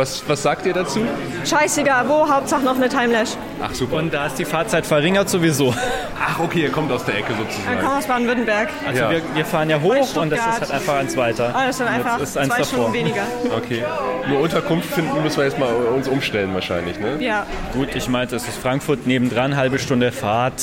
[0.00, 1.00] Was, was sagt ihr dazu?
[1.44, 3.30] Scheißegal, wo, Hauptsache noch eine Timelash.
[3.62, 3.96] Ach super.
[3.96, 5.74] Und da ist die Fahrzeit verringert sowieso.
[6.18, 7.76] Ach okay, ihr kommt aus der Ecke sozusagen.
[7.76, 8.68] kommen wir aus Baden-Württemberg.
[8.86, 9.10] Also Ja.
[9.10, 11.54] wir, wir fahren ja hoch und das ist halt einfach eins weiter.
[11.54, 12.64] Ah, das sind einfach ist eins zwei davor.
[12.78, 13.22] Stunden weniger.
[13.54, 13.84] Okay.
[14.26, 17.18] Nur Unterkunft finden müssen wir jetzt mal uns umstellen wahrscheinlich, ne?
[17.22, 17.44] Ja.
[17.74, 20.62] Gut, ich meinte, es ist Frankfurt nebendran, halbe Stunde Fahrt.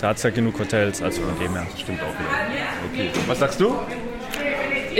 [0.00, 1.66] Da hat es ja genug Hotels, also von dem her.
[1.76, 3.10] Stimmt auch wieder.
[3.10, 3.10] Okay.
[3.26, 3.74] Was sagst du?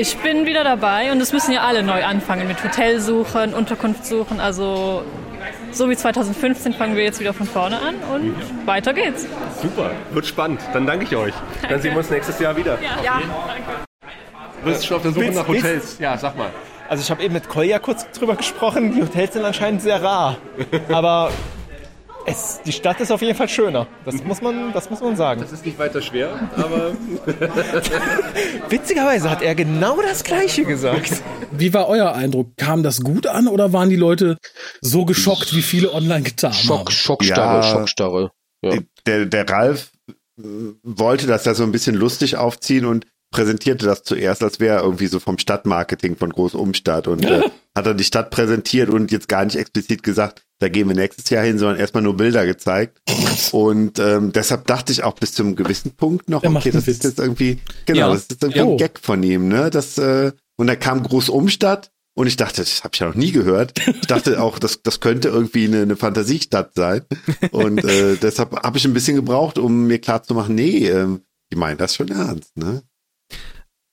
[0.00, 4.06] Ich bin wieder dabei und es müssen ja alle neu anfangen mit Hotel suchen, Unterkunft
[4.06, 4.38] suchen.
[4.38, 5.02] Also
[5.72, 8.32] so wie 2015 fangen wir jetzt wieder von vorne an und
[8.64, 9.26] weiter geht's.
[9.60, 10.60] Super, wird spannend.
[10.72, 11.34] Dann danke ich euch.
[11.68, 12.78] Dann sehen wir uns nächstes Jahr wieder.
[13.04, 13.20] Ja.
[14.62, 15.98] Du bist schon auf der Suche Willst- nach willst- Hotels.
[15.98, 16.50] Ja, sag mal.
[16.88, 20.36] Also ich habe eben mit Kolja kurz drüber gesprochen, die Hotels sind anscheinend sehr rar.
[20.92, 21.32] Aber
[22.28, 23.86] es, die Stadt ist auf jeden Fall schöner.
[24.04, 25.40] Das muss man, das muss man sagen.
[25.40, 26.92] Das ist nicht weiter schwer, aber
[28.68, 31.22] Witzigerweise hat er genau das Gleiche gesagt.
[31.52, 32.56] Wie war euer Eindruck?
[32.56, 34.36] Kam das gut an oder waren die Leute
[34.80, 36.90] so geschockt, wie viele online getan haben?
[36.90, 38.30] Schockstarre, Schockstarre.
[38.62, 38.78] Ja.
[39.06, 39.90] Der, der Ralf
[40.36, 44.82] wollte das ja so ein bisschen lustig aufziehen und präsentierte das zuerst, als wäre er
[44.82, 47.42] irgendwie so vom Stadtmarketing von Großumstadt und äh,
[47.76, 51.28] hat dann die Stadt präsentiert und jetzt gar nicht explizit gesagt, da gehen wir nächstes
[51.30, 53.00] Jahr hin, sondern erstmal nur Bilder gezeigt.
[53.52, 57.18] Und ähm, deshalb dachte ich auch bis zum gewissen Punkt noch, okay, das ist jetzt
[57.20, 58.12] irgendwie, genau, Ja.
[58.12, 58.64] das ist irgendwie Ja.
[58.64, 59.70] ein Gag von ihm, ne?
[59.70, 63.30] Das, äh, und dann kam Großumstadt und ich dachte, das habe ich ja noch nie
[63.30, 63.78] gehört.
[63.86, 67.02] Ich dachte auch, das, das könnte irgendwie eine, eine Fantasiestadt sein.
[67.52, 71.20] Und äh, deshalb habe ich ein bisschen gebraucht, um mir klarzumachen, nee, ähm,
[71.52, 72.82] die meinen das schon ernst, ne?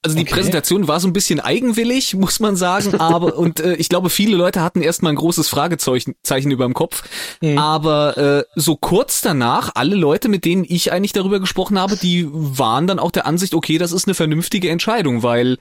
[0.06, 0.34] Also die Okay.
[0.34, 4.38] Präsentation war so ein bisschen eigenwillig, muss man sagen, aber und äh, ich glaube, viele
[4.38, 7.04] Leute hatten erstmal ein großes Fragezeichen Zeichen über dem Kopf.
[7.58, 12.28] Aber äh, so kurz danach, alle Leute, mit denen ich eigentlich darüber gesprochen habe, die
[12.32, 15.58] waren dann auch der Ansicht, okay, das ist eine vernünftige Entscheidung, weil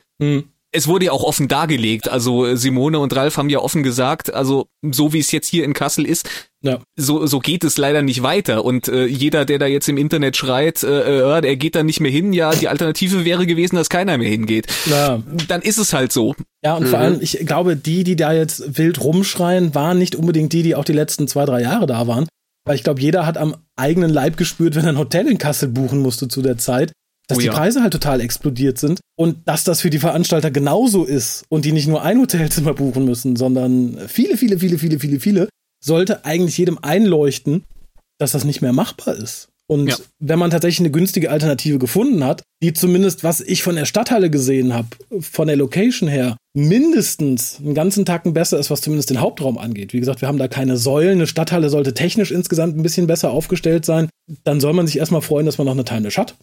[0.75, 2.09] es wurde ja auch offen dargelegt.
[2.09, 5.65] Also äh, Simone und Ralf haben ja offen gesagt, also so wie es jetzt hier
[5.65, 6.29] in Kassel ist,
[6.63, 6.81] Ja.
[6.97, 8.65] so, so geht es leider nicht weiter.
[8.65, 12.01] Und äh, jeder, der da jetzt im Internet schreit, äh, äh, er geht da nicht
[12.01, 14.67] mehr hin, ja, die Alternative wäre gewesen, dass keiner mehr hingeht.
[14.87, 15.23] Ja.
[15.49, 16.35] Dann ist es halt so.
[16.65, 20.53] Ja, und vor allem, ich glaube, die, die da jetzt wild rumschreien, waren nicht unbedingt
[20.53, 22.27] die, die auch die letzten zwei, drei Jahre da waren.
[22.67, 25.69] Weil ich glaube, jeder hat am eigenen Leib gespürt, wenn er ein Hotel in Kassel
[25.69, 26.93] buchen musste zu der Zeit,
[27.27, 27.53] dass Oh die ja.
[27.53, 31.73] Preise halt total explodiert sind und dass das für die Veranstalter genauso ist und die
[31.73, 35.49] nicht nur ein Hotelzimmer buchen müssen, sondern viele, viele, viele, viele, viele, viele,
[35.83, 37.65] sollte eigentlich jedem einleuchten,
[38.19, 39.49] dass das nicht mehr machbar ist.
[39.67, 39.97] Und Ja.
[40.19, 44.29] wenn man tatsächlich eine günstige Alternative gefunden hat, die zumindest, was ich von der Stadthalle
[44.31, 44.89] gesehen habe,
[45.21, 49.93] von der Location her, mindestens einen ganzen Tacken besser ist, was zumindest den Hauptraum angeht.
[49.93, 51.13] Wie gesagt, wir haben da keine Säulen.
[51.19, 54.09] Eine Stadthalle sollte technisch insgesamt ein bisschen besser aufgestellt sein.
[54.45, 56.35] dann soll man sich erstmal freuen, dass man noch eine Timelash hat.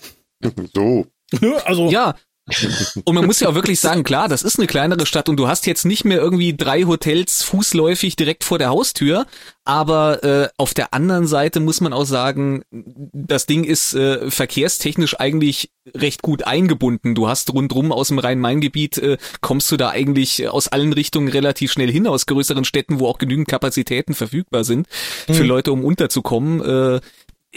[0.74, 1.06] So.
[1.66, 1.90] Also.
[1.90, 2.16] Ja.
[3.06, 5.48] Und man muss ja auch wirklich sagen, klar, das ist eine kleinere Stadt und du
[5.48, 9.26] hast jetzt nicht mehr irgendwie drei Hotels fußläufig direkt vor der Haustür,
[9.64, 15.20] aber äh, auf der anderen Seite muss man auch sagen, das Ding ist äh, verkehrstechnisch
[15.20, 17.16] eigentlich recht gut eingebunden.
[17.16, 21.72] Du hast rundrum aus dem Rhein-Main-Gebiet, äh, kommst du da eigentlich aus allen Richtungen relativ
[21.72, 24.88] schnell hin, aus größeren Städten, wo auch genügend Kapazitäten verfügbar sind
[25.28, 25.48] für Mhm.
[25.48, 26.62] Leute, um unterzukommen.
[26.62, 27.02] Äh,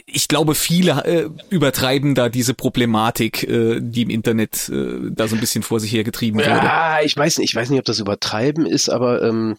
[0.07, 5.37] ich glaube, viele äh, übertreiben da diese Problematik, äh, die im Internet äh, da so
[5.37, 6.51] ein bisschen vor sich hergetrieben wurde.
[6.51, 9.57] Ja, ich weiß nicht, ich weiß nicht, ob das übertreiben ist, aber ähm,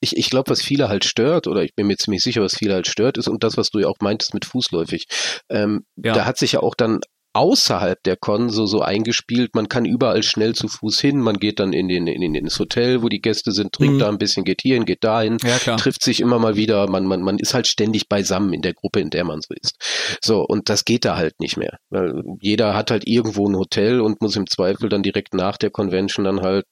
[0.00, 2.74] ich, ich glaube, was viele halt stört, oder ich bin mir ziemlich sicher, was viele
[2.74, 5.06] halt stört, ist, und das, was du ja auch meintest mit fußläufig,
[5.50, 6.14] ähm, Ja.
[6.14, 7.00] da hat sich ja auch dann
[7.32, 11.60] außerhalb der Con so, so eingespielt, man kann überall schnell zu Fuß hin, man geht
[11.60, 13.98] dann in den, in den, ins Hotel, wo die Gäste sind, trinkt Mhm.
[14.00, 17.22] da ein bisschen, geht hierhin, geht dahin, Ja, trifft sich immer mal wieder, man, man,
[17.22, 19.76] man ist halt ständig beisammen in der Gruppe, in der man so ist.
[20.22, 21.78] So, und das geht da halt nicht mehr.
[21.90, 25.70] Weil jeder hat halt irgendwo ein Hotel und muss im Zweifel dann direkt nach der
[25.70, 26.64] Convention dann halt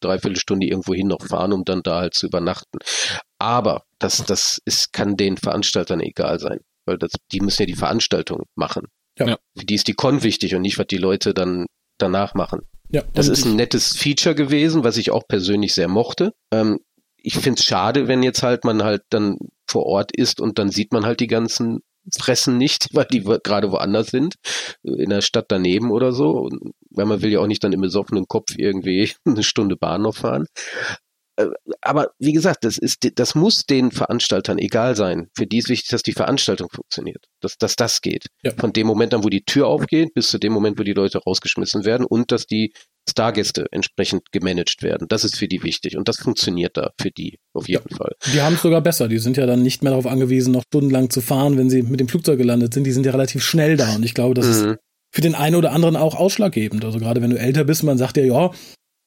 [0.00, 2.78] dreiviertel Stunde irgendwo hin noch fahren, um dann da halt zu übernachten.
[3.38, 6.58] Aber das, das ist, kann den Veranstaltern egal sein.
[6.86, 8.84] Weil das, die müssen ja die Veranstaltung machen.
[9.26, 9.38] Ja.
[9.56, 11.66] Für die ist die Con wichtig und nicht, was die Leute dann
[11.98, 12.60] danach machen.
[12.90, 16.32] Ja, Das ist ein nettes Feature gewesen, was ich auch persönlich sehr mochte.
[16.52, 16.78] Ähm,
[17.16, 19.36] ich finde es schade, wenn jetzt halt man halt dann
[19.66, 21.80] vor Ort ist und dann sieht man halt die ganzen
[22.18, 24.36] Fressen nicht, weil die wo- gerade woanders sind,
[24.82, 26.30] in der Stadt daneben oder so.
[26.30, 30.02] Und weil man will ja auch nicht dann im besoffenen Kopf irgendwie eine Stunde Bahn
[30.02, 30.46] noch fahren.
[31.38, 31.46] Äh,
[31.80, 35.28] Aber wie gesagt, das ist, das muss den Veranstaltern egal sein.
[35.36, 38.26] Für die ist wichtig, dass die Veranstaltung funktioniert, dass, dass das geht.
[38.42, 38.52] Ja.
[38.58, 41.18] Von dem Moment an, wo die Tür aufgeht, bis zu dem Moment, wo die Leute
[41.18, 42.72] rausgeschmissen werden und dass die
[43.08, 45.06] Stargäste entsprechend gemanagt werden.
[45.08, 48.12] Das ist für die wichtig und das funktioniert da für die auf jeden Fall.
[48.34, 49.08] Die haben es sogar besser.
[49.08, 52.00] Die sind ja dann nicht mehr darauf angewiesen, noch stundenlang zu fahren, wenn sie mit
[52.00, 52.84] dem Flugzeug gelandet sind.
[52.84, 53.94] Die sind ja relativ schnell da.
[53.94, 54.76] Und ich glaube, das ist Mhm.
[55.10, 56.84] für den einen oder anderen auch ausschlaggebend.
[56.84, 58.50] Also gerade wenn du älter bist, man sagt ja, ja,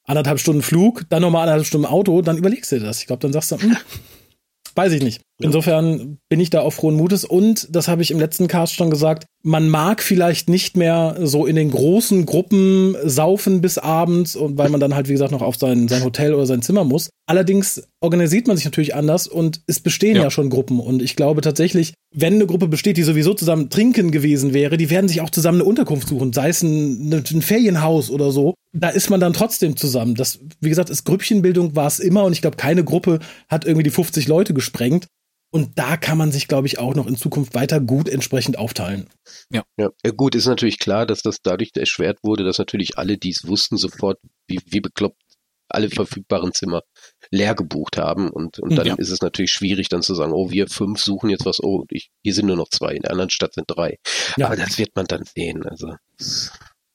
[0.04, 3.00] anderthalb Stunden Flug, dann nochmal anderthalb Stunden Auto, dann überlegst du dir das.
[3.00, 3.78] Ich glaube, dann sagst du, hm,
[4.76, 5.22] weiß ich nicht.
[5.44, 8.90] Insofern bin ich da auf frohen Mutes und, das habe ich im letzten Cast schon
[8.90, 14.58] gesagt, man mag vielleicht nicht mehr so in den großen Gruppen saufen bis abends und
[14.58, 17.10] weil man dann halt, wie gesagt, noch auf sein, sein Hotel oder sein Zimmer muss.
[17.28, 20.24] Allerdings organisiert man sich natürlich anders und es bestehen ja.
[20.24, 20.32] Ja.
[20.32, 24.54] schon Gruppen und ich glaube tatsächlich, wenn eine Gruppe besteht, die sowieso zusammen trinken gewesen
[24.54, 28.32] wäre, die werden sich auch zusammen eine Unterkunft suchen, sei es ein, ein Ferienhaus oder
[28.32, 28.54] so.
[28.74, 30.16] Da ist man dann trotzdem zusammen.
[30.16, 33.20] Das, wie gesagt, ist Grüppchenbildung war es immer und ich glaube, keine Gruppe
[33.50, 35.08] hat irgendwie die 50 Leute gesprengt.
[35.54, 39.10] Und da kann man sich, glaube ich, auch noch in Zukunft weiter gut entsprechend aufteilen.
[39.50, 39.64] Ja.
[39.78, 43.46] ja, gut, ist natürlich klar, dass das dadurch erschwert wurde, dass natürlich alle, die es
[43.46, 44.18] wussten, sofort
[44.48, 45.22] wie, wie bekloppt
[45.68, 46.84] alle verfügbaren Zimmer
[47.32, 48.30] leer gebucht haben.
[48.30, 48.96] Und, und dann Ja.
[48.96, 52.12] ist es natürlich schwierig, dann zu sagen, oh, wir fünf suchen jetzt was, oh, ich,
[52.24, 53.98] hier sind nur noch zwei, in der anderen Stadt sind drei.
[54.38, 54.48] Ja.
[54.48, 55.64] Aber das wird man dann sehen.
[55.66, 55.96] Also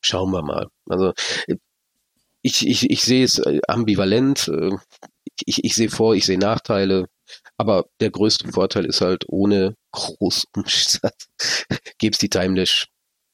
[0.02, 0.68] schauen wir mal.
[0.88, 1.12] Also
[2.42, 4.48] ich, ich, ich sehe es äh, ambivalent.
[4.48, 4.76] äh,
[5.44, 7.06] Ich, ich sehe Vor-, ich sehe Nachteile.
[7.58, 11.26] Aber der größte Vorteil ist halt, ohne Großumsatz
[11.98, 12.86] gibt's die Timelash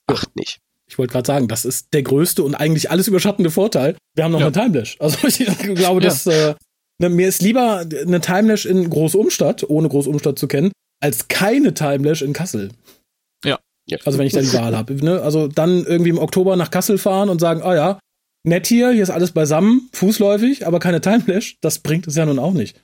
[0.06, 0.58] acht nicht.
[0.88, 3.96] Ich wollte gerade sagen, das ist der größte und eigentlich alles überschattende Vorteil.
[4.14, 4.46] Wir haben noch Ja.
[4.46, 4.96] eine Timelash.
[5.00, 6.08] Also ich glaube, Ja.
[6.08, 6.54] dass äh,
[7.00, 10.70] ne, mir ist lieber eine Timelash in Großumstadt, ohne Großumstadt zu kennen,
[11.00, 12.70] als keine Timelash in Kassel.
[13.44, 13.58] Ja.
[13.88, 13.98] Ja.
[14.04, 14.94] Also wenn ich da die Wahl habe.
[14.94, 15.20] Ne?
[15.22, 17.98] Also dann irgendwie im Oktober nach Kassel fahren und sagen, ah ja,
[18.46, 22.38] nett hier, hier ist alles beisammen, fußläufig, aber keine Timelash, das bringt es ja nun
[22.38, 22.80] auch nicht.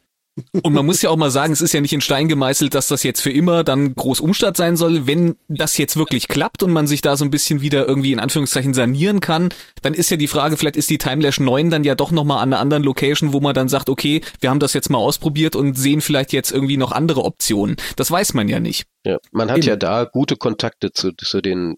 [0.62, 2.88] Und man muss ja auch mal sagen, es ist ja nicht in Stein gemeißelt, dass
[2.88, 5.06] das jetzt für immer dann Großumstadt sein soll.
[5.06, 8.20] Wenn das jetzt wirklich klappt und man sich da so ein bisschen wieder irgendwie in
[8.20, 9.48] Anführungszeichen sanieren kann,
[9.82, 12.52] dann ist ja die Frage, vielleicht ist die Timelash 9 dann ja doch nochmal an
[12.52, 15.74] einer anderen Location, wo man dann sagt, okay, wir haben das jetzt mal ausprobiert und
[15.74, 17.76] sehen vielleicht jetzt irgendwie noch andere Optionen.
[17.96, 18.86] Das weiß man ja nicht.
[19.04, 19.66] Ja, man hat Eben.
[19.68, 21.76] ja da gute Kontakte zu, zu den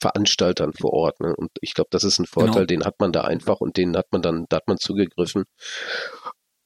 [0.00, 1.20] Veranstaltern vor Ort.
[1.20, 1.34] Ne?
[1.36, 2.66] Und ich glaube, das ist ein Vorteil, Genau.
[2.66, 5.44] den hat man da einfach und den hat man dann, da hat man zugegriffen.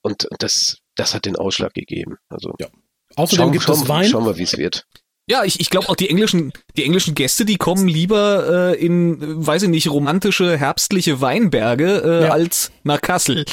[0.02, 2.16] Und das, das hat den Ausschlag gegeben.
[2.28, 2.68] Also Ja.
[3.16, 4.08] Außerdem schauen, gibt schauen, es Wein.
[4.08, 4.86] Schauen wir, wie es wird.
[5.26, 9.46] Ja, ich, ich glaube auch die englischen, die englischen Gäste, die kommen lieber äh, in,
[9.46, 12.30] weiß ich nicht, romantische, herbstliche Weinberge äh, Ja.
[12.32, 13.44] als nach Kassel.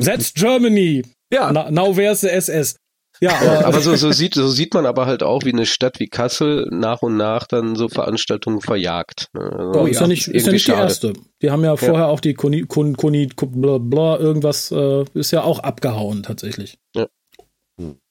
[0.00, 1.02] That's Germany.
[1.30, 1.52] Ja.
[1.52, 2.76] Na, now where's the SS?
[3.20, 6.00] Ja, aber, Aber so, so, sieht, so sieht man aber halt auch, wie eine Stadt
[6.00, 9.28] wie Kassel nach und nach dann so Veranstaltungen verjagt.
[9.34, 9.40] ne?
[9.40, 10.82] Also Oh, ist ja nicht, ist ja nicht die schade.
[10.82, 11.12] erste.
[11.40, 15.42] Die haben ja vorher auch die Koni, Kon, Koni, bla, bla, irgendwas, äh, ist ja
[15.44, 16.76] auch abgehauen tatsächlich.
[16.96, 17.06] Ja.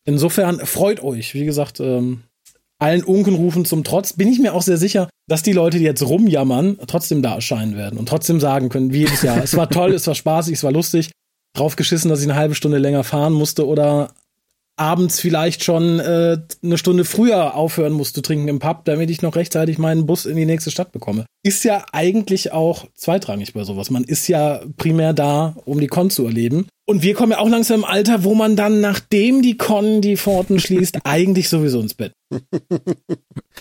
[0.05, 1.34] Insofern freut euch.
[1.34, 2.23] Wie gesagt, ähm,
[2.80, 6.01] allen Unkenrufen zum Trotz bin ich mir auch sehr sicher, dass die Leute, die jetzt
[6.05, 9.93] rumjammern, trotzdem da erscheinen werden und trotzdem sagen können, wie jedes Jahr, es war toll,
[9.93, 11.11] es war spaßig, es war lustig,
[11.55, 14.11] drauf geschissen, dass ich eine halbe Stunde länger fahren musste oder
[14.75, 19.21] abends vielleicht schon äh, eine Stunde früher aufhören muss zu trinken im Pub, damit ich
[19.21, 21.25] noch rechtzeitig meinen Bus in die nächste Stadt bekomme.
[21.43, 23.89] Ist ja eigentlich auch zweitrangig bei sowas.
[23.91, 26.67] Man ist ja primär da, um die Con zu erleben.
[26.85, 30.17] Und wir kommen ja auch langsam im Alter, wo man dann, nachdem die Con die
[30.17, 32.13] Pforten schließt, eigentlich sowieso ins Bett.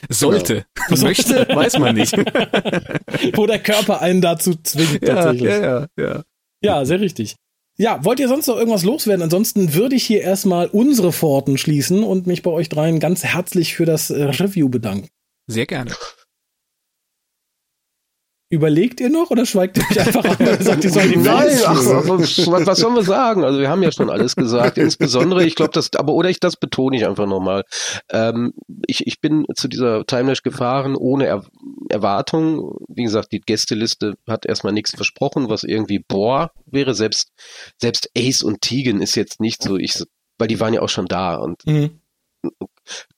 [0.09, 0.65] Sollte.
[0.91, 2.17] Möchte, weiß man nicht.
[3.37, 5.51] wo der Körper einen dazu zwingt, Ja, tatsächlich.
[5.51, 6.23] ja, ja, ja.
[6.65, 7.37] Ja, sehr richtig.
[7.79, 9.23] Ja, wollt ihr sonst noch irgendwas loswerden?
[9.23, 13.75] Ansonsten würde ich hier erstmal unsere Pforten schließen und mich bei euch dreien ganz herzlich
[13.75, 15.09] für das äh, Review bedanken.
[15.47, 15.93] Sehr gerne.
[18.53, 21.75] Überlegt ihr noch oder schweigt ihr mich einfach an, sagt, ihr sollen die Nein, ach,
[22.07, 23.45] was, was sollen wir sagen?
[23.45, 24.77] Also wir haben ja schon alles gesagt.
[24.77, 27.65] Insbesondere, ich glaube, das, aber oder ich das betone ich einfach nochmal.
[28.11, 28.53] Ähm,
[28.87, 31.47] ich, ich bin zu dieser Timelash gefahren ohne er
[31.89, 32.77] Erwartung.
[32.89, 36.93] Wie gesagt, die Gästeliste hat erstmal nichts versprochen, was irgendwie boah wäre.
[36.93, 37.33] Selbst
[37.81, 40.05] selbst Ace und Tegan ist jetzt nicht so, ich,
[40.37, 42.03] weil die waren ja auch schon da und Mhm.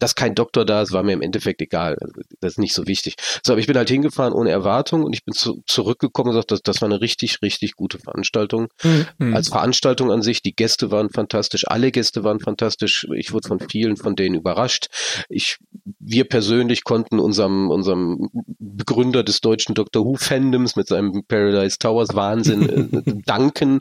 [0.05, 1.97] Dass kein Doktor da ist, war mir im Endeffekt egal.
[1.99, 3.17] Also, Das ist nicht so wichtig.
[3.43, 6.51] So, aber ich bin halt hingefahren ohne Erwartung und ich bin zu, zurückgekommen und gesagt,
[6.51, 8.69] das, das war eine richtig, richtig gute Veranstaltung.
[8.83, 9.35] Mhm.
[9.35, 13.07] Als Veranstaltung an sich, die Gäste waren fantastisch, alle Gäste waren fantastisch.
[13.17, 14.89] Ich wurde von vielen von denen überrascht.
[15.31, 15.57] Ich,
[15.99, 18.29] wir persönlich konnten unserem, unserem
[18.59, 23.79] Begründer des deutschen Doctor Who Fandoms mit seinem Paradise Towers Wahnsinn äh, danken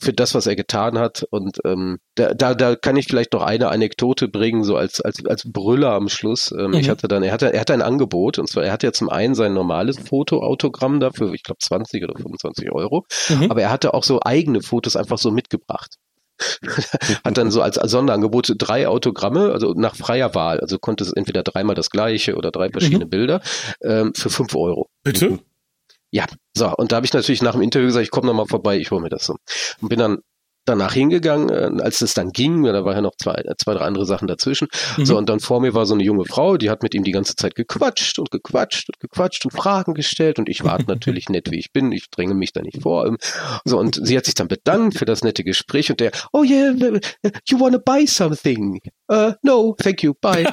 [0.00, 1.26] für das, was er getan hat.
[1.30, 5.24] Und ähm, da, da, da kann ich vielleicht noch eine Anekdote bringen, so als, als,
[5.24, 6.52] als Brüller am Schluss.
[6.52, 6.90] Ähm, Ich Mhm.
[6.90, 9.34] hatte dann, er hatte, er hatte ein Angebot, und zwar, er hatte ja zum einen
[9.34, 13.50] sein normales Fotoautogramm dafür, ich glaube 20 oder 25 Euro, Mhm.
[13.50, 15.96] aber er hatte auch so eigene Fotos einfach so mitgebracht.
[17.24, 21.42] Hat dann so als, Sonderangebot drei Autogramme, also nach freier Wahl, also konnte es entweder
[21.42, 23.40] dreimal das gleiche oder drei verschiedene Bilder
[23.82, 24.90] ähm, für fünf Euro.
[25.02, 25.38] Bitte?
[26.10, 28.76] Ja, so, und da habe ich natürlich nach dem Interview gesagt, ich komme nochmal vorbei,
[28.78, 29.36] ich hole mir das so.
[29.80, 30.18] Und bin dann
[30.66, 34.06] danach hingegangen, äh, als es dann ging, da war ja noch zwei, zwei, drei andere
[34.06, 34.68] Sachen dazwischen.
[34.96, 35.06] Mhm.
[35.06, 37.12] So, und dann vor mir war so eine junge Frau, die hat mit ihm die
[37.12, 41.50] ganze Zeit gequatscht und gequatscht und gequatscht und Fragen gestellt und ich warte natürlich nett,
[41.50, 43.16] wie ich bin, ich dränge mich da nicht vor.
[43.64, 46.72] So, und sie hat sich dann bedankt für das nette Gespräch und der, oh yeah,
[47.48, 48.80] you wanna buy something?
[49.08, 50.44] Uh, no, thank you, bye.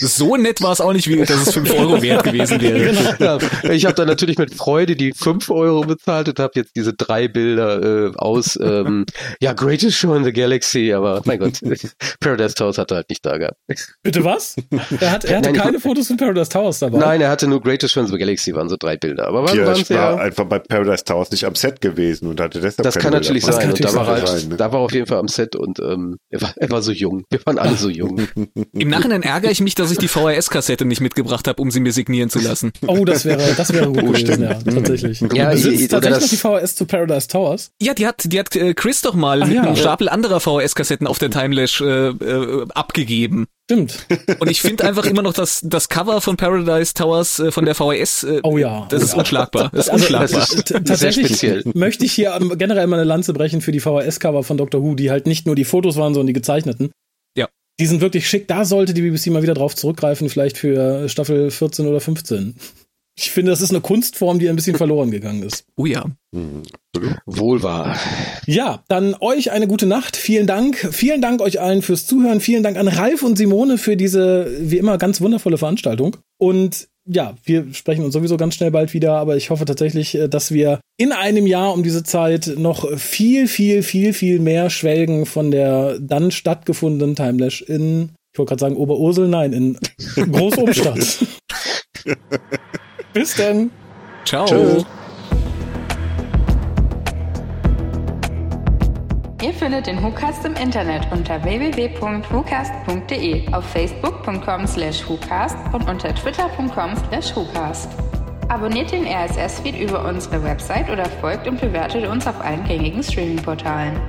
[0.00, 2.92] So nett war es auch nicht, wie dass es 5 Euro wert gewesen wäre.
[3.22, 3.38] Ja,
[3.70, 7.28] ich habe dann natürlich mit Freude die 5 Euro bezahlt und habe jetzt diese drei
[7.28, 9.06] Bilder äh, aus, ähm,
[9.40, 11.60] ja, Greatest Show in the Galaxy, aber mein Gott,
[12.20, 13.56] Paradise Towers hat er halt nicht da gehabt.
[14.02, 14.56] Bitte was?
[15.00, 16.98] Er, hat, er hatte Nein, ich- keine Fotos von Paradise Towers dabei.
[16.98, 19.64] Nein, er hatte nur Greatest Show in the Galaxy, waren so drei Bilder, aber waren,
[19.66, 20.22] waren Pierre war sehr...
[20.24, 23.34] einfach bei Paradise Towers nicht am Set gewesen und hatte deshalb Das keine kann Bilder
[23.34, 23.70] natürlich sein.
[23.70, 24.56] Und da war natürlich halt, sein, ne?
[24.56, 27.24] da war auf jeden Fall am Set und ähm, er, war, er war so jung.
[27.30, 28.20] Wir waren alle so jung.
[28.72, 31.92] Im Nachhinein ärgere ich mich, dass ich die VHS-Kassette nicht mitgebracht habe, um sie mir
[31.92, 32.72] signieren zu lassen.
[32.86, 34.40] Oh, das wäre, das wäre gut Oh, gewesen, stimmt.
[34.42, 35.20] ja, tatsächlich.
[35.34, 37.70] Ja, du besitzt tatsächlich das- noch die VHS zu Paradise Towers.
[37.80, 39.62] Ja, die hat, die hat äh, Chris doch mal Ach mit ja.
[39.62, 43.46] einem Stapel anderer VHS-Kassetten auf der Timelash äh, äh, abgegeben.
[43.70, 44.06] Stimmt.
[44.40, 47.74] Und ich finde einfach immer noch das, das Cover von Paradise Towers äh, von der
[47.74, 48.86] VHS, äh, Oh ja.
[48.90, 49.70] das ist unschlagbar.
[49.72, 50.40] Das ist Also, unschlagbar.
[50.40, 51.62] das ist- Tatsächlich speziell.
[51.74, 55.10] möchte ich hier generell mal eine Lanze brechen für die VHS-Cover von Doctor Who, die
[55.10, 56.90] halt nicht nur die Fotos waren, sondern die gezeichneten.
[57.38, 57.48] Ja.
[57.80, 58.48] Die sind wirklich schick.
[58.48, 62.56] Da sollte die BBC mal wieder drauf zurückgreifen, vielleicht für Staffel 14 oder 15.
[63.14, 65.64] Ich finde, das ist eine Kunstform, die ein bisschen verloren gegangen ist.
[65.76, 66.04] Oh ja.
[67.26, 67.98] Wohl wahr.
[68.46, 70.16] Ja, dann euch eine gute Nacht.
[70.16, 70.76] Vielen Dank.
[70.92, 72.40] Vielen Dank euch allen fürs Zuhören.
[72.40, 76.16] Vielen Dank an Ralf und Simone für diese, wie immer, ganz wundervolle Veranstaltung.
[76.38, 80.28] Und ja, wir sprechen uns sowieso ganz schnell bald wieder, aber ich hoffe tatsächlich, äh,
[80.28, 85.26] dass wir in einem Jahr um diese Zeit noch viel, viel, viel, viel mehr schwelgen
[85.26, 89.78] von der dann stattgefundenen Timelash in, ich wollte gerade sagen Oberursel, nein, in
[90.32, 91.26] Großumstadt.
[93.12, 93.70] Bis dann.
[94.24, 94.46] Ciao.
[94.46, 94.86] Tschüss.
[99.42, 106.92] Ihr findet den WhoCast im Internet unter www.whocast.de, auf facebook.com slash WhoCast und unter twitter.com
[107.08, 107.88] slash WhoCast.
[108.48, 114.00] Abonniert den RSS-Feed über unsere Website oder folgt und bewertet uns auf allen gängigen Streaming-Portalen.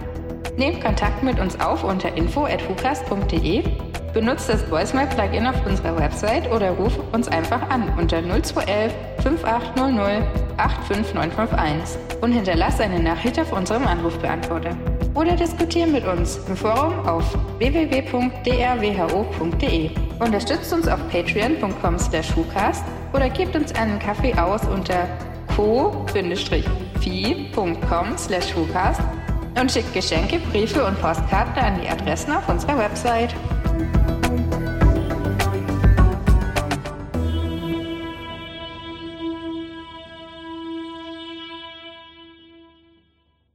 [0.56, 3.64] Nehmt Kontakt mit uns auf unter info.hucast.de,
[4.14, 10.24] benutzt das Voicemail-Plugin auf unserer Website oder ruft uns einfach an unter 0211 5800
[10.58, 14.78] 85951 und hinterlasst eine Nachricht auf unserem Anrufbeantworter.
[15.16, 17.24] Oder diskutiert mit uns im Forum auf
[17.58, 18.22] www.drwho.de.
[20.20, 22.34] Unterstützt uns auf patreon.com slash
[23.14, 25.08] oder gebt uns einen Kaffee aus unter
[25.56, 26.18] co-fi.com
[28.18, 28.56] slash
[29.60, 33.36] und schickt Geschenke, Briefe und Postkarten an die Adressen auf unserer Website.
[33.74, 34.13] Bye.